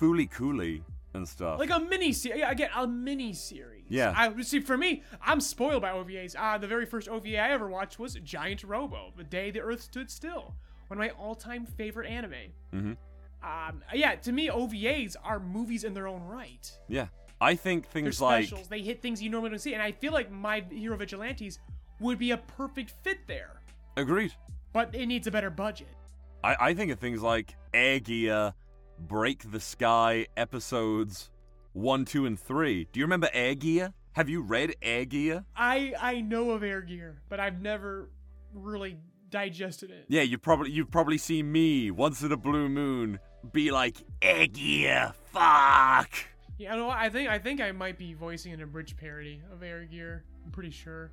Fooly 0.00 0.28
Cooly 0.30 0.82
and 1.14 1.28
stuff. 1.28 1.58
like 1.58 1.70
a 1.70 1.78
mini 1.78 2.12
series. 2.12 2.40
Yeah, 2.40 2.50
again, 2.50 2.70
a 2.74 2.86
mini 2.86 3.32
series. 3.32 3.84
Yeah. 3.88 4.14
I 4.16 4.42
see. 4.42 4.60
For 4.60 4.76
me, 4.76 5.02
I'm 5.22 5.40
spoiled 5.40 5.82
by 5.82 5.90
OVAs. 5.92 6.34
Uh, 6.38 6.58
the 6.58 6.66
very 6.66 6.86
first 6.86 7.08
OVA 7.08 7.38
I 7.38 7.50
ever 7.50 7.68
watched 7.68 7.98
was 7.98 8.14
Giant 8.14 8.64
Robo: 8.64 9.12
The 9.16 9.24
Day 9.24 9.50
the 9.50 9.60
Earth 9.60 9.82
Stood 9.82 10.10
Still, 10.10 10.54
one 10.88 10.98
of 10.98 10.98
my 10.98 11.10
all-time 11.10 11.66
favorite 11.66 12.08
anime. 12.08 12.32
Mm-hmm. 12.74 12.92
Um, 13.44 13.82
yeah, 13.92 14.14
to 14.16 14.32
me, 14.32 14.48
OVAs 14.48 15.16
are 15.22 15.38
movies 15.40 15.84
in 15.84 15.94
their 15.94 16.08
own 16.08 16.22
right. 16.24 16.70
yeah. 16.88 17.08
I 17.40 17.56
think 17.56 17.90
They're 17.90 18.02
things 18.04 18.20
like. 18.20 18.46
specials. 18.46 18.68
They 18.68 18.82
hit 18.82 19.02
things 19.02 19.20
you 19.20 19.28
normally 19.28 19.50
don't 19.50 19.58
see, 19.58 19.74
and 19.74 19.82
I 19.82 19.90
feel 19.90 20.12
like 20.12 20.30
My 20.30 20.64
Hero 20.70 20.96
Vigilantes 20.96 21.58
would 22.02 22.18
be 22.18 22.32
a 22.32 22.36
perfect 22.36 22.92
fit 23.02 23.18
there. 23.26 23.60
Agreed. 23.96 24.34
But 24.72 24.94
it 24.94 25.06
needs 25.06 25.26
a 25.26 25.30
better 25.30 25.50
budget. 25.50 25.88
I, 26.44 26.56
I 26.60 26.74
think 26.74 26.90
of 26.92 26.98
things 26.98 27.22
like 27.22 27.54
Air 27.72 28.00
Gear, 28.00 28.54
Break 28.98 29.50
the 29.50 29.60
Sky 29.60 30.26
episodes 30.36 31.30
1, 31.72 32.04
2, 32.04 32.26
and 32.26 32.38
3. 32.38 32.88
Do 32.92 33.00
you 33.00 33.04
remember 33.06 33.28
Air 33.32 33.54
Gear? 33.54 33.92
Have 34.12 34.28
you 34.28 34.42
read 34.42 34.74
Air 34.82 35.04
Gear? 35.06 35.44
I 35.56 35.94
I 35.98 36.20
know 36.20 36.50
of 36.50 36.62
Air 36.62 36.82
Gear, 36.82 37.22
but 37.30 37.40
I've 37.40 37.62
never 37.62 38.10
really 38.52 38.98
digested 39.30 39.90
it. 39.90 40.04
Yeah, 40.08 40.20
you 40.20 40.36
probably 40.36 40.70
you've 40.70 40.90
probably 40.90 41.16
seen 41.16 41.50
me 41.50 41.90
once 41.90 42.22
in 42.22 42.30
a 42.30 42.36
blue 42.36 42.68
moon 42.68 43.18
be 43.52 43.70
like 43.70 43.96
Air 44.20 44.48
Gear, 44.48 45.14
fuck. 45.32 46.10
Yeah, 46.58 46.74
you 46.74 46.80
know 46.80 46.86
what? 46.88 46.98
I 46.98 47.08
think 47.08 47.30
I 47.30 47.38
think 47.38 47.62
I 47.62 47.72
might 47.72 47.96
be 47.96 48.12
voicing 48.12 48.52
an 48.52 48.60
abridged 48.62 48.98
parody 48.98 49.40
of 49.50 49.62
Air 49.62 49.84
Gear. 49.84 50.24
I'm 50.44 50.50
pretty 50.50 50.70
sure. 50.70 51.10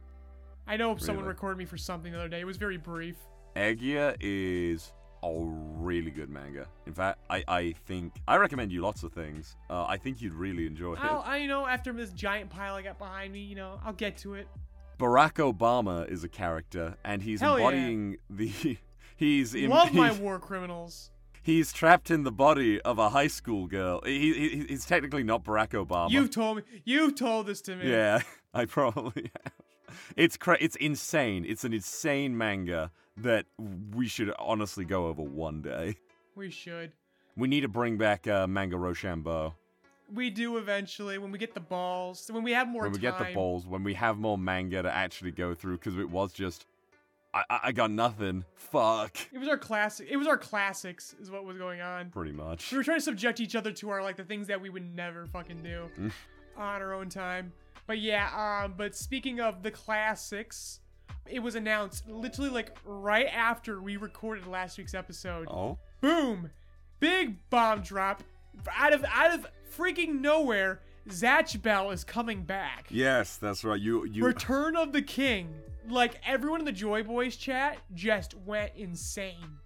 I 0.70 0.78
know 0.78 0.96
someone 0.98 1.26
recorded 1.26 1.58
me 1.58 1.66
for 1.66 1.78
something 1.78 2.12
the 2.12 2.20
other 2.20 2.30
day. 2.30 2.42
It 2.42 2.46
was 2.46 2.58
very 2.58 2.78
brief. 2.78 3.16
Gear 3.56 4.16
is 4.20 4.94
a 5.24 5.34
really 5.34 6.12
good 6.12 6.30
manga. 6.30 6.68
In 6.86 6.94
fact, 6.94 7.20
I, 7.28 7.44
I 7.48 7.74
think 7.88 8.14
I 8.28 8.38
recommend 8.38 8.72
you 8.72 8.82
lots 8.82 9.02
of 9.02 9.12
things. 9.12 9.58
Uh, 9.68 9.86
I 9.86 9.98
think 9.98 10.22
you'd 10.22 10.36
really 10.36 10.68
enjoy 10.68 10.94
it. 10.94 11.00
I'll, 11.02 11.24
I 11.26 11.38
you 11.38 11.48
know 11.48 11.66
after 11.66 11.92
this 11.92 12.12
giant 12.12 12.52
pile 12.52 12.76
I 12.76 12.84
got 12.84 13.00
behind 13.00 13.34
me, 13.34 13.40
you 13.40 13.56
know, 13.56 13.80
I'll 13.84 13.94
get 13.94 14.16
to 14.20 14.36
it. 14.36 14.48
Barack 15.00 15.36
Obama 15.36 16.08
is 16.08 16.24
a 16.24 16.30
character, 16.30 16.96
and 17.04 17.24
he's 17.24 17.42
Hell 17.42 17.58
yeah. 17.58 17.66
embodying 17.66 18.18
the. 18.30 18.78
He's 19.18 19.54
in, 19.54 19.70
Love 19.70 19.94
my 19.94 20.14
war 20.14 20.40
criminals. 20.40 21.12
He's 21.42 21.74
trapped 21.74 22.10
in 22.10 22.24
the 22.24 22.32
body 22.32 22.80
of 22.84 23.00
a 23.00 23.10
high 23.10 23.28
school 23.28 23.68
girl. 23.68 24.00
He, 24.06 24.34
he, 24.34 24.66
he's 24.70 24.86
technically 24.86 25.24
not 25.24 25.44
Barack 25.44 25.72
Obama. 25.72 26.10
You've 26.10 26.32
told 26.32 26.58
me. 26.58 26.64
You've 26.86 27.16
told 27.16 27.46
this 27.46 27.60
to 27.64 27.76
me. 27.76 27.92
yeah, 27.92 28.22
I 28.54 28.64
probably 28.64 29.30
have. 29.44 29.54
It's 30.16 30.38
cra- 30.38 30.58
it's 30.60 30.76
insane. 30.78 31.46
It's 31.48 31.64
an 31.64 31.74
insane 31.74 32.38
manga 32.38 32.92
that 33.18 33.46
we 33.96 34.08
should 34.08 34.34
honestly 34.40 34.86
go 34.86 35.08
over 35.08 35.22
one 35.22 35.62
day. 35.62 35.96
We 36.36 36.50
should. 36.50 36.92
We 37.36 37.48
need 37.48 37.62
to 37.62 37.68
bring 37.68 37.98
back 37.98 38.28
uh, 38.28 38.48
Manga 38.48 38.78
Rochambeau 38.78 39.54
We 40.14 40.30
do 40.30 40.58
eventually 40.58 41.18
when 41.18 41.32
we 41.32 41.38
get 41.38 41.54
the 41.54 41.60
balls. 41.60 42.30
When 42.32 42.44
we 42.44 42.52
have 42.54 42.68
more 42.68 42.84
when 42.84 42.92
we 42.92 42.98
time. 43.00 43.18
get 43.20 43.28
the 43.28 43.34
balls, 43.34 43.66
when 43.68 43.84
we 43.84 43.94
have 43.94 44.18
more 44.18 44.38
manga 44.38 44.82
to 44.84 44.92
actually 44.94 45.32
go 45.32 45.54
through, 45.54 45.78
because 45.78 45.98
it 45.98 46.10
was 46.10 46.34
just, 46.34 46.66
I, 47.34 47.44
I 47.50 47.60
I 47.66 47.72
got 47.72 47.92
nothing. 47.92 48.44
Fuck. 48.56 49.18
It 49.32 49.38
was 49.38 49.48
our 49.48 49.58
classic. 49.58 50.08
It 50.10 50.18
was 50.18 50.28
our 50.28 50.38
classics, 50.38 51.16
is 51.22 51.30
what 51.30 51.46
was 51.46 51.58
going 51.58 51.82
on. 51.82 52.10
Pretty 52.10 52.32
much. 52.32 52.72
We 52.72 52.78
were 52.78 52.84
trying 52.84 52.98
to 53.00 53.04
subject 53.04 53.40
each 53.40 53.56
other 53.56 53.72
to 53.74 53.90
our 53.92 54.02
like 54.02 54.16
the 54.18 54.24
things 54.24 54.48
that 54.48 54.60
we 54.62 54.70
would 54.70 54.96
never 54.96 55.26
fucking 55.28 55.62
do 55.62 55.90
Mm. 56.00 56.12
on 56.58 56.82
our 56.82 56.94
own 56.94 57.10
time. 57.10 57.52
But 57.90 57.98
yeah, 57.98 58.62
um, 58.64 58.76
but 58.78 58.96
speaking 58.96 59.40
of 59.40 59.64
the 59.64 59.72
classics, 59.72 60.80
it 61.28 61.40
was 61.40 61.56
announced 61.56 62.08
literally 62.08 62.52
like 62.52 62.78
right 62.86 63.26
after 63.26 63.82
we 63.82 63.98
recorded 63.98 64.46
last 64.46 64.78
week's 64.78 64.94
episode. 64.94 65.48
Oh. 65.50 65.80
Boom! 66.00 66.52
Big 67.00 67.38
bomb 67.50 67.82
drop 67.82 68.22
out 68.78 68.94
of 68.94 69.04
out 69.06 69.34
of 69.34 69.48
freaking 69.76 70.22
nowhere. 70.22 70.82
Zatch 71.08 71.60
Bell 71.64 71.90
is 71.90 72.04
coming 72.04 72.44
back. 72.44 72.86
Yes, 72.92 73.38
that's 73.38 73.64
right. 73.64 73.82
You 73.82 74.06
you. 74.06 74.24
Return 74.24 74.76
of 74.76 74.94
the 74.94 75.02
King. 75.02 75.52
Like 75.90 76.22
everyone 76.24 76.60
in 76.60 76.68
the 76.68 76.72
Joy 76.72 77.02
Boys 77.02 77.38
chat 77.38 77.80
just 77.96 78.36
went 78.46 78.74
insane. 78.76 79.58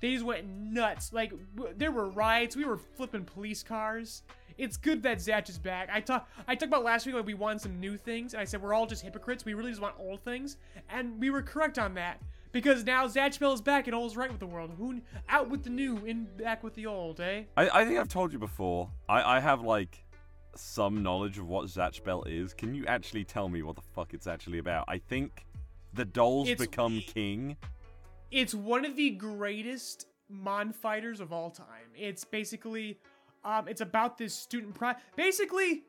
They 0.00 0.14
just 0.14 0.24
went 0.24 0.48
nuts. 0.48 1.12
Like 1.12 1.34
w- 1.54 1.74
there 1.76 1.92
were 1.92 2.08
riots. 2.08 2.56
We 2.56 2.64
were 2.64 2.78
flipping 2.78 3.26
police 3.26 3.62
cars. 3.62 4.22
It's 4.58 4.76
good 4.76 5.02
that 5.02 5.18
Zatch 5.18 5.48
is 5.50 5.58
back. 5.58 5.88
I 5.92 6.00
talked 6.00 6.30
I 6.48 6.54
talked 6.54 6.70
about 6.70 6.84
last 6.84 7.06
week 7.06 7.14
like 7.14 7.26
we 7.26 7.34
wanted 7.34 7.60
some 7.60 7.78
new 7.78 7.96
things, 7.96 8.32
and 8.34 8.40
I 8.40 8.44
said 8.44 8.62
we're 8.62 8.74
all 8.74 8.86
just 8.86 9.02
hypocrites. 9.02 9.44
We 9.44 9.54
really 9.54 9.70
just 9.70 9.82
want 9.82 9.94
old 9.98 10.22
things, 10.22 10.56
and 10.88 11.20
we 11.20 11.30
were 11.30 11.42
correct 11.42 11.78
on 11.78 11.94
that 11.94 12.20
because 12.52 12.84
now 12.84 13.06
Zatch 13.06 13.38
Bell 13.38 13.52
is 13.52 13.60
back 13.60 13.86
and 13.86 13.94
all 13.94 14.06
is 14.06 14.16
right 14.16 14.30
with 14.30 14.40
the 14.40 14.46
world. 14.46 14.72
Who 14.78 15.00
out 15.28 15.50
with 15.50 15.64
the 15.64 15.70
new, 15.70 15.98
in 16.06 16.26
back 16.38 16.62
with 16.64 16.74
the 16.74 16.86
old, 16.86 17.20
eh? 17.20 17.42
I, 17.56 17.68
I 17.68 17.84
think 17.84 17.98
I've 17.98 18.08
told 18.08 18.32
you 18.32 18.38
before. 18.38 18.90
I, 19.08 19.36
I 19.36 19.40
have 19.40 19.60
like 19.62 20.02
some 20.54 21.02
knowledge 21.02 21.36
of 21.38 21.46
what 21.48 21.66
Zatch 21.66 22.02
Bell 22.02 22.22
is. 22.24 22.54
Can 22.54 22.74
you 22.74 22.86
actually 22.86 23.24
tell 23.24 23.48
me 23.50 23.62
what 23.62 23.76
the 23.76 23.82
fuck 23.94 24.14
it's 24.14 24.26
actually 24.26 24.58
about? 24.58 24.86
I 24.88 24.98
think 24.98 25.44
the 25.92 26.06
dolls 26.06 26.48
It's- 26.48 26.66
become 26.66 27.00
king. 27.06 27.56
it's 28.30 28.54
one 28.54 28.84
of 28.86 28.96
the 28.96 29.10
greatest 29.10 30.06
mon 30.30 30.72
fighters 30.72 31.20
of 31.20 31.32
all 31.32 31.50
time. 31.50 31.90
It's 31.94 32.24
basically, 32.24 32.98
um, 33.46 33.68
it's 33.68 33.80
about 33.80 34.18
this 34.18 34.34
student 34.34 34.74
pro. 34.74 34.92
Basically, 35.14 35.84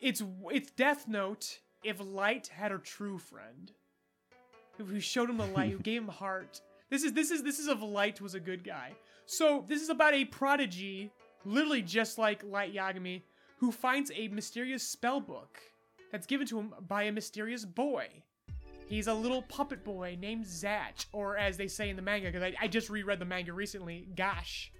it's 0.00 0.22
it's 0.50 0.72
Death 0.72 1.06
Note 1.06 1.60
if 1.84 2.00
Light 2.00 2.48
had 2.48 2.72
a 2.72 2.78
true 2.78 3.18
friend, 3.18 3.70
who 4.76 4.98
showed 4.98 5.30
him 5.30 5.38
the 5.38 5.46
light, 5.46 5.70
who 5.70 5.78
gave 5.82 6.02
him 6.02 6.08
heart. 6.08 6.60
This 6.90 7.04
is 7.04 7.12
this 7.12 7.30
is 7.30 7.44
this 7.44 7.60
is 7.60 7.68
if 7.68 7.80
Light 7.80 8.20
was 8.20 8.34
a 8.34 8.40
good 8.40 8.64
guy. 8.64 8.92
So 9.26 9.64
this 9.68 9.80
is 9.80 9.90
about 9.90 10.12
a 10.12 10.24
prodigy, 10.24 11.12
literally 11.44 11.82
just 11.82 12.18
like 12.18 12.42
Light 12.42 12.74
Yagami, 12.74 13.22
who 13.58 13.70
finds 13.70 14.10
a 14.14 14.26
mysterious 14.28 14.82
spell 14.82 15.20
book 15.20 15.60
that's 16.10 16.26
given 16.26 16.48
to 16.48 16.58
him 16.58 16.74
by 16.88 17.04
a 17.04 17.12
mysterious 17.12 17.64
boy. 17.64 18.08
He's 18.88 19.06
a 19.06 19.14
little 19.14 19.42
puppet 19.42 19.84
boy 19.84 20.18
named 20.20 20.44
Zatch, 20.44 21.06
or 21.12 21.38
as 21.38 21.56
they 21.56 21.68
say 21.68 21.88
in 21.88 21.96
the 21.96 22.02
manga, 22.02 22.26
because 22.26 22.42
I, 22.42 22.54
I 22.60 22.66
just 22.66 22.90
reread 22.90 23.20
the 23.20 23.24
manga 23.24 23.52
recently, 23.52 24.08
Gash. 24.16 24.72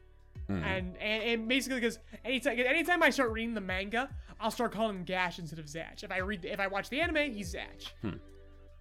And, 0.49 0.97
and 0.99 1.23
and 1.23 1.49
basically 1.49 1.81
because 1.81 1.99
anytime 2.25 2.59
anytime 2.59 3.03
I 3.03 3.11
start 3.11 3.31
reading 3.31 3.55
the 3.55 3.61
manga, 3.61 4.11
I'll 4.41 4.51
start 4.51 4.73
calling 4.73 4.97
him 4.97 5.05
Gash 5.05 5.39
instead 5.39 5.59
of 5.59 5.67
Zatch. 5.67 6.03
If 6.03 6.11
I 6.11 6.19
read 6.19 6.45
if 6.45 6.61
I 6.61 6.67
watch 6.67 6.89
the 6.91 7.01
anime, 7.01 7.33
he's 7.33 7.55
Zatch. 7.55 7.93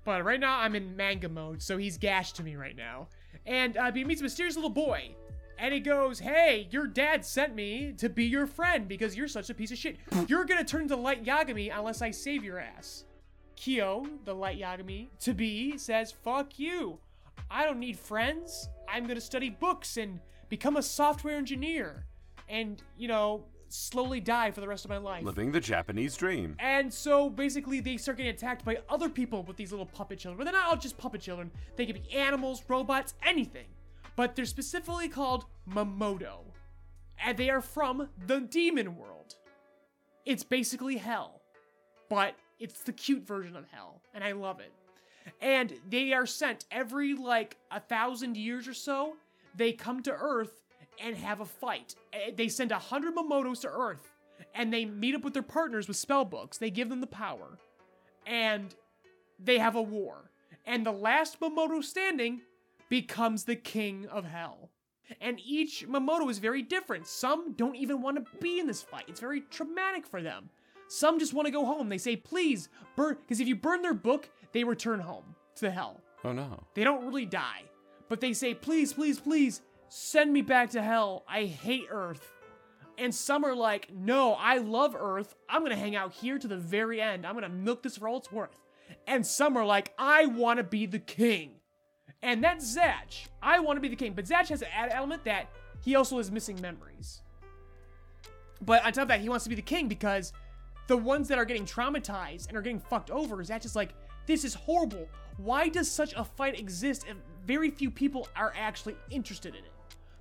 But 0.04 0.26
right 0.26 0.40
now 0.40 0.60
I'm 0.60 0.76
in 0.76 0.96
manga 0.96 1.30
mode, 1.30 1.62
so 1.62 1.78
he's 1.78 1.98
Gash 1.98 2.34
to 2.34 2.44
me 2.44 2.56
right 2.56 2.76
now. 2.76 3.08
And 3.46 3.78
uh, 3.78 3.92
he 3.92 4.04
meets 4.04 4.22
a 4.22 4.24
mysterious 4.24 4.56
little 4.56 4.70
boy, 4.72 5.16
and 5.60 5.74
he 5.74 5.80
goes, 5.80 6.20
"Hey, 6.20 6.68
your 6.72 6.88
dad 6.88 7.24
sent 7.24 7.56
me 7.56 7.94
to 7.98 8.10
be 8.10 8.26
your 8.26 8.48
friend 8.48 8.88
because 8.88 9.16
you're 9.16 9.28
such 9.28 9.50
a 9.50 9.54
piece 9.54 9.72
of 9.72 9.78
shit. 9.78 9.98
You're 10.28 10.46
gonna 10.46 10.64
turn 10.64 10.84
into 10.84 10.96
Light 10.96 11.24
Yagami 11.24 11.72
unless 11.76 12.02
I 12.02 12.12
save 12.12 12.44
your 12.44 12.60
ass." 12.60 13.06
Kiyo, 13.62 14.08
the 14.26 14.34
Light 14.34 14.60
Yagami, 14.60 15.10
to 15.20 15.36
be, 15.36 15.78
says, 15.78 16.12
Fuck 16.12 16.58
you. 16.58 16.98
I 17.50 17.64
don't 17.64 17.80
need 17.80 18.00
friends. 18.00 18.70
I'm 18.90 19.06
gonna 19.06 19.22
study 19.22 19.52
books 19.52 19.98
and 19.98 20.20
become 20.52 20.76
a 20.76 20.84
software 20.84 21.38
engineer. 21.38 22.06
And, 22.48 22.84
you 22.98 23.08
know, 23.08 23.46
slowly 23.70 24.20
die 24.20 24.52
for 24.52 24.60
the 24.60 24.68
rest 24.68 24.86
of 24.86 24.90
my 24.90 24.98
life. 24.98 25.24
Living 25.24 25.52
the 25.52 25.62
Japanese 25.62 26.16
dream. 26.18 26.56
And 26.60 26.94
so 26.94 27.30
basically, 27.30 27.80
they 27.80 27.96
start 27.98 28.18
getting 28.18 28.34
attacked 28.34 28.66
by 28.66 28.80
other 28.90 29.10
people 29.10 29.44
with 29.44 29.56
these 29.56 29.72
little 29.72 29.86
puppet 29.86 30.20
children. 30.20 30.38
But 30.38 30.44
they're 30.44 30.62
not 30.62 30.70
all 30.70 30.78
just 30.78 30.98
puppet 30.98 31.22
children, 31.22 31.50
they 31.78 31.86
can 31.88 31.96
be 31.96 32.12
animals, 32.12 32.62
robots, 32.68 33.16
anything. 33.26 33.68
But 34.18 34.36
they're 34.36 34.45
specifically 34.45 35.08
called 35.08 35.45
Mamodo. 35.68 36.39
And 37.24 37.38
they 37.38 37.49
are 37.49 37.62
from 37.62 38.10
the 38.28 38.41
demon 38.41 38.97
world. 38.97 39.36
It's 40.26 40.43
basically 40.43 40.97
hell. 40.97 41.41
But 42.10 42.36
it's 42.60 42.84
the 42.84 42.91
cute 42.91 43.26
version 43.26 43.56
of 43.56 43.66
hell. 43.72 44.02
And 44.14 44.24
I 44.24 44.34
love 44.34 44.60
it. 44.60 44.74
And 45.39 45.74
they 45.89 46.12
are 46.12 46.26
sent 46.26 46.66
every 46.72 47.14
like 47.14 47.56
a 47.70 47.80
thousand 47.80 48.36
years 48.36 48.68
or 48.68 48.74
so. 48.74 49.16
They 49.56 49.74
come 49.74 50.02
to 50.04 50.12
Earth 50.14 50.54
and 51.04 51.16
have 51.16 51.39
a 51.41 51.45
fight. 51.45 51.95
Eh, 52.14 52.32
They 52.36 52.47
send 52.47 52.72
a 52.72 52.80
hundred 52.80 53.16
Mamodos 53.16 53.62
to 53.62 53.70
Earth, 53.70 54.12
and 54.56 54.72
they 54.74 54.86
meet 54.86 55.16
up 55.16 55.24
with 55.24 55.34
their 55.34 55.41
partners 55.43 55.88
with 55.88 55.97
spell 55.97 56.26
books. 56.26 56.58
They 56.58 56.70
give 56.70 56.89
them 56.89 57.02
the 57.02 57.08
power, 57.08 57.58
and 58.26 58.74
they 59.39 59.58
have 59.58 59.76
a 59.76 59.82
war. 59.82 60.32
And 60.66 60.86
the 60.86 60.91
last 60.91 61.39
Mamodo 61.39 61.84
standing 61.84 62.41
becomes 62.89 63.43
the 63.45 63.56
king 63.56 64.06
of 64.08 64.26
hell. 64.26 64.70
And 65.20 65.39
each 65.43 65.86
Mamodo 65.89 66.30
is 66.30 66.38
very 66.38 66.62
different. 66.62 67.08
Some 67.08 67.54
don't 67.54 67.76
even 67.76 68.02
want 68.02 68.18
to 68.18 68.38
be 68.39 68.60
in 68.60 68.68
this 68.68 68.82
fight. 68.82 69.06
It's 69.08 69.20
very 69.20 69.41
traumatic 69.41 70.06
for 70.06 70.22
them. 70.22 70.49
Some 70.88 71.20
just 71.20 71.34
want 71.34 71.47
to 71.47 71.52
go 71.52 71.66
home. 71.66 71.89
They 71.89 71.97
say, 71.97 72.16
please, 72.16 72.70
burn, 72.95 73.18
because 73.22 73.39
if 73.39 73.47
you 73.47 73.56
burn 73.56 73.82
their 73.82 73.93
book, 73.93 74.30
they 74.52 74.64
return 74.64 74.99
home 74.99 75.36
to 75.56 75.72
hell. 75.72 75.99
Oh 76.24 76.32
no. 76.32 76.64
They 76.76 76.84
don't 76.84 77.06
really 77.06 77.26
die. 77.26 77.64
But 78.12 78.20
they 78.20 78.34
say, 78.34 78.53
please, 78.53 78.91
please, 78.91 79.22
please, 79.22 79.62
send 79.88 80.34
me 80.34 80.41
back 80.41 80.72
to 80.72 80.82
hell. 80.82 81.24
I 81.30 81.45
hate 81.45 81.86
Earth. 81.89 82.34
And 82.97 83.16
some 83.16 83.45
are 83.45 83.55
like, 83.55 83.88
no, 83.89 84.34
I 84.34 84.57
love 84.57 84.97
Earth. 84.99 85.34
I'm 85.47 85.62
going 85.62 85.72
to 85.72 85.78
hang 85.78 85.95
out 85.95 86.12
here 86.12 86.38
to 86.38 86.45
the 86.45 86.57
very 86.57 86.99
end. 86.99 87.26
I'm 87.26 87.36
going 87.36 87.43
to 87.43 87.49
milk 87.49 87.84
this 87.84 87.95
for 87.95 88.09
all 88.09 88.18
it's 88.18 88.30
worth. 88.30 88.59
And 89.07 89.26
some 89.26 89.55
are 89.55 89.64
like, 89.64 89.93
I 89.97 90.26
want 90.26 90.57
to 90.57 90.64
be 90.66 90.86
the 90.86 90.99
king. 90.99 91.51
And 92.22 92.43
that's 92.43 92.76
Zatch. 92.76 93.30
I 93.41 93.62
want 93.62 93.78
to 93.78 93.82
be 93.82 93.88
the 93.88 93.95
king. 93.95 94.12
But 94.12 94.26
Zatch 94.26 94.49
has 94.49 94.62
an 94.62 94.68
added 94.76 94.93
element 94.93 95.24
that 95.24 95.49
he 95.80 95.95
also 95.95 96.20
is 96.20 96.30
missing 96.30 96.59
memories. 96.59 97.22
But 98.59 98.86
on 98.86 98.91
top 98.91 99.03
of 99.03 99.07
that, 99.07 99.22
he 99.22 99.30
wants 99.30 99.45
to 99.45 99.49
be 99.49 99.55
the 99.55 99.62
king 99.62 99.88
because 99.88 100.34
the 100.88 100.97
ones 100.97 101.30
that 101.30 101.38
are 101.38 101.45
getting 101.45 101.66
traumatized 101.66 102.49
and 102.49 102.57
are 102.57 102.62
getting 102.62 102.82
fucked 102.82 103.09
over, 103.09 103.38
Zatch 103.38 103.64
is 103.64 103.74
like, 103.74 103.93
this 104.32 104.46
is 104.46 104.54
horrible. 104.54 105.08
Why 105.38 105.68
does 105.68 105.92
such 105.92 106.14
a 106.16 106.24
fight 106.24 106.58
exist 106.58 107.06
if 107.10 107.18
very 107.46 107.70
few 107.70 107.92
people 107.92 108.30
are 108.36 108.54
actually 108.58 108.96
interested 109.10 109.56
in 109.56 109.66
it? 109.66 109.72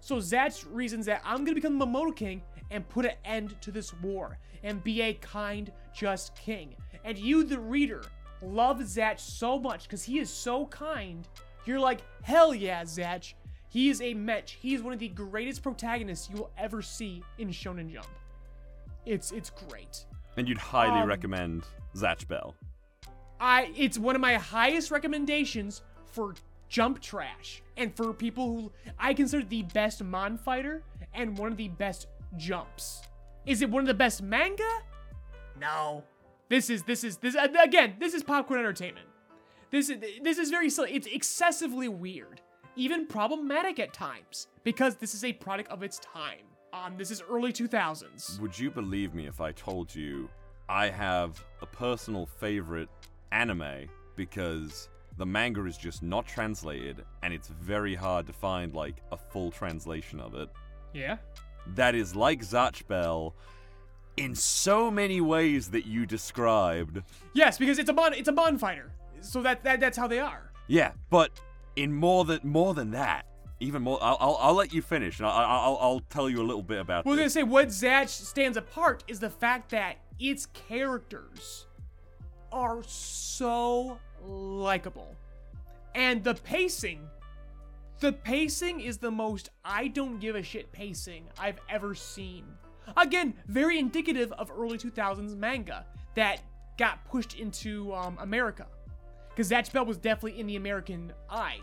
So 0.01 0.17
Zatch 0.17 0.67
reasons 0.71 1.07
that 1.07 1.23
I'm 1.25 1.45
gonna 1.45 1.55
become 1.55 1.79
the 1.79 1.87
Mamodo 1.87 2.15
King 2.17 2.43
and 2.73 2.89
put 2.89 3.05
an 3.05 3.13
end 3.25 3.61
to 3.61 3.71
this 3.71 3.95
war 4.03 4.37
and 4.65 4.83
be 4.83 5.03
a 5.03 5.15
kind, 5.15 5.71
just 5.95 6.35
king. 6.35 6.75
And 7.05 7.17
you, 7.17 7.45
the 7.45 7.59
reader, 7.61 8.03
love 8.43 8.79
Zatch 8.81 9.21
so 9.21 9.59
much 9.59 9.85
because 9.85 10.03
he 10.03 10.19
is 10.19 10.29
so 10.29 10.67
kind. 10.67 11.29
You're 11.65 11.79
like, 11.81 12.01
hell 12.23 12.53
yeah, 12.53 12.83
Zatch. 12.83 13.35
He 13.69 13.91
is 13.91 14.01
a 14.03 14.15
mensch. 14.15 14.57
He 14.61 14.75
is 14.75 14.83
one 14.83 14.93
of 14.93 14.99
the 14.99 15.09
greatest 15.09 15.63
protagonists 15.63 16.29
you 16.29 16.37
will 16.37 16.51
ever 16.59 16.83
see 16.83 17.23
in 17.39 17.49
Shonen 17.51 17.93
Jump. 17.93 18.09
It's 19.07 19.31
it's 19.31 19.51
great. 19.51 20.05
And 20.37 20.49
you'd 20.49 20.59
highly 20.59 21.03
Um, 21.03 21.09
recommend 21.09 21.65
Zatch 21.95 22.27
Bell. 22.27 22.57
I 23.41 23.73
it's 23.75 23.99
one 23.99 24.15
of 24.15 24.21
my 24.21 24.35
highest 24.35 24.91
recommendations 24.91 25.83
for 26.05 26.35
jump 26.69 27.01
trash 27.01 27.63
and 27.77 27.95
for 27.97 28.13
people 28.13 28.47
who 28.47 28.73
I 28.99 29.15
consider 29.15 29.45
the 29.45 29.63
best 29.63 30.05
mon 30.05 30.37
fighter 30.37 30.83
and 31.15 31.37
one 31.37 31.51
of 31.51 31.57
the 31.57 31.69
best 31.69 32.07
jumps. 32.37 33.03
Is 33.47 33.63
it 33.63 33.71
one 33.71 33.83
of 33.83 33.87
the 33.87 33.95
best 33.95 34.23
manga? 34.23 34.69
No. 35.59 36.05
This 36.49 36.69
is 36.69 36.83
this 36.83 37.03
is 37.03 37.17
this 37.17 37.35
again, 37.35 37.97
this 37.99 38.13
is 38.13 38.23
popcorn 38.23 38.61
entertainment. 38.61 39.07
This 39.71 39.89
is 39.89 39.99
this 40.23 40.39
is 40.39 40.51
very 40.51 40.69
silly. 40.69 40.93
It's 40.93 41.07
excessively 41.07 41.89
weird, 41.89 42.43
even 42.77 43.07
problematic 43.07 43.79
at 43.79 43.95
times 43.95 44.49
because 44.65 44.97
this 44.97 45.15
is 45.15 45.25
a 45.25 45.33
product 45.33 45.71
of 45.71 45.83
its 45.83 45.99
time. 45.99 46.45
Um 46.73 46.97
this 46.99 47.11
is 47.11 47.23
early 47.29 47.53
2000s. 47.53 48.39
Would 48.39 48.59
you 48.59 48.71
believe 48.71 49.15
me 49.15 49.27
if 49.27 49.41
I 49.41 49.53
told 49.53 49.95
you 49.95 50.29
I 50.69 50.89
have 50.89 51.43
a 51.63 51.67
personal 51.67 52.27
favorite 52.27 52.89
anime 53.33 53.89
because 54.17 54.89
the 55.17 55.27
manga 55.27 55.65
is 55.67 55.77
just 55.77 56.03
not 56.03 56.27
translated 56.27 57.05
and 57.23 57.35
it's 57.35 57.49
very 57.49 57.95
hard 57.95 58.27
to 58.27 58.33
find 58.33 58.75
like 58.75 58.97
a 59.13 59.17
full 59.17 59.51
translation 59.51 60.21
of 60.21 60.35
it. 60.35 60.49
Yeah. 60.93 61.19
That 61.75 61.95
is 61.95 62.17
like 62.17 62.41
Zatch 62.41 62.87
Bell 62.87 63.35
in 64.17 64.35
so 64.35 64.91
many 64.91 65.21
ways 65.21 65.71
that 65.71 65.87
you 65.87 66.07
described. 66.07 67.03
Yes, 67.33 67.59
because 67.59 67.79
it's 67.79 67.91
a 67.91 67.93
bon 67.93 68.15
it's 68.15 68.29
a 68.29 68.33
bonfire. 68.33 68.93
So 69.21 69.43
that, 69.43 69.63
that 69.65 69.81
that's 69.81 69.97
how 69.97 70.07
they 70.07 70.19
are. 70.19 70.53
Yeah, 70.67 70.93
but 71.11 71.33
in 71.77 71.93
more 71.93 72.25
than 72.25 72.41
more 72.43 72.75
than 72.75 72.91
that, 72.93 73.27
even 73.61 73.83
more. 73.83 73.99
I'll 74.03 74.17
I'll, 74.21 74.39
I'll 74.41 74.55
let 74.55 74.73
you 74.73 74.83
finish, 74.83 75.19
and 75.19 75.27
I'll, 75.27 75.35
I'll 75.35 75.79
I'll 75.81 76.01
tell 76.11 76.29
you 76.29 76.41
a 76.41 76.45
little 76.45 76.63
bit 76.63 76.81
about. 76.81 77.05
We're 77.05 77.17
gonna 77.17 77.31
say 77.31 77.43
what 77.43 77.69
Zatch 77.69 78.09
stands 78.09 78.57
apart 78.57 79.05
is 79.09 79.21
the 79.21 79.31
fact 79.31 79.71
that 79.71 79.97
its 80.19 80.47
characters 80.47 81.67
are 82.53 82.83
so 82.83 83.99
likable. 84.25 85.15
And 85.95 86.23
the 86.23 86.35
pacing, 86.35 87.01
the 88.01 88.13
pacing 88.13 88.81
is 88.81 88.99
the 88.99 89.11
most 89.11 89.51
I 89.65 89.89
don't 89.89 90.19
give 90.19 90.37
a 90.37 90.43
shit 90.43 90.71
pacing 90.73 91.25
I've 91.39 91.59
ever 91.69 91.95
seen. 91.95 92.45
Again, 92.97 93.35
very 93.47 93.79
indicative 93.79 94.33
of 94.33 94.51
early 94.51 94.79
2000s 94.79 95.37
manga 95.37 95.85
that 96.15 96.41
got 96.79 97.05
pushed 97.05 97.35
into 97.35 97.93
um, 97.95 98.17
America. 98.21 98.67
Because 99.29 99.49
that 99.51 99.67
spell 99.67 99.85
was 99.85 99.97
definitely 99.97 100.41
in 100.41 100.47
the 100.47 100.57
American 100.57 101.13
eye. 101.29 101.59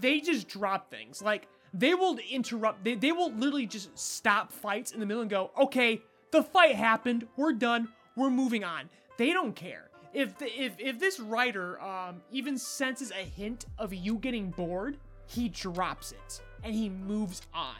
They 0.00 0.20
just 0.20 0.48
drop 0.48 0.90
things. 0.90 1.20
Like, 1.20 1.48
they 1.74 1.94
will 1.94 2.18
interrupt, 2.30 2.84
they, 2.84 2.94
they 2.94 3.12
will 3.12 3.32
literally 3.32 3.66
just 3.66 3.96
stop 3.98 4.52
fights 4.52 4.92
in 4.92 5.00
the 5.00 5.06
middle 5.06 5.22
and 5.22 5.30
go, 5.30 5.50
okay, 5.58 6.00
the 6.30 6.42
fight 6.42 6.74
happened, 6.74 7.26
we're 7.36 7.52
done, 7.52 7.88
we're 8.16 8.30
moving 8.30 8.62
on. 8.62 8.88
They 9.16 9.32
don't 9.32 9.54
care. 9.54 9.90
If, 10.14 10.38
the, 10.38 10.46
if, 10.46 10.78
if 10.78 10.98
this 10.98 11.18
writer 11.18 11.80
um, 11.80 12.20
even 12.30 12.58
senses 12.58 13.10
a 13.10 13.24
hint 13.24 13.66
of 13.78 13.94
you 13.94 14.16
getting 14.16 14.50
bored, 14.50 14.98
he 15.26 15.48
drops 15.48 16.12
it 16.12 16.42
and 16.62 16.74
he 16.74 16.88
moves 16.90 17.42
on. 17.54 17.76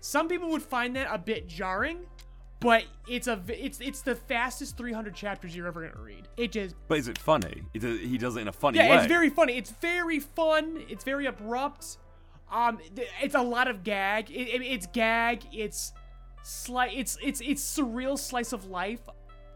Some 0.00 0.28
people 0.28 0.50
would 0.50 0.62
find 0.62 0.94
that 0.96 1.08
a 1.10 1.18
bit 1.18 1.48
jarring, 1.48 2.00
but 2.60 2.84
it's 3.08 3.26
a 3.26 3.40
it's 3.48 3.80
it's 3.80 4.02
the 4.02 4.14
fastest 4.14 4.76
300 4.76 5.14
chapters 5.14 5.56
you're 5.56 5.66
ever 5.66 5.88
gonna 5.88 6.02
read. 6.02 6.28
It 6.36 6.52
just 6.52 6.76
But 6.88 6.98
is 6.98 7.08
it 7.08 7.18
funny? 7.18 7.62
It 7.74 7.80
does, 7.80 7.98
he 8.00 8.16
does 8.18 8.36
it 8.36 8.40
in 8.40 8.48
a 8.48 8.52
funny 8.52 8.78
yeah, 8.78 8.90
way. 8.90 8.96
it's 8.98 9.06
very 9.06 9.30
funny. 9.30 9.56
It's 9.56 9.70
very 9.70 10.20
fun. 10.20 10.84
It's 10.88 11.02
very 11.04 11.26
abrupt. 11.26 11.96
Um, 12.52 12.78
it's 13.22 13.34
a 13.34 13.42
lot 13.42 13.66
of 13.66 13.82
gag. 13.82 14.30
It, 14.30 14.48
it- 14.48 14.62
it's 14.62 14.86
gag. 14.86 15.42
It's 15.52 15.92
slight. 16.44 16.92
It's 16.94 17.18
it's 17.22 17.40
it's 17.40 17.62
surreal 17.62 18.16
slice 18.18 18.52
of 18.52 18.66
life. 18.66 19.00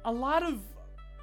A 0.04 0.10
lot 0.12 0.42
of 0.42 0.58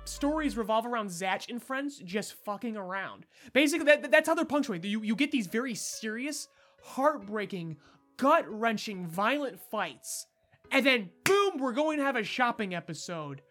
stories 0.08 0.58
revolve 0.58 0.86
around 0.86 1.10
Zatch 1.10 1.50
and 1.50 1.62
friends 1.62 1.98
just 2.00 2.34
fucking 2.46 2.78
around. 2.78 3.26
Basically, 3.54 3.86
that, 3.86 4.12
that's 4.12 4.28
how 4.28 4.36
they're 4.36 4.46
punctuated. 4.46 4.90
You 4.90 5.02
you 5.02 5.16
get 5.16 5.32
these 5.32 5.48
very 5.48 5.76
serious, 5.76 6.48
heartbreaking, 6.84 7.78
gut 8.18 8.46
wrenching, 8.48 9.08
violent 9.08 9.60
fights, 9.60 10.28
and 10.72 10.86
then 10.86 11.10
boom, 11.24 11.60
we're 11.60 11.74
going 11.74 11.98
to 11.98 12.04
have 12.04 12.16
a 12.16 12.24
shopping 12.24 12.74
episode. 12.74 13.42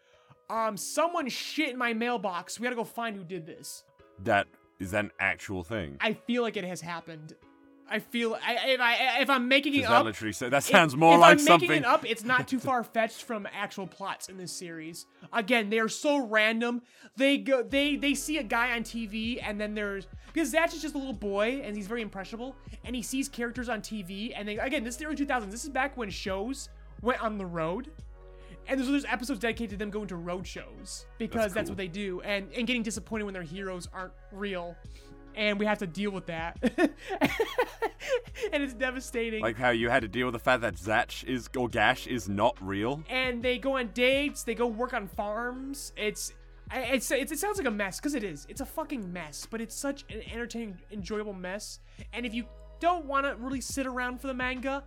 Um, 0.49 0.77
someone 0.77 1.29
shit 1.29 1.71
in 1.71 1.79
my 1.79 1.93
mailbox. 1.93 2.61
We 2.61 2.65
gotta 2.65 2.77
go 2.77 2.85
find 2.85 3.17
who 3.17 3.25
did 3.25 3.47
this. 3.47 3.85
That 4.23 4.47
is 4.79 4.93
that 4.93 5.05
an 5.05 5.11
actual 5.19 5.65
thing. 5.65 5.97
I 6.01 6.13
feel 6.13 6.43
like 6.43 6.57
it 6.57 6.65
has 6.65 6.81
happened. 6.81 7.35
I 7.89 8.01
feel 8.01 8.37
I, 8.45 8.71
if 8.71 8.81
I 8.81 9.21
if 9.21 9.31
I'm 9.31 9.49
making 9.49 9.75
it 9.75 9.83
Does 9.83 9.89
that 9.89 9.97
up, 9.97 10.05
literally 10.07 10.33
say 10.33 10.49
that 10.49 10.59
if- 10.59 10.65
sounds 10.65 10.97
more 10.97 11.15
if 11.15 11.21
like 11.21 11.33
I'm 11.33 11.39
something. 11.39 11.69
making 11.69 11.85
it 11.85 11.87
up, 11.87 12.05
it's 12.05 12.25
not 12.25 12.49
too 12.49 12.59
far 12.69 12.83
fetched 12.83 13.23
from 13.23 13.47
actual 13.53 13.87
plots 13.87 14.29
in 14.29 14.37
this 14.37 14.53
series. 14.53 15.07
Again, 15.33 15.71
they 15.71 15.79
are 15.79 15.89
so 15.89 16.19
random. 16.19 16.83
They 17.17 17.39
go 17.39 17.63
they 17.63 17.97
they 17.97 18.15
see 18.15 18.39
a 18.39 18.43
guy 18.43 18.73
on 18.75 18.83
TV 18.83 19.39
and 19.43 19.61
then 19.61 19.75
there's 19.75 20.07
because 20.33 20.53
Zatch 20.53 20.75
is 20.75 20.83
just 20.83 20.95
a 20.95 20.99
little 20.99 21.13
boy 21.13 21.63
and 21.65 21.77
he's 21.77 21.87
very 21.87 22.03
impressionable 22.03 22.57
and 22.85 22.95
he 22.97 23.03
sees 23.03 23.29
characters 23.29 23.69
on 23.69 23.81
TV 23.81 24.33
and 24.35 24.49
they 24.49 24.59
again 24.59 24.83
this 24.85 24.95
is 24.95 24.99
the 24.99 25.07
early 25.07 25.17
2000s. 25.17 25.51
This 25.51 25.65
is 25.65 25.71
back 25.71 25.97
when 25.97 26.11
shows 26.11 26.69
went 27.03 27.23
on 27.23 27.39
the 27.39 27.47
road. 27.47 27.91
And 28.69 28.81
there's, 28.81 28.91
there's 28.91 29.05
episodes 29.05 29.39
dedicated 29.39 29.71
to 29.71 29.77
them 29.77 29.91
going 29.91 30.09
to 30.09 30.17
road 30.17 30.45
shows 30.45 31.07
because 31.19 31.53
that's, 31.53 31.69
cool. 31.69 31.75
what 31.75 31.77
they 31.77 31.87
do, 31.87 32.21
and 32.23 32.51
and 32.53 32.67
getting 32.67 32.83
disappointed 32.83 33.23
when 33.23 33.33
their 33.33 33.45
heroes 33.45 33.89
aren't 33.95 34.13
real, 34.33 34.75
and 35.37 35.59
we 35.61 35.67
have 35.67 35.79
to 35.79 35.87
deal 35.87 36.11
with 36.11 36.27
that, 36.27 36.57
and 38.53 38.63
it's 38.63 38.75
devastating. 38.75 39.43
like 39.43 39.57
how 39.57 39.71
you 39.71 39.89
had 39.91 40.03
to 40.03 40.09
deal 40.09 40.27
with 40.27 40.33
the 40.33 40.39
fact 40.39 40.63
that 40.63 40.75
Zatch 40.77 41.25
is 41.25 41.49
or 41.57 41.69
Gash 41.69 42.07
is 42.07 42.29
not 42.29 42.57
real. 42.61 43.03
and 43.09 43.43
they 43.43 43.59
go 43.59 43.77
on 43.79 43.89
dates, 43.95 44.43
they 44.43 44.55
go 44.55 44.67
work 44.67 44.95
on 44.95 45.07
farms. 45.09 45.93
It's 45.97 46.33
I- 46.71 46.81
it's, 46.81 47.11
it's 47.11 47.33
it 47.33 47.39
sounds 47.39 47.59
like 47.59 47.67
a 47.67 47.71
mess 47.71 47.99
because 48.01 48.15
it 48.15 48.25
is. 48.25 48.47
It's 48.49 48.61
a 48.61 48.67
fucking 48.67 49.13
mess, 49.13 49.47
but 49.49 49.61
it's 49.61 49.75
such 49.75 50.05
an 50.11 50.23
entertaining, 50.33 50.79
enjoyable 50.91 51.33
mess. 51.33 51.79
And 52.13 52.27
if 52.27 52.35
you 52.35 52.45
don't 52.81 53.05
want 53.07 53.25
to 53.27 53.37
really 53.37 53.61
sit 53.61 53.87
around 53.87 54.21
for 54.21 54.27
the 54.27 54.35
manga, 54.35 54.83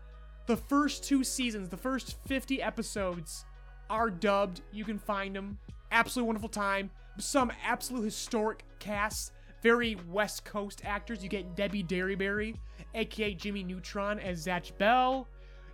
the 0.46 0.58
first 0.58 1.04
two 1.04 1.24
seasons, 1.24 1.70
the 1.70 1.78
first 1.78 2.18
50 2.28 2.62
episodes 2.62 3.46
are 3.90 4.10
dubbed. 4.10 4.62
You 4.74 4.84
can 4.84 5.00
find 5.00 5.36
them. 5.36 5.58
Absolutely 5.92 6.28
wonderful 6.28 6.50
time. 6.50 6.92
Some 7.18 7.52
absolute 7.66 8.04
historic 8.04 8.64
casts. 8.80 9.32
Very 9.62 9.98
West 10.10 10.46
Coast 10.46 10.82
actors. 10.86 11.24
You 11.24 11.30
get 11.30 11.56
Debbie 11.56 11.84
Derryberry, 11.84 12.56
aka 12.94 13.34
Jimmy 13.34 13.64
Neutron, 13.64 14.20
as 14.20 14.46
Zatch 14.46 14.78
Bell. 14.78 15.28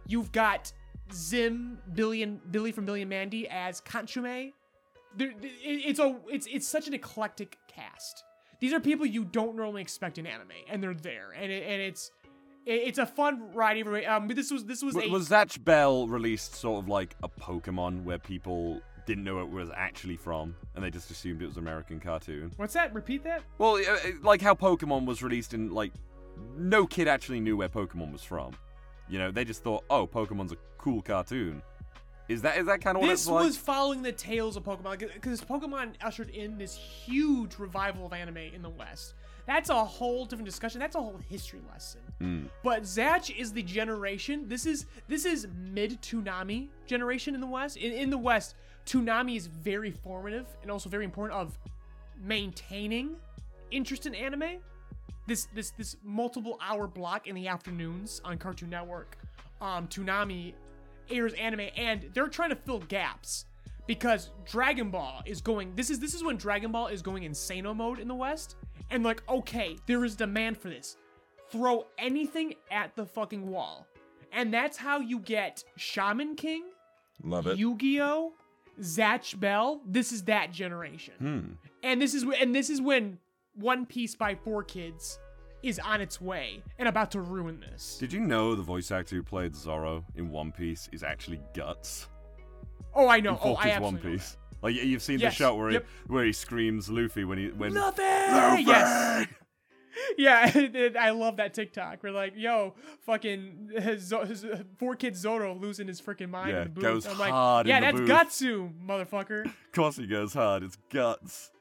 You've 0.07 0.31
got 0.31 0.71
Zim, 1.13 1.79
Billy 1.93 2.25
Billy 2.51 2.71
from 2.71 2.85
Billy 2.85 3.01
and 3.01 3.09
Mandy 3.09 3.47
as 3.49 3.81
Kanchomé. 3.81 4.53
There, 5.17 5.33
it's 5.41 5.99
a 5.99 6.17
it's 6.29 6.47
it's 6.47 6.67
such 6.67 6.87
an 6.87 6.93
eclectic 6.93 7.57
cast. 7.67 8.23
These 8.59 8.73
are 8.73 8.79
people 8.79 9.05
you 9.05 9.23
don't 9.25 9.55
normally 9.55 9.81
expect 9.81 10.17
in 10.17 10.25
anime, 10.25 10.49
and 10.69 10.81
they're 10.81 10.93
there, 10.93 11.31
and 11.39 11.51
it, 11.51 11.63
and 11.63 11.81
it's 11.81 12.11
it's 12.65 12.97
a 12.97 13.05
fun 13.05 13.53
ride. 13.53 13.77
Every 13.77 14.05
um, 14.05 14.27
but 14.27 14.35
this 14.35 14.51
was 14.51 14.65
this 14.65 14.81
was 14.83 14.95
W- 14.95 15.09
a 15.09 15.13
was 15.13 15.29
Zatch 15.29 15.63
Bell 15.63 16.07
released 16.07 16.55
sort 16.55 16.83
of 16.83 16.89
like 16.89 17.15
a 17.23 17.29
Pokemon 17.29 18.03
where 18.03 18.17
people 18.17 18.81
didn't 19.05 19.23
know 19.23 19.39
it 19.39 19.49
was 19.49 19.69
actually 19.75 20.17
from 20.17 20.55
and 20.73 20.83
they 20.83 20.89
just 20.89 21.11
assumed 21.11 21.41
it 21.41 21.45
was 21.47 21.57
an 21.57 21.63
American 21.63 21.99
cartoon? 21.99 22.51
what's 22.57 22.73
that? 22.73 22.93
Repeat 22.93 23.23
that. 23.23 23.43
Well, 23.57 23.75
uh, 23.75 23.91
uh, 23.91 23.97
like 24.23 24.41
how 24.41 24.53
Pokemon 24.55 25.05
was 25.05 25.21
released 25.21 25.53
in 25.53 25.71
like 25.71 25.91
no 26.57 26.85
kid 26.85 27.07
actually 27.07 27.39
knew 27.39 27.57
where 27.57 27.69
Pokemon 27.69 28.11
was 28.11 28.23
from. 28.23 28.53
You 29.07 29.19
know, 29.19 29.31
they 29.31 29.45
just 29.45 29.63
thought, 29.63 29.83
oh, 29.89 30.07
Pokemon's 30.07 30.51
a 30.51 30.57
cool 30.77 31.01
cartoon. 31.01 31.61
Is 32.27 32.41
that 32.41 32.57
is 32.57 32.65
that 32.65 32.81
kind 32.81 32.97
of 32.97 33.01
what 33.01 33.09
This 33.09 33.27
like? 33.27 33.45
was 33.45 33.55
following 33.55 34.01
the 34.01 34.11
tales 34.11 34.57
of 34.57 34.63
Pokemon 34.63 34.97
because 35.13 35.41
Pokemon 35.41 35.93
ushered 36.01 36.29
in 36.29 36.57
this 36.57 36.75
huge 36.75 37.59
revival 37.59 38.07
of 38.07 38.13
anime 38.13 38.37
in 38.37 38.63
the 38.63 38.69
West. 38.69 39.13
That's 39.45 39.69
a 39.69 39.85
whole 39.85 40.25
different 40.25 40.45
discussion. 40.47 40.79
That's 40.79 40.95
a 40.95 40.99
whole 40.99 41.19
history 41.29 41.61
lesson. 41.71 42.01
Hmm. 42.19 42.43
But 42.63 42.81
Zatch 42.81 43.35
is 43.37 43.53
the 43.53 43.61
generation. 43.61 44.47
This 44.47 44.65
is 44.65 44.87
this 45.07 45.23
is 45.25 45.47
mid 45.55 46.01
Toonami 46.01 46.69
generation 46.87 47.35
in 47.35 47.41
the 47.41 47.47
West. 47.47 47.77
In, 47.77 47.91
in 47.91 48.09
the 48.09 48.17
West, 48.17 48.55
Toonami 48.85 49.35
is 49.35 49.47
very 49.47 49.91
formative 49.91 50.45
and 50.61 50.71
also 50.71 50.89
very 50.89 51.05
important 51.05 51.39
of 51.39 51.57
maintaining 52.21 53.15
interest 53.71 54.05
in 54.05 54.15
anime. 54.15 54.59
This 55.27 55.47
this 55.55 55.71
this 55.71 55.97
multiple 56.03 56.57
hour 56.61 56.87
block 56.87 57.27
in 57.27 57.35
the 57.35 57.47
afternoons 57.47 58.21
on 58.23 58.37
Cartoon 58.37 58.69
Network. 58.69 59.17
Um, 59.59 59.87
Toonami 59.87 60.53
airs 61.09 61.33
anime 61.33 61.67
and 61.75 62.09
they're 62.13 62.27
trying 62.27 62.49
to 62.49 62.55
fill 62.55 62.79
gaps 62.79 63.45
because 63.87 64.31
Dragon 64.45 64.89
Ball 64.89 65.21
is 65.25 65.41
going 65.41 65.75
this 65.75 65.89
is 65.89 65.99
this 65.99 66.13
is 66.13 66.23
when 66.23 66.37
Dragon 66.37 66.71
Ball 66.71 66.87
is 66.87 67.01
going 67.01 67.23
insano 67.23 67.75
mode 67.75 67.99
in 67.99 68.07
the 68.07 68.15
West 68.15 68.55
and 68.89 69.03
like 69.03 69.21
okay 69.29 69.77
there 69.85 70.03
is 70.03 70.15
demand 70.15 70.57
for 70.57 70.69
this 70.69 70.97
throw 71.49 71.85
anything 71.97 72.55
at 72.71 72.95
the 72.95 73.05
fucking 73.05 73.47
wall 73.47 73.85
and 74.31 74.53
that's 74.53 74.77
how 74.77 74.99
you 74.99 75.19
get 75.19 75.63
Shaman 75.77 76.35
King 76.35 76.63
Love 77.23 77.47
it. 77.47 77.57
Yu-Gi-Oh 77.57 78.33
Zatch 78.81 79.39
Bell 79.39 79.81
this 79.85 80.11
is 80.11 80.23
that 80.23 80.51
generation 80.51 81.13
Hmm. 81.19 81.39
and 81.83 82.01
this 82.01 82.13
is 82.13 82.23
and 82.41 82.53
this 82.53 82.69
is 82.69 82.81
when 82.81 83.19
One 83.55 83.85
Piece 83.85 84.15
by 84.15 84.35
Four 84.35 84.63
Kids 84.63 85.19
is 85.63 85.79
on 85.79 86.01
its 86.01 86.19
way 86.21 86.61
and 86.77 86.87
about 86.87 87.11
to 87.11 87.21
ruin 87.21 87.59
this 87.59 87.97
Did 87.99 88.13
you 88.13 88.19
know 88.19 88.53
the 88.55 88.61
voice 88.61 88.91
actor 88.91 89.15
who 89.15 89.23
played 89.23 89.55
Zoro 89.55 90.05
in 90.15 90.29
One 90.29 90.51
Piece 90.51 90.89
is 90.91 91.03
actually 91.03 91.39
Guts 91.53 92.07
oh 92.93 93.07
I 93.07 93.19
know 93.19 93.39
oh 93.43 93.55
I 93.55 93.69
absolutely 93.69 94.09
One 94.09 94.17
Piece? 94.17 94.37
Like 94.61 94.75
you've 94.75 95.01
seen 95.01 95.19
Yes, 95.19 95.33
the 95.33 95.43
shot 95.43 95.57
where 95.57 95.71
yep. 95.71 95.85
he 96.07 96.13
where 96.13 96.25
he 96.25 96.31
screams 96.33 96.89
Luffy 96.89 97.23
when 97.23 97.37
he 97.37 97.47
when 97.49 97.73
Luffy! 97.73 98.01
Yes. 98.01 99.27
Yeah, 100.17 100.51
I 100.99 101.09
love 101.11 101.37
that 101.37 101.53
TikTok. 101.53 102.03
We're 102.03 102.11
like, 102.11 102.33
yo, 102.35 102.75
fucking 103.05 103.97
Zo- 103.99 104.21
uh, 104.21 104.57
four 104.77 104.95
kids 104.95 105.19
Zoro 105.19 105.55
losing 105.55 105.87
his 105.87 106.01
freaking 106.01 106.29
mind 106.29 106.51
Yeah, 106.51 106.57
in 106.63 106.63
the 106.65 106.69
booth. 106.69 106.83
goes 106.83 107.07
I'm 107.07 107.17
like, 107.17 107.31
hard 107.31 107.67
yeah, 107.67 107.79
that's 107.79 107.99
booth." 107.99 108.09
Gatsu, 108.09 108.71
motherfucker. 108.85 109.45
Of 109.65 109.71
course 109.73 109.97
he 109.97 110.07
goes 110.07 110.33
hard. 110.33 110.63
It's 110.63 110.77
Guts. 110.89 111.51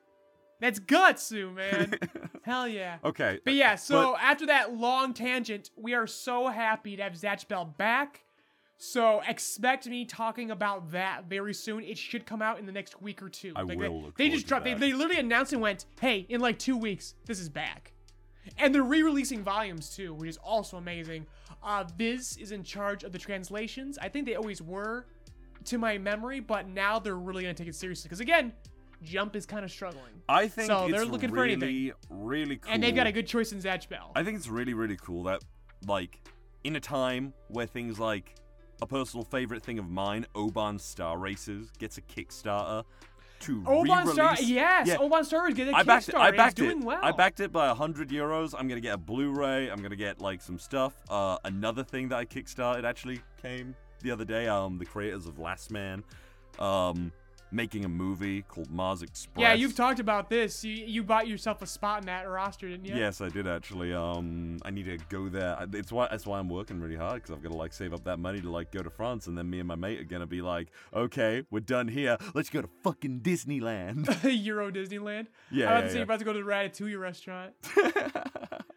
That's 0.61 0.79
Gutsu, 0.79 1.53
man. 1.55 1.95
Hell 2.43 2.69
yeah. 2.69 2.99
Okay. 3.05 3.41
But 3.45 3.55
yeah, 3.55 3.75
so 3.75 4.13
But- 4.13 4.23
after 4.23 4.47
that 4.47 4.75
long 4.77 5.13
tangent, 5.15 5.71
we 5.77 5.95
are 5.95 6.07
so 6.07 6.47
happy 6.49 6.97
to 6.97 7.03
have 7.03 7.15
Zatch 7.15 7.49
Bell 7.49 7.65
back. 7.65 8.21
So 8.77 9.23
expect 9.27 9.87
me 9.87 10.05
talking 10.05 10.51
about 10.51 10.91
that 10.93 11.25
very 11.29 11.55
soon. 11.55 11.83
It 11.85 11.97
should 11.97 12.27
come 12.27 12.43
out 12.43 12.59
in 12.59 12.67
the 12.67 12.73
next 12.73 13.01
week 13.01 13.23
or 13.23 13.29
two. 13.29 13.53
I 13.57 13.63
Like, 13.63 13.79
will 13.79 14.13
they, 14.17 14.29
they 14.29 14.31
just 14.35 14.47
dropped. 14.47 14.65
They, 14.65 14.75
they 14.75 14.93
literally 14.93 15.21
announced 15.21 15.53
and 15.53 15.63
went, 15.63 15.87
"Hey, 16.01 16.27
in 16.29 16.41
like 16.41 16.59
two 16.59 16.77
weeks, 16.77 17.15
this 17.25 17.39
is 17.41 17.49
back." 17.49 17.93
And 18.59 18.75
they're 18.75 18.83
re-releasing 18.83 19.43
volumes 19.43 19.95
too, 19.95 20.15
which 20.15 20.29
is 20.29 20.37
also 20.39 20.77
amazing. 20.77 21.27
Uh, 21.63 21.85
Viz 21.97 22.37
is 22.37 22.53
in 22.53 22.63
charge 22.63 23.05
of 23.05 23.13
the 23.13 23.19
translations. 23.19 23.99
I 23.99 24.09
think 24.09 24.27
they 24.27 24.35
always 24.35 24.61
were, 24.61 25.07
to 25.65 25.79
my 25.79 25.99
memory, 25.99 26.41
but 26.41 26.69
now 26.69 26.99
they're 26.99 27.17
really 27.17 27.43
gonna 27.43 27.55
take 27.55 27.69
it 27.69 27.75
seriously. 27.75 28.09
Because 28.09 28.21
again, 28.21 28.53
Jump 29.03 29.37
is 29.37 29.45
kind 29.45 29.65
of 29.65 29.71
struggling, 29.71 30.13
I 30.29 30.49
think 30.49 30.67
so 30.67 30.85
it's 30.85 30.93
they're 30.93 31.05
looking 31.05 31.29
for 31.29 31.37
really, 31.37 31.53
anything. 31.53 31.93
really 32.09 32.57
cool. 32.57 32.73
and 32.73 32.83
they've 32.83 32.95
got 32.95 33.07
a 33.07 33.13
good 33.13 33.27
choice 33.27 33.53
in 33.53 33.61
Zatch 33.61 33.89
Bell. 33.89 34.13
I 34.17 34.25
think 34.25 34.39
it's 34.39 34.49
really, 34.49 34.73
really 34.73 34.97
cool 34.97 35.25
that, 35.25 35.43
like, 35.87 36.21
in 36.65 36.77
a 36.77 36.81
time 36.81 37.35
where 37.49 37.67
things 37.67 37.99
like 37.99 38.35
a 38.81 38.87
personal 38.87 39.25
favorite 39.25 39.63
thing 39.63 39.79
of 39.79 39.89
mine, 39.91 40.27
Oban 40.35 40.79
Star 40.79 41.19
Races, 41.19 41.71
gets 41.79 41.99
a 41.99 42.03
Kickstarter 42.03 42.85
to 43.41 43.63
Oban. 43.67 44.07
Star, 44.09 44.37
yes, 44.41 44.87
Yeah. 44.89 44.97
Oban 44.99 45.25
Star 45.25 45.49
is 45.49 45.55
getting 45.55 45.75
a 45.75 45.77
I 45.77 45.83
backed 45.83 46.09
it. 46.09 46.15
I 46.15 46.31
backed 46.31 46.59
it's 46.59 46.69
doing 46.69 46.83
it. 46.83 46.85
well. 46.85 47.01
I 47.03 47.13
backed 47.13 47.41
it 47.41 47.53
by 47.53 47.69
hundred 47.75 48.09
euros. 48.11 48.55
I'm 48.59 48.69
gonna 48.69 48.81
get 48.81 48.95
a 48.95 48.99
Blu-ray. 48.99 49.69
I'm 49.71 49.83
gonna 49.83 49.97
get 49.97 50.21
like 50.21 50.41
some 50.41 50.59
stuff. 50.59 50.95
Uh, 51.09 51.37
another 51.45 51.85
thing 51.85 52.09
that 52.09 52.17
I 52.19 52.25
kickstarted 52.25 52.85
actually 52.85 53.21
came 53.43 53.75
the 54.01 54.11
other 54.11 54.25
day. 54.25 54.49
Um, 54.49 54.79
the 54.79 54.87
creators 54.87 55.27
of 55.27 55.35
Lastman, 55.37 56.03
um, 56.59 57.13
making 57.55 57.85
a 57.85 57.89
movie 57.89 58.43
called 58.43 58.71
Mars 58.71 59.01
Express. 59.03 59.41
Yeah, 59.41 59.55
you've 59.55 59.77
talked 59.77 60.01
about 60.01 60.29
this. 60.29 60.65
You 60.65 60.73
you 60.73 61.03
bought 61.03 61.29
yourself 61.29 61.63
a 61.63 61.67
spot 61.67 62.01
in 62.01 62.07
that 62.07 62.29
roster, 62.29 62.69
didn't 62.69 62.85
you? 62.85 62.97
Yes, 62.97 63.21
I 63.21 63.29
did 63.29 63.47
actually. 63.47 63.95
Um, 63.95 64.59
I 64.65 64.71
need 64.71 64.87
to 64.87 64.99
go 65.09 65.29
there. 65.29 65.57
It's 65.73 65.93
why 65.93 66.09
that's 66.11 66.27
why 66.27 66.39
I'm 66.39 66.49
working 66.49 66.81
really 66.81 66.97
hard 66.97 67.23
because 67.23 67.31
I've 67.31 67.43
got 67.43 67.53
to 67.53 67.57
like 67.57 67.73
save 67.73 67.95
up 67.95 68.05
that 68.05 68.19
money 68.19 68.41
to 68.41 68.51
like 68.51 68.73
go 68.73 68.83
to 68.83 68.91
France, 68.91 69.29
and 69.29 69.39
then 69.39 69.49
me 69.49 69.61
and 69.61 69.69
my 69.69 69.77
mate 69.77 70.01
are 70.01 70.05
gonna 70.05 70.27
be 70.27 70.43
like, 70.43 70.69
okay, 70.93 71.45
we're 71.51 71.61
done 71.61 71.89
here. 71.89 72.19
Let's 72.35 72.51
go 72.51 72.61
to 72.61 72.69
fucking 72.83 73.21
Disneyland. 73.21 74.09
Euro 74.45 74.71
Disneyland. 74.71 75.29
Yeah, 75.51 75.71
I 75.71 75.75
was 75.75 75.75
about 75.75 75.75
yeah, 75.75 75.81
to 75.81 75.87
yeah. 75.87 75.95
you're 75.95 76.03
about 76.03 76.19
to 76.19 76.25
go 76.25 76.33
to 76.33 76.39
the 76.41 76.45
Ratatouille 76.45 77.01
restaurant. 77.01 77.53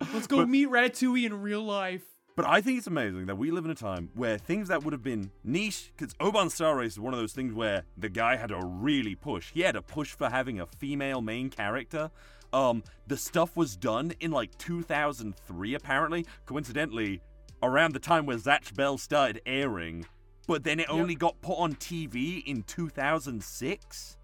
Let's 0.13 0.27
go 0.27 0.45
meet 0.45 0.69
Ratatouille 0.69 1.25
in 1.25 1.41
real 1.41 1.63
life. 1.63 2.16
But 2.37 2.45
I 2.45 2.61
think 2.61 2.77
it's 2.77 2.85
amazing 2.85 3.25
that 3.25 3.39
we 3.39 3.49
live 3.49 3.65
in 3.65 3.71
a 3.71 3.75
time 3.75 4.11
where 4.13 4.37
things 4.37 4.67
that 4.67 4.83
would 4.83 4.93
have 4.93 5.01
been 5.01 5.31
niche, 5.43 5.91
because 5.97 6.13
Oban 6.19 6.51
Star 6.51 6.77
Race 6.77 6.91
is 6.91 6.99
one 6.99 7.11
of 7.11 7.19
those 7.19 7.33
things 7.33 7.51
where 7.51 7.81
the 7.97 8.09
guy 8.09 8.35
had 8.35 8.49
to 8.49 8.59
really 8.63 9.15
push. 9.15 9.51
He 9.51 9.61
had 9.61 9.71
to 9.71 9.81
push 9.81 10.11
for 10.13 10.29
having 10.29 10.59
a 10.59 10.67
female 10.67 11.19
main 11.19 11.49
character. 11.49 12.11
Um, 12.53 12.83
the 13.07 13.17
stuff 13.17 13.57
was 13.57 13.75
done 13.75 14.13
in 14.19 14.29
like 14.29 14.55
2003, 14.59 15.73
apparently. 15.73 16.27
Coincidentally, 16.45 17.21
around 17.63 17.95
the 17.95 17.99
time 17.99 18.27
where 18.27 18.37
Zatch 18.37 18.75
Bell 18.75 18.99
started 18.99 19.41
airing, 19.47 20.05
but 20.45 20.63
then 20.63 20.79
it 20.79 20.85
only 20.91 21.15
got 21.15 21.41
put 21.41 21.57
on 21.57 21.73
TV 21.73 22.43
in 22.45 22.61
2006. 22.61 24.17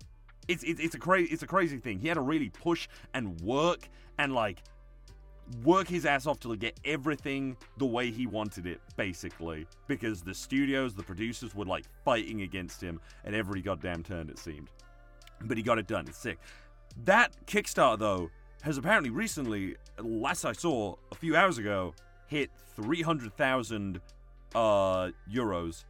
It's 0.47 0.63
it's, 0.63 0.79
it's 0.79 0.93
a 0.93 0.99
crazy 0.99 1.33
it's 1.33 1.41
a 1.41 1.47
crazy 1.47 1.79
thing. 1.79 1.97
He 1.97 2.09
had 2.09 2.15
to 2.15 2.21
really 2.21 2.49
push 2.49 2.87
and 3.15 3.41
work 3.41 3.89
and 4.19 4.35
like 4.35 4.59
work 5.63 5.87
his 5.87 6.05
ass 6.05 6.25
off 6.25 6.39
to 6.41 6.55
get 6.55 6.79
everything 6.85 7.57
the 7.77 7.85
way 7.85 8.11
he 8.11 8.27
wanted 8.27 8.65
it, 8.65 8.81
basically. 8.95 9.67
Because 9.87 10.21
the 10.21 10.33
studios, 10.33 10.93
the 10.93 11.03
producers 11.03 11.53
were 11.55 11.65
like 11.65 11.85
fighting 12.03 12.41
against 12.41 12.81
him 12.81 12.99
at 13.25 13.33
every 13.33 13.61
goddamn 13.61 14.03
turn, 14.03 14.29
it 14.29 14.39
seemed. 14.39 14.69
But 15.41 15.57
he 15.57 15.63
got 15.63 15.77
it 15.77 15.87
done. 15.87 16.05
It's 16.07 16.17
sick. 16.17 16.39
That 17.05 17.33
Kickstarter, 17.45 17.99
though, 17.99 18.29
has 18.61 18.77
apparently 18.77 19.09
recently, 19.09 19.75
last 19.99 20.45
I 20.45 20.53
saw 20.53 20.95
a 21.11 21.15
few 21.15 21.35
hours 21.35 21.57
ago, 21.57 21.93
hit 22.27 22.49
300,000 22.75 23.99
uh, 24.55 25.09
euros. 25.31 25.85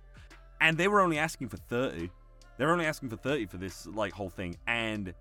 And 0.59 0.77
they 0.77 0.87
were 0.87 1.01
only 1.01 1.17
asking 1.17 1.49
for 1.49 1.57
30. 1.57 2.09
They 2.57 2.65
were 2.65 2.71
only 2.71 2.85
asking 2.85 3.09
for 3.09 3.17
30 3.17 3.47
for 3.47 3.57
this 3.57 3.85
like 3.87 4.13
whole 4.13 4.29
thing. 4.29 4.57
And 4.67 5.13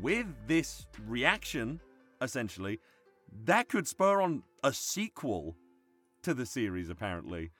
with 0.00 0.26
this 0.46 0.86
reaction, 1.06 1.80
essentially, 2.20 2.80
that 3.44 3.68
could 3.68 3.86
spur 3.88 4.20
on 4.20 4.42
a 4.62 4.72
sequel 4.72 5.56
to 6.22 6.34
the 6.34 6.44
series, 6.46 6.88
apparently, 6.90 7.50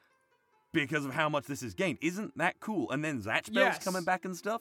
because 0.73 1.05
of 1.05 1.13
how 1.15 1.29
much 1.29 1.47
this 1.47 1.63
has 1.63 1.75
gained. 1.75 1.99
Isn't 2.03 2.37
that 2.39 2.61
cool? 2.61 2.91
And 2.91 3.05
then 3.05 3.21
Zatch 3.23 3.53
Bell's 3.53 3.75
Yes. 3.75 3.85
coming 3.85 4.05
back 4.05 4.25
and 4.25 4.37
stuff. 4.37 4.61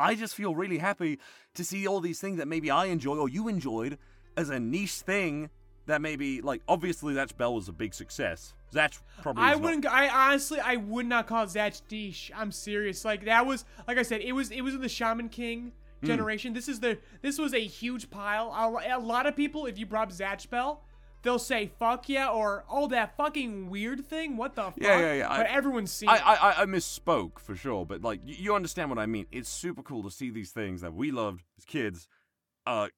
I 0.00 0.14
just 0.14 0.34
feel 0.34 0.54
really 0.54 0.78
happy 0.78 1.18
to 1.54 1.64
see 1.64 1.86
all 1.86 2.00
these 2.00 2.20
things 2.20 2.38
that 2.38 2.48
maybe 2.48 2.70
I 2.70 2.86
enjoy 2.86 3.16
or 3.16 3.28
you 3.28 3.46
enjoyed 3.48 3.98
as 4.36 4.50
a 4.50 4.58
niche 4.58 4.94
thing 5.02 5.50
that 5.86 6.00
maybe, 6.00 6.40
like, 6.40 6.62
obviously 6.66 7.14
Zatch 7.14 7.36
Bell 7.36 7.54
was 7.54 7.68
a 7.68 7.72
big 7.72 7.94
success. 7.94 8.54
Zatch 8.72 9.00
probably 9.22 9.44
I 9.44 9.50
is 9.52 9.58
not- 9.58 9.62
wouldn't. 9.62 9.86
I 9.86 10.08
honestly, 10.30 10.58
I 10.58 10.76
would 10.76 11.06
not 11.06 11.26
call 11.28 11.46
Zatch 11.46 11.82
niche. 11.90 12.32
I'm 12.34 12.50
serious. 12.50 13.04
Like 13.04 13.24
that 13.26 13.46
was, 13.46 13.64
like 13.86 13.98
I 13.98 14.02
said, 14.02 14.22
it 14.22 14.32
was, 14.32 14.50
it 14.50 14.62
was 14.62 14.74
in 14.74 14.80
the 14.80 14.88
Shaman 14.88 15.28
King 15.28 15.72
Hmm. 16.04 16.12
generation. 16.12 16.52
This 16.52 16.68
is 16.68 16.80
the, 16.80 16.98
this 17.22 17.38
was 17.38 17.54
a 17.54 17.64
huge 17.64 18.10
pile. 18.10 18.52
A, 18.52 18.96
a 18.96 18.98
lot 18.98 19.26
of 19.26 19.34
people, 19.36 19.66
if 19.66 19.78
you 19.78 19.86
brought 19.86 20.08
up 20.08 20.12
Zatch 20.14 20.48
Bell, 20.50 20.82
they'll 21.22 21.38
say 21.38 21.70
"fuck 21.78 22.08
yeah" 22.08 22.28
or 22.28 22.64
"oh 22.70 22.86
that 22.88 23.16
fucking 23.16 23.70
weird 23.70 24.04
thing." 24.06 24.36
What 24.36 24.54
the 24.54 24.62
fuck? 24.64 24.74
Yeah, 24.76 24.98
yeah, 25.00 25.12
yeah. 25.14 25.30
I- 25.32 25.36
But 25.38 25.46
everyone's 25.46 25.90
seen. 25.90 26.08
I. 26.08 26.16
I, 26.16 26.34
I- 26.34 26.62
I 26.62 26.64
misspoke 26.66 27.38
for 27.38 27.54
sure, 27.56 27.84
but 27.86 28.02
like 28.02 28.20
you, 28.24 28.54
understand 28.54 28.90
what 28.90 28.98
I 28.98 29.06
mean. 29.06 29.26
It's 29.32 29.48
super 29.48 29.82
cool 29.82 30.02
to 30.04 30.10
see 30.10 30.30
these 30.30 30.50
things 30.50 30.80
that 30.82 30.92
we 30.94 31.10
loved 31.10 31.42
as 31.58 31.64
kids, 31.64 32.08
uh, 32.66 32.88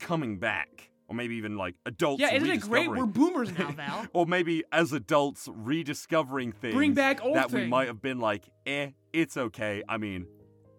coming 0.00 0.38
back, 0.38 0.90
or 1.08 1.14
maybe 1.14 1.36
even 1.36 1.56
like 1.56 1.74
adults. 1.86 2.20
yeah, 2.20 2.32
isn't 2.34 2.50
it 2.50 2.60
great? 2.62 2.90
We're 2.90 3.06
boomers 3.06 3.56
now, 3.56 3.70
Val. 3.76 4.06
or 4.12 4.26
maybe 4.26 4.64
as 4.72 4.92
adults 4.92 5.48
rediscovering 5.50 6.52
things 6.52 6.74
Bring 6.74 6.94
back 6.94 7.24
old 7.24 7.36
that 7.36 7.52
we 7.52 7.66
might 7.66 7.86
have 7.88 8.02
been 8.02 8.18
like, 8.18 8.44
eh, 8.66 8.90
it's 9.12 9.36
okay. 9.36 9.82
I 9.88 9.96
mean, 9.98 10.26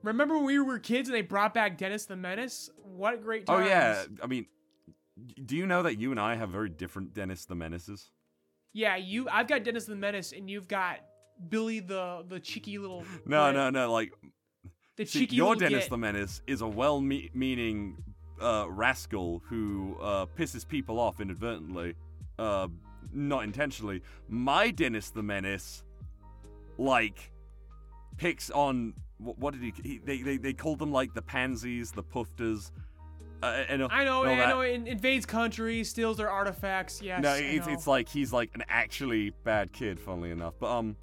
Remember 0.08 0.36
when 0.36 0.46
we 0.46 0.60
were 0.60 0.80
kids 0.80 1.10
and 1.10 1.16
they 1.16 1.22
brought 1.22 1.54
back 1.54 1.78
Dennis 1.78 2.06
the 2.06 2.16
Menace? 2.16 2.70
What 2.82 3.14
a 3.14 3.18
great 3.18 3.44
oh 3.50 3.60
yeah. 3.60 4.06
I 4.24 4.28
mean, 4.28 4.46
do 5.46 5.58
you 5.58 5.66
know 5.66 5.84
that 5.84 6.00
you 6.00 6.12
and 6.12 6.20
I 6.20 6.36
have 6.36 6.50
very 6.50 6.70
different 6.70 7.14
Dennis 7.14 7.46
the 7.46 7.56
Menaces? 7.56 8.10
Yeah, 8.72 8.96
you. 8.96 9.28
I've 9.30 9.48
got 9.48 9.64
Dennis 9.64 9.86
the 9.86 9.96
Menace, 9.96 10.32
and 10.32 10.50
you've 10.50 10.70
got 10.70 11.00
Billy 11.50 11.82
the 11.82 12.24
the 12.28 12.40
cheeky 12.40 12.78
little. 12.78 13.04
No, 13.26 13.48
git. 13.48 13.56
no, 13.56 13.70
no. 13.70 13.92
Like 13.92 14.14
The 14.96 15.06
See, 15.06 15.20
cheeky 15.20 15.36
your 15.36 15.56
Dennis 15.58 15.88
the 15.88 15.98
Menace 15.98 16.42
is 16.48 16.62
a 16.62 16.68
well-meaning 16.68 17.98
uh, 18.42 18.68
rascal 18.70 19.44
who 19.50 19.98
uh, 20.02 20.26
pisses 20.38 20.66
people 20.66 21.00
off 21.02 21.20
inadvertently. 21.20 21.96
Uh, 22.40 22.70
not 23.12 23.44
intentionally. 23.44 24.04
My 24.30 24.72
Dennis 24.72 25.10
the 25.10 25.24
Menace, 25.24 25.84
like, 26.78 27.32
picks 28.18 28.50
on 28.52 28.94
what, 29.18 29.38
what 29.38 29.54
did 29.54 29.64
he, 29.64 29.74
he? 29.84 29.98
They 30.00 30.22
they 30.22 30.38
they 30.38 30.54
called 30.54 30.80
them 30.80 30.92
like 30.92 31.14
the 31.14 31.22
pansies, 31.22 31.92
the 31.92 32.04
pufters. 32.04 32.72
Uh, 33.44 33.64
and, 33.70 33.84
I 33.84 34.04
know, 34.04 34.24
and 34.24 34.42
I 34.42 34.50
know. 34.50 34.62
In, 34.62 34.88
invades 34.88 35.26
countries, 35.26 35.90
steals 35.90 36.18
their 36.18 36.30
artifacts. 36.30 37.04
Yes. 37.04 37.22
No, 37.22 37.36
it's, 37.36 37.68
it's 37.68 37.86
like 37.86 38.10
he's 38.10 38.34
like 38.34 38.50
an 38.56 38.64
actually 38.68 39.32
bad 39.44 39.72
kid, 39.72 40.00
funnily 40.00 40.32
enough. 40.32 40.56
But 40.60 40.72
um, 40.72 40.96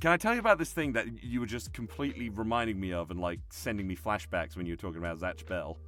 can 0.00 0.10
I 0.10 0.16
tell 0.16 0.34
you 0.34 0.40
about 0.40 0.58
this 0.58 0.72
thing 0.72 0.92
that 0.94 1.22
you 1.22 1.38
were 1.38 1.46
just 1.46 1.72
completely 1.72 2.28
reminding 2.28 2.80
me 2.80 2.92
of 2.92 3.12
and 3.12 3.20
like 3.20 3.38
sending 3.50 3.86
me 3.86 3.94
flashbacks 3.94 4.56
when 4.56 4.66
you 4.66 4.72
were 4.72 4.78
talking 4.78 4.98
about 4.98 5.20
Zatch 5.20 5.46
Bell? 5.46 5.78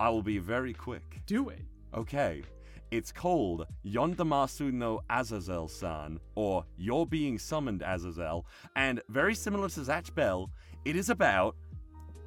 I 0.00 0.08
will 0.10 0.22
be 0.22 0.38
very 0.38 0.72
quick. 0.72 1.20
do 1.26 1.48
it. 1.48 1.60
Okay. 1.94 2.42
It's 2.90 3.12
called 3.12 3.66
Yondemasu 3.84 4.72
no 4.72 5.02
Azazel-san, 5.10 6.20
or 6.36 6.64
You're 6.78 7.04
Being 7.04 7.38
Summoned 7.38 7.82
Azazel, 7.82 8.46
and 8.76 9.02
very 9.10 9.34
similar 9.34 9.68
to 9.68 9.80
Zatch 9.80 10.14
Bell, 10.14 10.50
it 10.84 10.96
is 10.96 11.10
about 11.10 11.56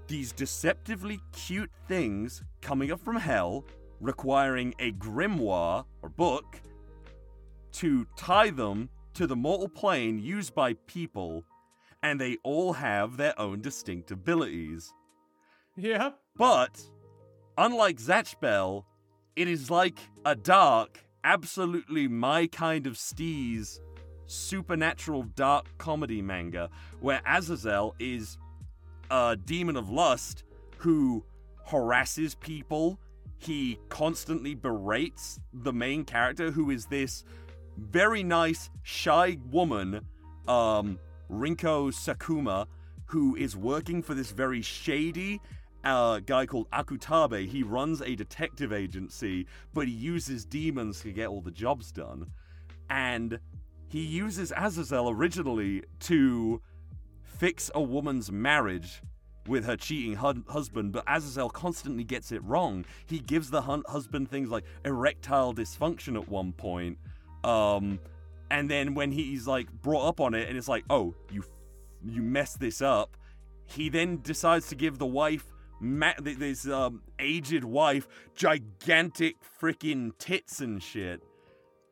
these 0.07 0.31
deceptively 0.31 1.19
cute 1.31 1.71
things 1.87 2.43
coming 2.61 2.91
up 2.91 2.99
from 2.99 3.15
hell, 3.15 3.65
requiring 3.99 4.73
a 4.79 4.91
grimoire 4.93 5.85
or 6.01 6.09
book 6.09 6.61
to 7.73 8.05
tie 8.17 8.49
them 8.49 8.89
to 9.13 9.27
the 9.27 9.35
mortal 9.35 9.69
plane 9.69 10.19
used 10.19 10.53
by 10.53 10.73
people, 10.87 11.43
and 12.03 12.19
they 12.19 12.37
all 12.43 12.73
have 12.73 13.17
their 13.17 13.39
own 13.39 13.61
distinct 13.61 14.11
abilities. 14.11 14.93
Yeah. 15.75 16.11
But 16.35 16.81
unlike 17.57 17.97
Zatch 17.97 18.39
Bell, 18.39 18.85
it 19.35 19.47
is 19.47 19.69
like 19.69 19.99
a 20.25 20.35
dark, 20.35 21.03
absolutely 21.23 22.07
my 22.07 22.47
kind 22.47 22.87
of 22.87 22.93
steez, 22.93 23.79
supernatural 24.25 25.23
dark 25.23 25.65
comedy 25.77 26.21
manga 26.21 26.69
where 27.01 27.21
Azazel 27.25 27.95
is 27.99 28.37
a 29.11 29.35
demon 29.35 29.75
of 29.75 29.89
lust 29.89 30.43
who 30.77 31.23
harasses 31.65 32.33
people. 32.35 32.97
He 33.37 33.77
constantly 33.89 34.55
berates 34.55 35.39
the 35.53 35.73
main 35.73 36.05
character, 36.05 36.51
who 36.51 36.71
is 36.71 36.85
this 36.85 37.23
very 37.77 38.23
nice, 38.23 38.69
shy 38.83 39.37
woman, 39.51 40.01
um, 40.47 40.97
Rinko 41.29 41.91
Sakuma, 41.91 42.67
who 43.05 43.35
is 43.35 43.57
working 43.57 44.01
for 44.01 44.13
this 44.13 44.31
very 44.31 44.61
shady 44.61 45.41
uh, 45.83 46.19
guy 46.19 46.45
called 46.45 46.69
Akutabe. 46.71 47.47
He 47.47 47.63
runs 47.63 48.01
a 48.01 48.15
detective 48.15 48.71
agency, 48.71 49.47
but 49.73 49.87
he 49.87 49.93
uses 49.93 50.45
demons 50.45 51.01
to 51.01 51.11
get 51.11 51.27
all 51.27 51.41
the 51.41 51.51
jobs 51.51 51.91
done. 51.91 52.27
And 52.89 53.39
he 53.89 54.01
uses 54.01 54.53
Azazel 54.55 55.09
originally 55.09 55.83
to 56.01 56.61
fix 57.41 57.71
a 57.73 57.81
woman's 57.81 58.31
marriage 58.31 59.01
with 59.47 59.65
her 59.65 59.75
cheating 59.75 60.13
hu- 60.13 60.43
husband, 60.47 60.91
but 60.91 61.03
Azazel 61.07 61.49
constantly 61.49 62.03
gets 62.03 62.31
it 62.31 62.43
wrong. 62.43 62.85
He 63.07 63.17
gives 63.17 63.49
the 63.49 63.63
hun- 63.63 63.81
husband 63.87 64.29
things 64.29 64.49
like 64.49 64.63
erectile 64.85 65.51
dysfunction 65.51 66.15
at 66.21 66.29
one 66.29 66.53
point. 66.53 66.99
Um, 67.43 67.99
and 68.51 68.69
then 68.69 68.93
when 68.93 69.11
he's 69.11 69.47
like 69.47 69.71
brought 69.81 70.07
up 70.07 70.19
on 70.21 70.35
it, 70.35 70.49
and 70.49 70.55
it's 70.55 70.67
like, 70.67 70.83
oh, 70.91 71.15
you, 71.31 71.43
you 72.05 72.21
messed 72.21 72.59
this 72.59 72.79
up. 72.79 73.17
He 73.65 73.89
then 73.89 74.19
decides 74.21 74.67
to 74.67 74.75
give 74.75 74.99
the 74.99 75.07
wife, 75.07 75.51
ma- 75.79 76.13
this 76.21 76.67
um, 76.67 77.01
aged 77.17 77.63
wife, 77.63 78.07
gigantic 78.35 79.37
freaking 79.59 80.15
tits 80.19 80.61
and 80.61 80.83
shit. 80.83 81.23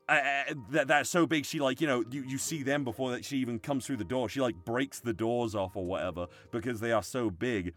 Uh, 0.09 0.55
that 0.71 0.87
that's 0.87 1.07
so 1.07 1.27
big 1.27 1.45
she 1.45 1.59
like 1.59 1.79
you 1.79 1.85
know 1.85 2.03
you, 2.09 2.23
you 2.23 2.39
see 2.39 2.63
them 2.63 2.83
before 2.83 3.11
that 3.11 3.23
she 3.23 3.37
even 3.37 3.59
comes 3.59 3.85
through 3.85 3.97
the 3.97 4.03
door. 4.03 4.27
She 4.27 4.41
like 4.41 4.55
breaks 4.65 4.99
the 4.99 5.13
doors 5.13 5.53
off 5.53 5.75
or 5.75 5.85
whatever 5.85 6.25
because 6.51 6.79
they 6.79 6.91
are 6.91 7.03
so 7.03 7.29
big. 7.29 7.75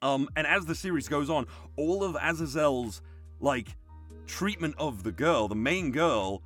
Um 0.00 0.28
and 0.36 0.46
as 0.46 0.66
the 0.66 0.76
series 0.76 1.08
goes 1.08 1.28
on 1.28 1.46
all 1.76 2.04
of 2.04 2.14
azazel's 2.14 3.02
like 3.40 3.76
treatment 4.26 4.76
of 4.78 5.02
the 5.02 5.10
girl 5.10 5.48
the 5.48 5.56
main 5.56 5.90
girl 5.90 6.42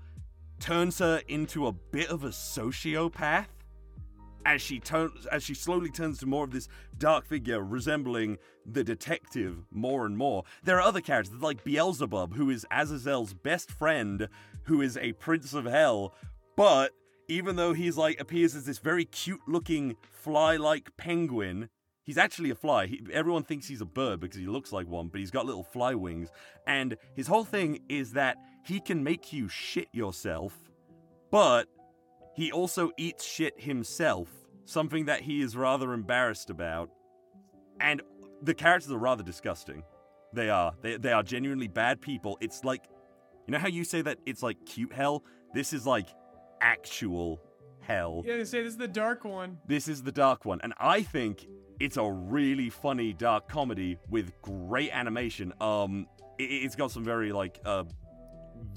turns 0.60 1.00
her 1.00 1.20
into 1.28 1.66
a 1.66 1.72
bit 1.72 2.08
of 2.08 2.24
a 2.24 2.28
sociopath 2.28 3.46
as 4.44 4.60
she 4.60 4.78
turns 4.78 5.26
as 5.26 5.42
she 5.42 5.54
slowly 5.54 5.90
turns 5.90 6.18
to 6.18 6.26
more 6.26 6.44
of 6.44 6.50
this 6.50 6.68
dark 6.98 7.26
figure 7.26 7.62
resembling 7.62 8.38
the 8.66 8.84
detective 8.84 9.64
more 9.70 10.06
and 10.06 10.16
more 10.16 10.44
there 10.62 10.76
are 10.76 10.82
other 10.82 11.00
characters 11.00 11.40
like 11.40 11.64
beelzebub 11.64 12.34
who 12.34 12.50
is 12.50 12.66
azazel's 12.72 13.34
best 13.34 13.70
friend 13.70 14.28
who 14.64 14.80
is 14.80 14.96
a 14.96 15.12
prince 15.14 15.52
of 15.52 15.64
hell 15.64 16.14
but 16.56 16.92
even 17.28 17.56
though 17.56 17.72
he's 17.72 17.96
like 17.96 18.20
appears 18.20 18.54
as 18.54 18.66
this 18.66 18.78
very 18.78 19.04
cute 19.04 19.40
looking 19.46 19.96
fly 20.10 20.56
like 20.56 20.96
penguin 20.96 21.68
He's 22.04 22.18
actually 22.18 22.50
a 22.50 22.54
fly. 22.54 22.86
He, 22.86 23.00
everyone 23.12 23.44
thinks 23.44 23.68
he's 23.68 23.80
a 23.80 23.86
bird 23.86 24.20
because 24.20 24.38
he 24.38 24.46
looks 24.46 24.72
like 24.72 24.88
one, 24.88 25.08
but 25.08 25.20
he's 25.20 25.30
got 25.30 25.46
little 25.46 25.62
fly 25.62 25.94
wings. 25.94 26.30
And 26.66 26.96
his 27.14 27.28
whole 27.28 27.44
thing 27.44 27.80
is 27.88 28.12
that 28.12 28.38
he 28.64 28.80
can 28.80 29.04
make 29.04 29.32
you 29.32 29.48
shit 29.48 29.88
yourself, 29.92 30.70
but 31.30 31.68
he 32.34 32.52
also 32.52 32.90
eats 32.96 33.24
shit 33.24 33.60
himself, 33.60 34.28
something 34.64 35.06
that 35.06 35.20
he 35.20 35.42
is 35.42 35.56
rather 35.56 35.92
embarrassed 35.92 36.50
about. 36.50 36.90
And 37.80 38.02
the 38.42 38.54
characters 38.54 38.90
are 38.90 38.98
rather 38.98 39.22
disgusting. 39.22 39.82
They 40.32 40.48
are. 40.48 40.74
They, 40.80 40.96
they 40.96 41.12
are 41.12 41.22
genuinely 41.22 41.68
bad 41.68 42.00
people. 42.00 42.38
It's 42.40 42.64
like, 42.64 42.84
you 43.46 43.52
know 43.52 43.58
how 43.58 43.68
you 43.68 43.84
say 43.84 44.02
that 44.02 44.18
it's 44.24 44.42
like 44.42 44.64
cute 44.64 44.92
hell? 44.92 45.24
This 45.52 45.72
is 45.72 45.86
like 45.86 46.08
actual 46.60 47.40
hell. 47.80 48.22
Yeah, 48.24 48.38
they 48.38 48.44
say 48.44 48.62
this 48.62 48.72
is 48.72 48.78
the 48.78 48.88
dark 48.88 49.24
one. 49.24 49.58
This 49.66 49.88
is 49.88 50.02
the 50.02 50.12
dark 50.12 50.44
one, 50.44 50.60
and 50.62 50.72
I 50.78 51.02
think 51.02 51.46
it's 51.80 51.96
a 51.96 52.10
really 52.10 52.70
funny 52.70 53.12
dark 53.12 53.48
comedy 53.48 53.98
with 54.08 54.32
great 54.40 54.90
animation. 54.92 55.52
Um, 55.60 56.06
it, 56.38 56.44
it's 56.44 56.76
got 56.76 56.90
some 56.90 57.04
very 57.04 57.32
like 57.32 57.60
uh, 57.64 57.84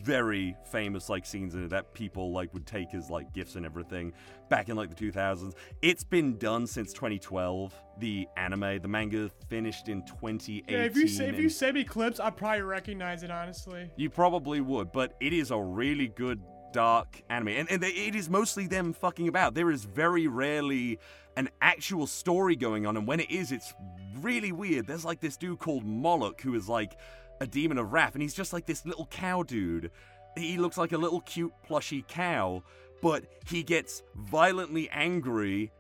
very 0.04 0.56
famous 0.72 1.10
like 1.10 1.26
scenes 1.26 1.56
in 1.56 1.64
it 1.66 1.70
that 1.70 1.94
people 1.94 2.32
like 2.32 2.54
would 2.54 2.66
take 2.66 2.94
as 2.94 3.10
like 3.10 3.34
gifts 3.34 3.56
and 3.56 3.66
everything 3.66 4.14
back 4.50 4.70
in 4.70 4.76
like 4.76 4.90
the 4.94 5.12
2000s. 5.12 5.54
It's 5.82 6.04
been 6.04 6.38
done 6.38 6.68
since 6.68 6.94
2012. 6.94 7.74
The 8.00 8.28
anime, 8.38 8.82
the 8.82 8.88
manga 8.88 9.30
finished 9.50 9.88
in 9.88 10.04
2018. 10.06 10.64
Yeah, 10.68 10.84
if 10.84 10.96
you 10.96 11.08
say, 11.08 11.30
if 11.30 11.40
you 11.40 11.50
send 11.50 11.76
me 11.76 11.84
clips, 11.84 12.20
I'd 12.20 12.36
probably 12.38 12.62
recognize 12.62 13.24
it 13.24 13.32
honestly. 13.32 13.90
you 13.96 14.10
probably 14.10 14.62
would, 14.62 14.92
but 14.92 15.16
it 15.22 15.34
is 15.34 15.52
a 15.52 15.58
really 15.60 16.08
good 16.10 16.42
dark 16.74 17.22
anime, 17.30 17.48
and, 17.50 17.72
and 17.72 17.82
they- 17.82 17.88
it 17.92 18.16
is 18.16 18.30
mostly 18.30 18.68
them 18.68 18.92
fucking 18.92 19.30
about. 19.30 19.54
There 19.54 19.72
is 19.72 19.86
very 19.86 20.28
rarely 20.28 21.00
an 21.38 21.50
actual 21.62 22.06
story 22.06 22.58
going 22.58 22.86
on, 22.86 22.98
and 22.98 23.08
when 23.08 23.22
it 23.22 23.32
is, 23.32 23.54
it's 23.54 23.74
really 24.20 24.52
weird. 24.52 24.86
There's 24.88 25.06
like 25.06 25.22
this 25.22 25.38
dude 25.38 25.60
called 25.60 25.86
Moloch 25.86 26.42
who 26.42 26.54
is 26.56 26.68
like 26.68 26.98
a 27.42 27.48
demon 27.48 27.78
of 27.78 27.94
wrath, 27.94 28.14
and 28.14 28.22
he's 28.22 28.34
just 28.34 28.54
like 28.54 28.66
this 28.66 28.86
little 28.86 29.08
cow 29.08 29.44
dude. 29.44 29.92
He 30.38 30.58
looks 30.58 30.78
like 30.78 30.92
a 30.92 30.98
little 30.98 31.22
cute 31.22 31.54
plushy 31.64 32.04
cow, 32.08 32.64
but 33.02 33.24
he 33.48 33.64
gets 33.64 34.04
violently 34.16 34.90
angry 34.90 35.72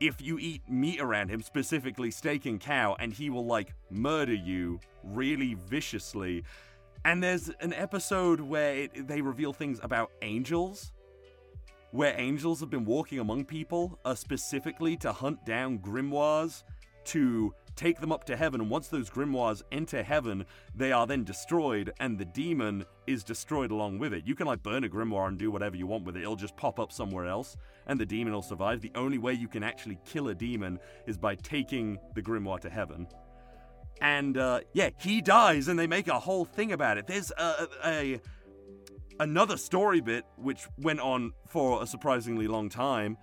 if 0.00 0.20
you 0.20 0.38
eat 0.38 0.68
meat 0.68 1.00
around 1.00 1.30
him, 1.30 1.40
specifically 1.40 2.10
steak 2.10 2.46
and 2.46 2.60
cow, 2.60 2.96
and 2.98 3.12
he 3.12 3.30
will 3.30 3.46
like 3.46 3.74
murder 3.90 4.34
you 4.34 4.80
really 5.02 5.54
viciously. 5.54 6.44
And 7.04 7.22
there's 7.22 7.48
an 7.60 7.72
episode 7.72 8.40
where 8.40 8.74
it, 8.76 9.08
they 9.08 9.20
reveal 9.20 9.52
things 9.52 9.78
about 9.82 10.10
angels, 10.22 10.92
where 11.90 12.18
angels 12.18 12.60
have 12.60 12.70
been 12.70 12.84
walking 12.84 13.20
among 13.20 13.44
people, 13.44 13.98
uh, 14.04 14.14
specifically 14.14 14.96
to 14.98 15.12
hunt 15.12 15.44
down 15.46 15.78
grimoires 15.78 16.64
to 17.04 17.54
take 17.76 18.00
them 18.00 18.12
up 18.12 18.24
to 18.24 18.36
heaven. 18.36 18.60
And 18.60 18.70
once 18.70 18.88
those 18.88 19.10
grimoires 19.10 19.62
enter 19.72 20.02
heaven, 20.02 20.46
they 20.74 20.92
are 20.92 21.06
then 21.06 21.24
destroyed, 21.24 21.92
and 22.00 22.18
the 22.18 22.24
demon 22.24 22.84
is 23.06 23.24
destroyed 23.24 23.70
along 23.70 23.98
with 23.98 24.12
it. 24.12 24.26
You 24.26 24.34
can 24.34 24.46
like 24.46 24.62
burn 24.62 24.84
a 24.84 24.88
grimoire 24.88 25.28
and 25.28 25.38
do 25.38 25.50
whatever 25.50 25.76
you 25.76 25.86
want 25.86 26.04
with 26.04 26.16
it, 26.16 26.22
it'll 26.22 26.36
just 26.36 26.56
pop 26.56 26.78
up 26.78 26.92
somewhere 26.92 27.26
else, 27.26 27.56
and 27.86 27.98
the 27.98 28.06
demon 28.06 28.32
will 28.32 28.42
survive. 28.42 28.80
The 28.80 28.92
only 28.94 29.18
way 29.18 29.34
you 29.34 29.48
can 29.48 29.62
actually 29.62 29.98
kill 30.04 30.28
a 30.28 30.34
demon 30.34 30.78
is 31.06 31.16
by 31.16 31.34
taking 31.34 31.98
the 32.14 32.22
grimoire 32.22 32.60
to 32.60 32.70
heaven 32.70 33.06
and 34.00 34.36
uh, 34.36 34.60
yeah, 34.72 34.90
he 34.98 35.20
dies, 35.20 35.68
and 35.68 35.78
they 35.78 35.86
make 35.86 36.08
a 36.08 36.18
whole 36.18 36.44
thing 36.44 36.72
about 36.72 36.98
it. 36.98 37.06
There's 37.06 37.30
a, 37.38 37.68
a 37.84 38.20
another 39.20 39.56
story 39.56 40.00
bit 40.00 40.24
which 40.36 40.66
went 40.78 41.00
on 41.00 41.32
for 41.46 41.82
a 41.82 41.86
surprisingly 41.86 42.48
long 42.48 42.68
time, 42.68 43.16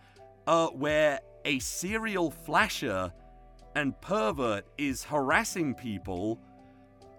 uh, 0.47 0.67
where 0.67 1.19
a 1.45 1.59
serial 1.59 2.31
flasher 2.31 3.11
and 3.75 3.99
pervert 4.01 4.65
is 4.77 5.03
harassing 5.03 5.73
people, 5.73 6.39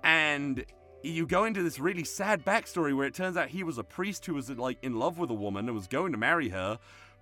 and 0.04 0.64
you 1.02 1.26
go 1.26 1.44
into 1.44 1.62
this 1.62 1.78
really 1.78 2.04
sad 2.04 2.44
backstory 2.44 2.96
where 2.96 3.06
it 3.06 3.14
turns 3.14 3.36
out 3.36 3.48
he 3.48 3.64
was 3.64 3.78
a 3.78 3.84
priest 3.84 4.24
who 4.26 4.34
was 4.34 4.50
like 4.50 4.78
in 4.82 4.98
love 4.98 5.18
with 5.18 5.30
a 5.30 5.34
woman 5.34 5.66
and 5.66 5.74
was 5.74 5.88
going 5.88 6.12
to 6.12 6.18
marry 6.18 6.48
her, 6.50 6.78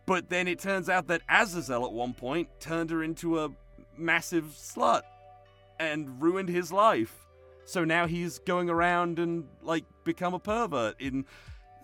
but 0.06 0.28
then 0.28 0.48
it 0.48 0.58
turns 0.58 0.88
out 0.88 1.06
that 1.06 1.22
Azazel 1.28 1.84
at 1.84 1.92
one 1.92 2.14
point 2.14 2.48
turned 2.60 2.90
her 2.90 3.02
into 3.02 3.38
a 3.38 3.50
massive 3.96 4.46
slut 4.56 5.02
and 5.78 6.20
ruined 6.20 6.48
his 6.48 6.72
life. 6.72 7.26
So 7.64 7.84
now 7.84 8.06
he's 8.06 8.38
going 8.40 8.68
around 8.68 9.18
and 9.18 9.46
like 9.62 9.84
become 10.04 10.34
a 10.34 10.38
pervert 10.38 11.00
in 11.00 11.24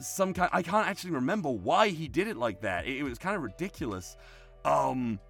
some 0.00 0.34
kind. 0.34 0.50
I 0.52 0.62
can't 0.62 0.88
actually 0.88 1.12
remember 1.12 1.48
why 1.48 1.88
he 1.88 2.08
did 2.08 2.26
it 2.26 2.36
like 2.36 2.60
that. 2.62 2.86
It, 2.86 2.98
it 2.98 3.02
was 3.04 3.18
kind 3.18 3.36
of 3.36 3.42
ridiculous. 3.42 4.16
Um, 4.64 5.20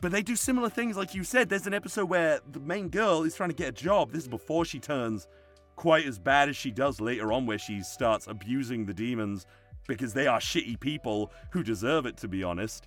but 0.00 0.12
they 0.12 0.22
do 0.22 0.36
similar 0.36 0.70
things, 0.70 0.96
like 0.96 1.14
you 1.14 1.24
said. 1.24 1.48
There's 1.48 1.66
an 1.66 1.74
episode 1.74 2.06
where 2.06 2.40
the 2.50 2.60
main 2.60 2.88
girl 2.88 3.22
is 3.22 3.34
trying 3.34 3.50
to 3.50 3.54
get 3.54 3.68
a 3.68 3.72
job. 3.72 4.12
This 4.12 4.22
is 4.22 4.28
before 4.28 4.64
she 4.64 4.78
turns 4.78 5.28
quite 5.76 6.06
as 6.06 6.18
bad 6.18 6.48
as 6.48 6.56
she 6.56 6.70
does 6.70 7.00
later 7.00 7.32
on, 7.32 7.46
where 7.46 7.58
she 7.58 7.82
starts 7.82 8.26
abusing 8.26 8.86
the 8.86 8.94
demons 8.94 9.46
because 9.86 10.12
they 10.12 10.26
are 10.26 10.38
shitty 10.38 10.78
people 10.80 11.32
who 11.50 11.62
deserve 11.62 12.06
it, 12.06 12.16
to 12.18 12.28
be 12.28 12.42
honest. 12.42 12.86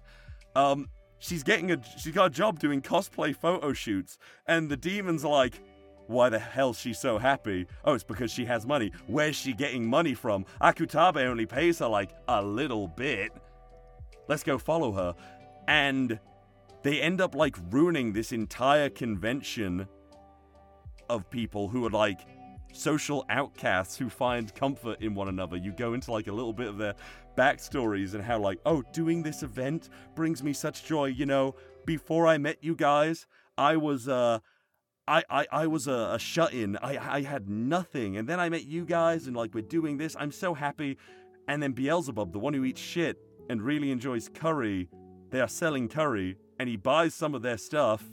Um, 0.55 0.89
she's 1.19 1.43
getting 1.43 1.71
a 1.71 1.81
she's 1.97 2.13
got 2.13 2.27
a 2.27 2.29
job 2.29 2.59
doing 2.59 2.81
cosplay 2.81 3.35
photo 3.35 3.73
shoots, 3.73 4.17
and 4.47 4.69
the 4.69 4.77
demons 4.77 5.23
are 5.23 5.31
like, 5.31 5.61
why 6.07 6.29
the 6.29 6.39
hell's 6.39 6.79
she 6.79 6.93
so 6.93 7.17
happy? 7.17 7.65
Oh, 7.85 7.93
it's 7.93 8.03
because 8.03 8.31
she 8.31 8.45
has 8.45 8.65
money. 8.65 8.91
Where's 9.07 9.35
she 9.35 9.53
getting 9.53 9.85
money 9.85 10.13
from? 10.13 10.45
Akutabe 10.61 11.25
only 11.25 11.45
pays 11.45 11.79
her 11.79 11.87
like 11.87 12.11
a 12.27 12.41
little 12.41 12.87
bit. 12.87 13.31
Let's 14.27 14.43
go 14.43 14.57
follow 14.57 14.91
her. 14.91 15.15
And 15.67 16.19
they 16.83 17.01
end 17.01 17.21
up 17.21 17.33
like 17.35 17.55
ruining 17.71 18.13
this 18.13 18.31
entire 18.31 18.89
convention 18.89 19.87
of 21.09 21.29
people 21.29 21.67
who 21.67 21.85
are 21.85 21.89
like 21.89 22.27
social 22.73 23.25
outcasts 23.29 23.97
who 23.97 24.09
find 24.09 24.53
comfort 24.55 25.01
in 25.01 25.13
one 25.15 25.27
another. 25.27 25.57
You 25.57 25.71
go 25.71 25.93
into 25.93 26.11
like 26.11 26.27
a 26.27 26.31
little 26.31 26.53
bit 26.53 26.67
of 26.67 26.77
their 26.77 26.95
backstories 27.37 28.13
and 28.13 28.23
how 28.23 28.39
like, 28.39 28.59
oh, 28.65 28.83
doing 28.93 29.23
this 29.23 29.43
event 29.43 29.89
brings 30.15 30.43
me 30.43 30.53
such 30.53 30.85
joy. 30.85 31.05
You 31.05 31.25
know, 31.25 31.55
before 31.85 32.27
I 32.27 32.37
met 32.37 32.57
you 32.61 32.75
guys, 32.75 33.27
I 33.57 33.77
was 33.77 34.07
uh 34.07 34.39
I, 35.05 35.23
I, 35.29 35.45
I 35.51 35.67
was 35.67 35.87
a, 35.87 36.11
a 36.13 36.19
shut 36.19 36.53
in. 36.53 36.77
I, 36.77 37.17
I 37.17 37.21
had 37.23 37.49
nothing. 37.49 38.15
And 38.15 38.27
then 38.27 38.39
I 38.39 38.47
met 38.47 38.65
you 38.65 38.85
guys, 38.85 39.27
and 39.27 39.35
like, 39.35 39.53
we're 39.53 39.61
doing 39.61 39.97
this. 39.97 40.15
I'm 40.17 40.31
so 40.31 40.53
happy. 40.53 40.97
And 41.47 41.61
then 41.61 41.73
Beelzebub, 41.73 42.31
the 42.31 42.39
one 42.39 42.53
who 42.53 42.63
eats 42.63 42.79
shit 42.79 43.17
and 43.49 43.61
really 43.61 43.91
enjoys 43.91 44.29
curry, 44.29 44.87
they 45.29 45.41
are 45.41 45.49
selling 45.49 45.89
curry, 45.89 46.37
and 46.59 46.69
he 46.69 46.77
buys 46.77 47.13
some 47.13 47.35
of 47.35 47.41
their 47.41 47.57
stuff, 47.57 48.03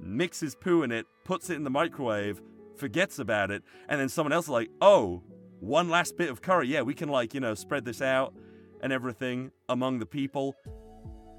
mixes 0.00 0.54
poo 0.54 0.82
in 0.82 0.92
it, 0.92 1.06
puts 1.24 1.50
it 1.50 1.54
in 1.54 1.64
the 1.64 1.70
microwave, 1.70 2.40
forgets 2.76 3.18
about 3.18 3.50
it, 3.50 3.62
and 3.88 4.00
then 4.00 4.08
someone 4.08 4.32
else 4.32 4.46
is 4.46 4.50
like, 4.50 4.70
oh, 4.80 5.22
one 5.60 5.88
last 5.88 6.16
bit 6.16 6.30
of 6.30 6.40
curry. 6.40 6.68
Yeah, 6.68 6.82
we 6.82 6.94
can, 6.94 7.08
like, 7.08 7.34
you 7.34 7.40
know, 7.40 7.54
spread 7.54 7.84
this 7.84 8.00
out 8.00 8.34
and 8.80 8.92
everything 8.92 9.50
among 9.68 9.98
the 9.98 10.06
people. 10.06 10.54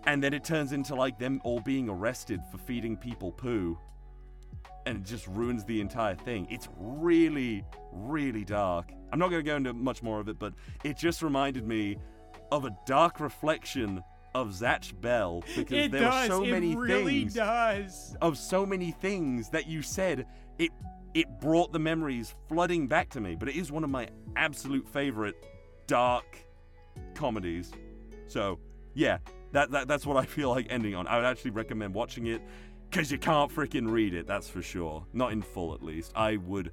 And 0.05 0.23
then 0.23 0.33
it 0.33 0.43
turns 0.43 0.71
into 0.71 0.95
like 0.95 1.19
them 1.19 1.41
all 1.43 1.59
being 1.61 1.89
arrested 1.89 2.41
for 2.51 2.57
feeding 2.57 2.97
people 2.97 3.31
poo 3.31 3.77
and 4.85 4.97
it 4.97 5.03
just 5.03 5.27
ruins 5.27 5.63
the 5.65 5.81
entire 5.81 6.15
thing. 6.15 6.47
It's 6.49 6.67
really, 6.77 7.63
really 7.91 8.43
dark. 8.43 8.91
I'm 9.11 9.19
not 9.19 9.29
going 9.29 9.43
to 9.43 9.49
go 9.49 9.55
into 9.55 9.73
much 9.73 10.01
more 10.01 10.19
of 10.19 10.29
it, 10.29 10.39
but 10.39 10.53
it 10.83 10.97
just 10.97 11.21
reminded 11.21 11.67
me 11.67 11.97
of 12.51 12.65
a 12.65 12.75
dark 12.85 13.19
reflection 13.19 14.01
of 14.41 14.49
Zatch 14.49 14.99
Bell 14.99 15.43
because 15.55 15.85
It 15.85 15.91
there 15.91 16.01
does. 16.01 16.29
were 16.29 16.35
so 16.35 16.43
it 16.43 16.51
many 16.51 16.75
really 16.75 17.19
things 17.21 17.33
does. 17.35 18.15
of 18.21 18.37
so 18.37 18.65
many 18.65 18.91
things 18.91 19.49
that 19.49 19.67
you 19.67 19.81
said. 19.81 20.25
It 20.57 20.71
it 21.13 21.27
brought 21.41 21.73
the 21.73 21.79
memories 21.79 22.35
flooding 22.47 22.87
back 22.87 23.09
to 23.09 23.21
me. 23.21 23.35
But 23.35 23.49
it 23.49 23.55
is 23.55 23.71
one 23.71 23.83
of 23.83 23.89
my 23.89 24.07
absolute 24.35 24.87
favorite 24.87 25.35
dark 25.87 26.37
comedies. 27.15 27.71
So 28.27 28.59
yeah, 28.93 29.17
that, 29.51 29.71
that 29.71 29.87
that's 29.87 30.05
what 30.05 30.17
I 30.17 30.25
feel 30.25 30.49
like 30.49 30.67
ending 30.69 30.95
on. 30.95 31.07
I 31.07 31.17
would 31.17 31.25
actually 31.25 31.51
recommend 31.51 31.93
watching 31.93 32.27
it 32.27 32.41
because 32.89 33.11
you 33.11 33.17
can't 33.17 33.51
freaking 33.51 33.89
read 33.89 34.13
it. 34.13 34.27
That's 34.27 34.49
for 34.49 34.61
sure. 34.61 35.05
Not 35.13 35.31
in 35.31 35.41
full, 35.41 35.73
at 35.73 35.83
least. 35.83 36.11
I 36.15 36.37
would, 36.37 36.71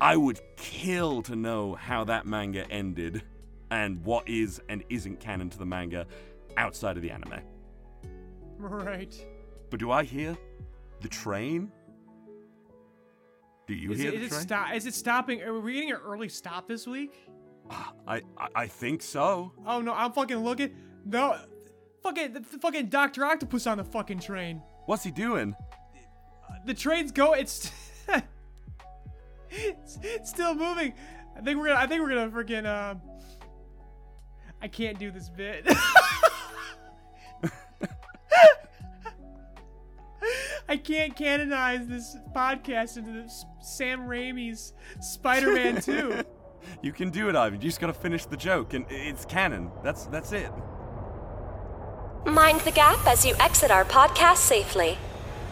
I 0.00 0.16
would 0.16 0.40
kill 0.56 1.22
to 1.22 1.36
know 1.36 1.74
how 1.74 2.04
that 2.04 2.26
manga 2.26 2.70
ended, 2.70 3.22
and 3.70 4.04
what 4.04 4.28
is 4.28 4.60
and 4.68 4.82
isn't 4.88 5.20
canon 5.20 5.50
to 5.50 5.58
the 5.58 5.66
manga 5.66 6.06
outside 6.56 6.96
of 6.96 7.02
the 7.02 7.10
anime. 7.10 7.40
Right. 8.58 9.14
But 9.70 9.80
do 9.80 9.90
I 9.90 10.04
hear 10.04 10.36
the 11.00 11.08
train? 11.08 11.70
Do 13.66 13.74
you 13.74 13.92
Is 13.92 14.00
hear 14.00 14.08
it, 14.08 14.18
the 14.18 14.24
is, 14.24 14.26
it 14.26 14.30
train? 14.34 14.42
stop, 14.42 14.74
is 14.74 14.86
it 14.86 14.94
stopping? 14.94 15.42
Are 15.42 15.58
we 15.58 15.74
getting 15.74 15.92
an 15.92 15.98
early 16.04 16.28
stop 16.28 16.66
this 16.66 16.86
week? 16.86 17.14
I, 17.70 18.20
I 18.36 18.48
I 18.56 18.66
think 18.66 19.00
so. 19.00 19.52
Oh 19.64 19.80
no, 19.80 19.92
I'm 19.94 20.10
fucking 20.12 20.38
looking. 20.38 20.74
No, 21.04 21.38
fucking 22.02 22.32
the, 22.32 22.40
the 22.40 22.58
fucking 22.58 22.86
Doctor 22.88 23.24
Octopus 23.24 23.66
on 23.68 23.78
the 23.78 23.84
fucking 23.84 24.18
train. 24.18 24.60
What's 24.86 25.04
he 25.04 25.12
doing? 25.12 25.54
The 26.66 26.74
train's 26.74 27.12
go. 27.12 27.34
It's 27.34 27.70
it's, 28.08 29.98
it's 30.02 30.30
still 30.30 30.54
moving. 30.56 30.94
I 31.36 31.42
think 31.42 31.58
we're 31.60 31.68
gonna. 31.68 31.78
I 31.80 31.86
think 31.86 32.02
we're 32.02 32.08
gonna 32.08 32.30
freaking. 32.30 32.66
Uh, 32.66 32.96
I 34.60 34.66
can't 34.66 34.98
do 34.98 35.12
this 35.12 35.28
bit. 35.28 35.64
I 40.70 40.76
can't 40.76 41.16
canonize 41.16 41.88
this 41.88 42.16
podcast 42.32 42.96
into 42.96 43.10
this 43.10 43.44
Sam 43.60 44.02
Raimi's 44.02 44.72
Spider-Man 45.00 45.82
2. 45.82 46.22
You 46.82 46.92
can 46.92 47.08
do 47.08 47.30
it, 47.30 47.34
Ivan. 47.34 47.58
You 47.58 47.68
just 47.68 47.80
gotta 47.80 47.94
finish 47.94 48.26
the 48.26 48.36
joke, 48.36 48.74
and 48.74 48.84
it's 48.90 49.24
canon. 49.24 49.70
That's 49.82 50.04
that's 50.06 50.32
it. 50.32 50.50
Mind 52.26 52.60
the 52.60 52.70
gap 52.70 53.06
as 53.06 53.24
you 53.24 53.34
exit 53.40 53.70
our 53.70 53.86
podcast 53.86 54.36
safely. 54.36 54.98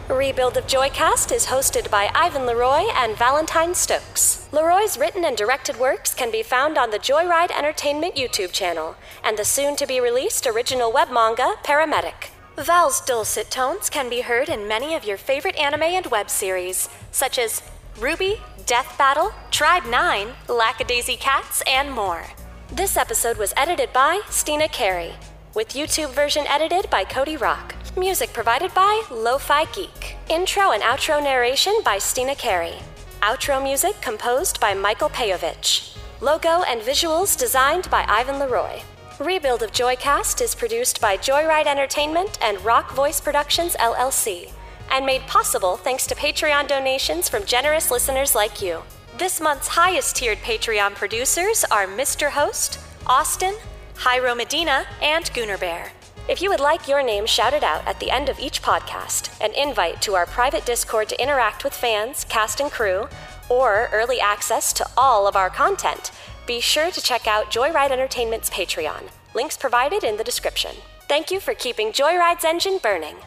Rebuild 0.07 0.55
of 0.55 0.67
Joycast 0.67 1.31
is 1.31 1.47
hosted 1.47 1.89
by 1.89 2.11
Ivan 2.13 2.45
Leroy 2.45 2.83
and 2.93 3.17
Valentine 3.17 3.73
Stokes. 3.73 4.47
Leroy's 4.51 4.99
written 4.99 5.25
and 5.25 5.35
directed 5.35 5.79
works 5.79 6.13
can 6.13 6.31
be 6.31 6.43
found 6.43 6.77
on 6.77 6.91
the 6.91 6.99
Joyride 6.99 7.57
Entertainment 7.57 8.15
YouTube 8.15 8.51
channel 8.51 8.95
and 9.23 9.35
the 9.35 9.43
soon 9.43 9.75
to 9.77 9.87
be 9.87 9.99
released 9.99 10.45
original 10.45 10.93
web 10.93 11.11
manga 11.11 11.55
Paramedic. 11.63 12.29
Val's 12.63 12.99
dulcet 13.01 13.49
tones 13.49 13.89
can 13.89 14.09
be 14.09 14.21
heard 14.21 14.49
in 14.49 14.67
many 14.67 14.93
of 14.93 15.05
your 15.05 15.17
favorite 15.17 15.55
anime 15.55 15.83
and 15.83 16.05
web 16.07 16.29
series, 16.29 16.89
such 17.11 17.39
as 17.39 17.61
RWBY, 17.95 18.39
Death 18.65 18.97
Battle, 18.97 19.31
Tribe 19.49 19.85
9, 19.85 20.27
Lackadaisy 20.47 21.17
Cats, 21.17 21.63
and 21.65 21.91
more. 21.91 22.25
This 22.71 22.97
episode 22.97 23.37
was 23.37 23.53
edited 23.55 23.93
by 23.93 24.21
Steena 24.29 24.67
Carey, 24.67 25.13
with 25.55 25.69
YouTube 25.69 26.09
version 26.11 26.45
edited 26.47 26.89
by 26.89 27.03
Cody 27.03 27.37
Rock. 27.37 27.75
Music 27.97 28.33
provided 28.33 28.73
by 28.73 29.03
Lo-Fi 29.09 29.65
Geek. 29.65 30.17
Intro 30.29 30.71
and 30.71 30.83
outro 30.83 31.23
narration 31.23 31.73
by 31.83 31.97
Steena 31.97 32.35
Carey. 32.35 32.75
Outro 33.21 33.61
music 33.61 33.99
composed 34.01 34.59
by 34.59 34.73
Michael 34.73 35.09
Peyovich. 35.09 35.97
Logo 36.21 36.63
and 36.63 36.81
visuals 36.81 37.37
designed 37.37 37.89
by 37.89 38.05
Ivan 38.07 38.37
Leroy. 38.39 38.81
Rebuild 39.19 39.63
of 39.63 39.73
Joycast 39.73 40.41
is 40.41 40.55
produced 40.55 41.01
by 41.01 41.17
Joyride 41.17 41.65
Entertainment 41.65 42.37
and 42.41 42.63
Rock 42.63 42.93
Voice 42.93 43.19
Productions 43.19 43.75
LLC, 43.75 44.49
and 44.89 45.05
made 45.05 45.19
possible 45.23 45.75
thanks 45.75 46.07
to 46.07 46.15
Patreon 46.15 46.69
donations 46.69 47.27
from 47.27 47.43
generous 47.43 47.91
listeners 47.91 48.33
like 48.33 48.61
you. 48.61 48.81
This 49.17 49.41
month's 49.41 49.67
highest 49.67 50.15
tiered 50.15 50.37
Patreon 50.37 50.95
producers 50.95 51.65
are 51.65 51.85
Mr. 51.85 52.29
Host, 52.29 52.79
Austin, 53.07 53.55
Hairo 53.95 54.37
Medina, 54.37 54.85
and 55.01 55.25
Gooner 55.25 55.59
Bear. 55.59 55.91
If 56.29 56.41
you 56.41 56.49
would 56.49 56.61
like 56.61 56.87
your 56.87 57.03
name 57.03 57.25
shouted 57.25 57.63
out 57.63 57.85
at 57.85 57.99
the 57.99 58.11
end 58.11 58.29
of 58.29 58.39
each 58.39 58.61
podcast, 58.61 59.37
an 59.41 59.53
invite 59.53 60.01
to 60.03 60.15
our 60.15 60.27
private 60.27 60.65
Discord 60.65 61.09
to 61.09 61.21
interact 61.21 61.65
with 61.65 61.73
fans, 61.73 62.23
cast, 62.23 62.61
and 62.61 62.71
crew, 62.71 63.09
or 63.49 63.89
early 63.91 64.21
access 64.21 64.71
to 64.73 64.87
all 64.95 65.27
of 65.27 65.35
our 65.35 65.49
content, 65.49 66.11
be 66.49 66.59
sure 66.59 66.89
to 66.89 66.99
check 66.99 67.27
out 67.27 67.51
Joyride 67.51 67.91
Entertainment's 67.91 68.49
Patreon. 68.49 69.03
Links 69.35 69.55
provided 69.55 70.03
in 70.03 70.17
the 70.17 70.23
description. 70.23 70.71
Thank 71.07 71.29
you 71.29 71.39
for 71.39 71.53
keeping 71.53 71.91
Joyride's 71.91 72.43
engine 72.43 72.79
burning. 72.81 73.17